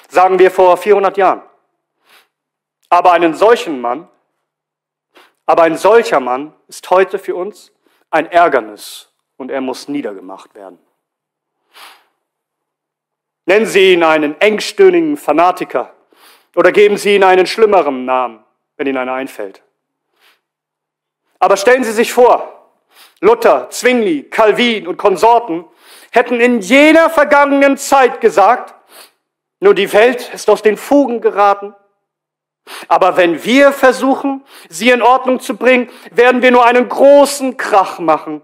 Sagen 0.07 0.39
wir 0.39 0.51
vor 0.51 0.77
400 0.77 1.17
Jahren. 1.17 1.41
Aber 2.89 3.13
einen 3.13 3.35
solchen 3.35 3.81
Mann, 3.81 4.07
aber 5.45 5.63
ein 5.63 5.77
solcher 5.77 6.19
Mann 6.19 6.53
ist 6.67 6.89
heute 6.89 7.19
für 7.19 7.35
uns 7.35 7.71
ein 8.09 8.31
Ärgernis 8.31 9.11
und 9.37 9.51
er 9.51 9.61
muss 9.61 9.87
niedergemacht 9.87 10.55
werden. 10.55 10.79
Nennen 13.45 13.65
Sie 13.65 13.93
ihn 13.93 14.03
einen 14.03 14.39
engstöhnigen 14.39 15.17
Fanatiker 15.17 15.93
oder 16.55 16.71
geben 16.71 16.97
Sie 16.97 17.15
ihn 17.15 17.23
einen 17.23 17.47
schlimmeren 17.47 18.05
Namen, 18.05 18.43
wenn 18.77 18.87
Ihnen 18.87 18.97
einer 18.97 19.13
einfällt. 19.13 19.63
Aber 21.39 21.57
stellen 21.57 21.83
Sie 21.83 21.91
sich 21.91 22.13
vor, 22.13 22.71
Luther, 23.21 23.69
Zwingli, 23.69 24.23
Calvin 24.23 24.87
und 24.87 24.97
Konsorten 24.97 25.65
hätten 26.11 26.39
in 26.39 26.61
jener 26.61 27.09
vergangenen 27.09 27.77
Zeit 27.77 28.21
gesagt, 28.21 28.75
nur 29.59 29.73
die 29.73 29.91
Welt 29.93 30.31
ist 30.33 30.49
aus 30.49 30.61
den 30.61 30.77
Fugen 30.77 31.21
geraten. 31.21 31.75
Aber 32.87 33.17
wenn 33.17 33.43
wir 33.43 33.71
versuchen, 33.71 34.43
sie 34.69 34.89
in 34.89 35.01
Ordnung 35.01 35.39
zu 35.39 35.55
bringen, 35.55 35.89
werden 36.11 36.41
wir 36.41 36.51
nur 36.51 36.65
einen 36.65 36.87
großen 36.87 37.57
Krach 37.57 37.99
machen 37.99 38.41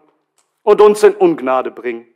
und 0.63 0.82
uns 0.82 1.03
in 1.03 1.16
Ungnade 1.16 1.72
bringen. 1.72 2.07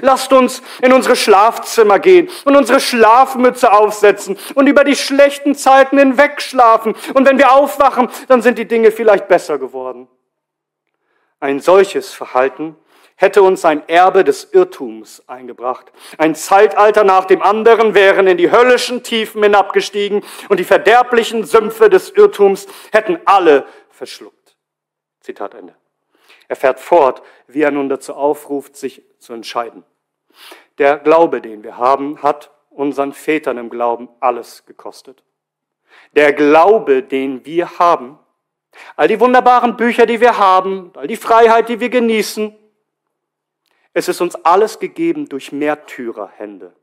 Lasst 0.00 0.32
uns 0.32 0.62
in 0.82 0.92
unsere 0.92 1.14
Schlafzimmer 1.14 2.00
gehen 2.00 2.28
und 2.44 2.56
unsere 2.56 2.80
Schlafmütze 2.80 3.72
aufsetzen 3.72 4.36
und 4.54 4.66
über 4.66 4.82
die 4.82 4.96
schlechten 4.96 5.54
Zeiten 5.54 5.98
hinweg 5.98 6.42
schlafen. 6.42 6.96
Und 7.14 7.26
wenn 7.26 7.38
wir 7.38 7.52
aufwachen, 7.52 8.08
dann 8.26 8.42
sind 8.42 8.58
die 8.58 8.66
Dinge 8.66 8.90
vielleicht 8.90 9.28
besser 9.28 9.58
geworden. 9.58 10.08
Ein 11.46 11.60
solches 11.60 12.12
Verhalten 12.12 12.74
hätte 13.14 13.40
uns 13.40 13.64
ein 13.64 13.88
Erbe 13.88 14.24
des 14.24 14.52
Irrtums 14.52 15.22
eingebracht. 15.28 15.92
Ein 16.18 16.34
Zeitalter 16.34 17.04
nach 17.04 17.24
dem 17.24 17.40
anderen 17.40 17.94
wären 17.94 18.26
in 18.26 18.36
die 18.36 18.50
höllischen 18.50 19.04
Tiefen 19.04 19.44
hinabgestiegen 19.44 20.24
und 20.48 20.58
die 20.58 20.64
verderblichen 20.64 21.44
Sümpfe 21.44 21.88
des 21.88 22.10
Irrtums 22.10 22.66
hätten 22.90 23.20
alle 23.26 23.64
verschluckt. 23.90 24.56
Zitat 25.20 25.54
Ende. 25.54 25.76
Er 26.48 26.56
fährt 26.56 26.80
fort, 26.80 27.22
wie 27.46 27.62
er 27.62 27.70
nun 27.70 27.88
dazu 27.88 28.14
aufruft, 28.14 28.74
sich 28.74 29.04
zu 29.20 29.32
entscheiden. 29.32 29.84
Der 30.78 30.98
Glaube, 30.98 31.40
den 31.40 31.62
wir 31.62 31.76
haben, 31.76 32.24
hat 32.24 32.50
unseren 32.70 33.12
Vätern 33.12 33.56
im 33.58 33.70
Glauben 33.70 34.08
alles 34.18 34.66
gekostet. 34.66 35.22
Der 36.16 36.32
Glaube, 36.32 37.04
den 37.04 37.46
wir 37.46 37.78
haben, 37.78 38.18
all 38.96 39.08
die 39.08 39.20
wunderbaren 39.20 39.76
Bücher, 39.76 40.06
die 40.06 40.20
wir 40.20 40.38
haben, 40.38 40.90
all 40.94 41.06
die 41.06 41.16
Freiheit, 41.16 41.68
die 41.68 41.80
wir 41.80 41.88
genießen, 41.88 42.56
es 43.92 44.08
ist 44.08 44.20
uns 44.20 44.34
alles 44.44 44.78
gegeben 44.78 45.28
durch 45.28 45.52
Märtyrerhände. 45.52 46.74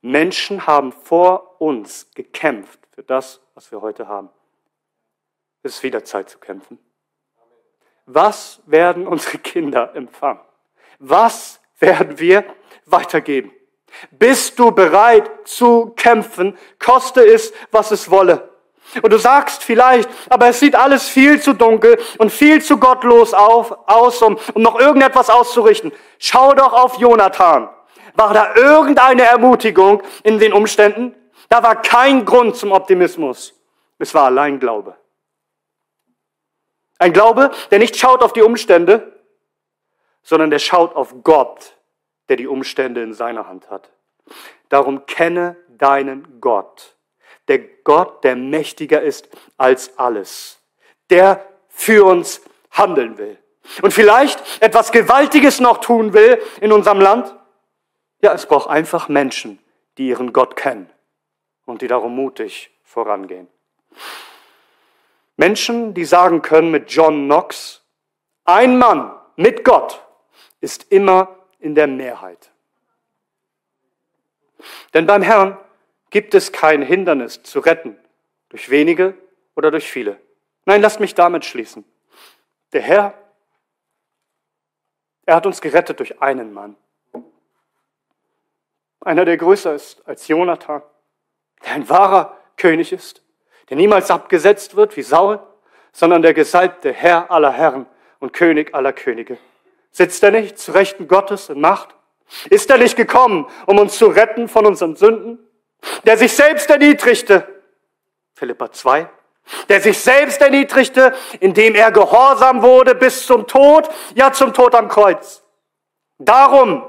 Menschen 0.00 0.66
haben 0.66 0.92
vor 0.92 1.60
uns 1.60 2.10
gekämpft 2.14 2.78
für 2.92 3.02
das, 3.02 3.40
was 3.54 3.72
wir 3.72 3.80
heute 3.80 4.06
haben. 4.06 4.30
Es 5.62 5.76
ist 5.76 5.82
wieder 5.82 6.04
Zeit 6.04 6.28
zu 6.28 6.38
kämpfen. 6.38 6.78
Was 8.06 8.60
werden 8.66 9.06
unsere 9.06 9.38
Kinder 9.38 9.94
empfangen? 9.96 10.42
Was 10.98 11.60
werden 11.80 12.18
wir 12.18 12.44
weitergeben? 12.84 13.50
Bist 14.10 14.58
du 14.58 14.70
bereit 14.70 15.30
zu 15.44 15.92
kämpfen, 15.96 16.56
koste 16.78 17.22
es, 17.22 17.52
was 17.70 17.90
es 17.90 18.10
wolle? 18.10 18.53
Und 19.02 19.12
du 19.12 19.18
sagst 19.18 19.62
vielleicht, 19.62 20.08
aber 20.28 20.48
es 20.48 20.60
sieht 20.60 20.76
alles 20.76 21.08
viel 21.08 21.40
zu 21.40 21.52
dunkel 21.52 21.98
und 22.18 22.30
viel 22.30 22.62
zu 22.62 22.78
gottlos 22.78 23.34
auf, 23.34 23.76
aus, 23.86 24.22
um, 24.22 24.38
um 24.54 24.62
noch 24.62 24.78
irgendetwas 24.78 25.30
auszurichten. 25.30 25.92
Schau 26.18 26.54
doch 26.54 26.72
auf 26.72 26.98
Jonathan. 26.98 27.68
War 28.14 28.32
da 28.32 28.54
irgendeine 28.54 29.22
Ermutigung 29.22 30.02
in 30.22 30.38
den 30.38 30.52
Umständen? 30.52 31.14
Da 31.48 31.62
war 31.62 31.82
kein 31.82 32.24
Grund 32.24 32.56
zum 32.56 32.72
Optimismus. 32.72 33.54
Es 33.98 34.14
war 34.14 34.24
allein 34.24 34.60
Glaube. 34.60 34.96
Ein 36.98 37.12
Glaube, 37.12 37.50
der 37.70 37.78
nicht 37.80 37.96
schaut 37.96 38.22
auf 38.22 38.32
die 38.32 38.42
Umstände, 38.42 39.12
sondern 40.22 40.50
der 40.50 40.58
schaut 40.58 40.94
auf 40.96 41.14
Gott, 41.22 41.76
der 42.28 42.36
die 42.36 42.46
Umstände 42.46 43.02
in 43.02 43.12
seiner 43.12 43.46
Hand 43.46 43.68
hat. 43.70 43.90
Darum 44.68 45.06
kenne 45.06 45.56
deinen 45.68 46.40
Gott. 46.40 46.93
Der 47.48 47.58
Gott, 47.58 48.24
der 48.24 48.36
mächtiger 48.36 49.02
ist 49.02 49.28
als 49.56 49.98
alles. 49.98 50.60
Der 51.10 51.44
für 51.68 52.04
uns 52.04 52.40
handeln 52.70 53.18
will. 53.18 53.38
Und 53.82 53.92
vielleicht 53.92 54.62
etwas 54.62 54.92
Gewaltiges 54.92 55.60
noch 55.60 55.78
tun 55.78 56.12
will 56.12 56.40
in 56.60 56.72
unserem 56.72 57.00
Land. 57.00 57.34
Ja, 58.20 58.32
es 58.32 58.46
braucht 58.46 58.68
einfach 58.68 59.08
Menschen, 59.08 59.58
die 59.98 60.08
ihren 60.08 60.32
Gott 60.32 60.56
kennen 60.56 60.90
und 61.64 61.82
die 61.82 61.88
darum 61.88 62.14
mutig 62.14 62.70
vorangehen. 62.82 63.48
Menschen, 65.36 65.94
die 65.94 66.04
sagen 66.04 66.42
können 66.42 66.70
mit 66.70 66.90
John 66.90 67.24
Knox, 67.24 67.82
ein 68.44 68.78
Mann 68.78 69.12
mit 69.36 69.64
Gott 69.64 70.02
ist 70.60 70.92
immer 70.92 71.36
in 71.58 71.74
der 71.74 71.86
Mehrheit. 71.86 72.50
Denn 74.92 75.06
beim 75.06 75.22
Herrn 75.22 75.58
gibt 76.14 76.36
es 76.36 76.52
kein 76.52 76.80
Hindernis 76.80 77.42
zu 77.42 77.58
retten, 77.58 77.98
durch 78.48 78.70
wenige 78.70 79.18
oder 79.56 79.72
durch 79.72 79.90
viele. 79.90 80.20
Nein, 80.64 80.80
lasst 80.80 81.00
mich 81.00 81.16
damit 81.16 81.44
schließen. 81.44 81.84
Der 82.72 82.82
Herr, 82.82 83.14
er 85.26 85.34
hat 85.34 85.44
uns 85.44 85.60
gerettet 85.60 85.98
durch 85.98 86.22
einen 86.22 86.52
Mann. 86.52 86.76
Einer, 89.00 89.24
der 89.24 89.36
größer 89.36 89.74
ist 89.74 90.06
als 90.06 90.28
Jonathan, 90.28 90.82
der 91.64 91.72
ein 91.72 91.88
wahrer 91.88 92.38
König 92.58 92.92
ist, 92.92 93.24
der 93.68 93.76
niemals 93.76 94.08
abgesetzt 94.08 94.76
wird 94.76 94.96
wie 94.96 95.02
Saul, 95.02 95.40
sondern 95.90 96.22
der 96.22 96.32
gesalbte 96.32 96.92
Herr 96.92 97.28
aller 97.32 97.52
Herren 97.52 97.86
und 98.20 98.32
König 98.32 98.72
aller 98.72 98.92
Könige. 98.92 99.36
Sitzt 99.90 100.22
er 100.22 100.30
nicht 100.30 100.58
zu 100.58 100.70
Rechten 100.70 101.08
Gottes 101.08 101.48
in 101.48 101.60
Macht? 101.60 101.96
Ist 102.50 102.70
er 102.70 102.78
nicht 102.78 102.94
gekommen, 102.94 103.48
um 103.66 103.80
uns 103.80 103.98
zu 103.98 104.06
retten 104.06 104.46
von 104.46 104.64
unseren 104.64 104.94
Sünden? 104.94 105.43
Der 106.04 106.16
sich 106.16 106.32
selbst 106.32 106.70
erniedrigte, 106.70 107.46
Philippa 108.34 108.72
2, 108.72 109.08
der 109.68 109.80
sich 109.80 109.98
selbst 109.98 110.40
erniedrigte, 110.40 111.14
indem 111.40 111.74
er 111.74 111.90
gehorsam 111.92 112.62
wurde 112.62 112.94
bis 112.94 113.26
zum 113.26 113.46
Tod, 113.46 113.88
ja 114.14 114.32
zum 114.32 114.52
Tod 114.52 114.74
am 114.74 114.88
Kreuz. 114.88 115.42
Darum 116.18 116.84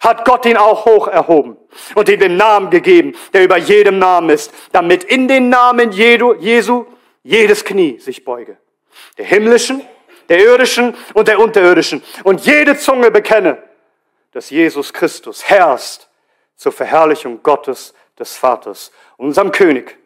hat 0.00 0.24
Gott 0.24 0.46
ihn 0.46 0.56
auch 0.56 0.84
hoch 0.84 1.08
erhoben 1.08 1.56
und 1.94 2.08
ihm 2.08 2.20
den 2.20 2.36
Namen 2.36 2.70
gegeben, 2.70 3.14
der 3.32 3.44
über 3.44 3.56
jedem 3.56 3.98
Namen 3.98 4.30
ist, 4.30 4.52
damit 4.72 5.04
in 5.04 5.28
den 5.28 5.48
Namen 5.48 5.92
Jesu 5.92 6.86
jedes 7.22 7.64
Knie 7.64 7.98
sich 7.98 8.24
beuge. 8.24 8.56
Der 9.18 9.26
himmlischen, 9.26 9.82
der 10.28 10.40
irdischen 10.40 10.94
und 11.14 11.28
der 11.28 11.38
unterirdischen. 11.38 12.02
Und 12.24 12.46
jede 12.46 12.76
Zunge 12.78 13.10
bekenne, 13.10 13.62
dass 14.32 14.50
Jesus 14.50 14.92
Christus 14.92 15.44
herrscht 15.48 16.08
zur 16.56 16.72
Verherrlichung 16.72 17.42
Gottes, 17.42 17.94
des 18.18 18.36
Vaters, 18.36 18.92
unserem 19.16 19.52
König, 19.52 19.98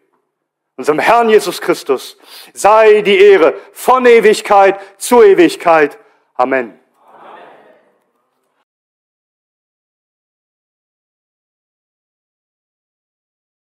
unserem 0.77 0.99
Herrn 0.99 1.29
Jesus 1.29 1.61
Christus, 1.61 2.17
sei 2.53 3.03
die 3.03 3.19
Ehre 3.21 3.55
von 3.73 4.07
Ewigkeit 4.07 4.81
zu 4.99 5.23
Ewigkeit. 5.23 5.99
Amen. 6.35 6.80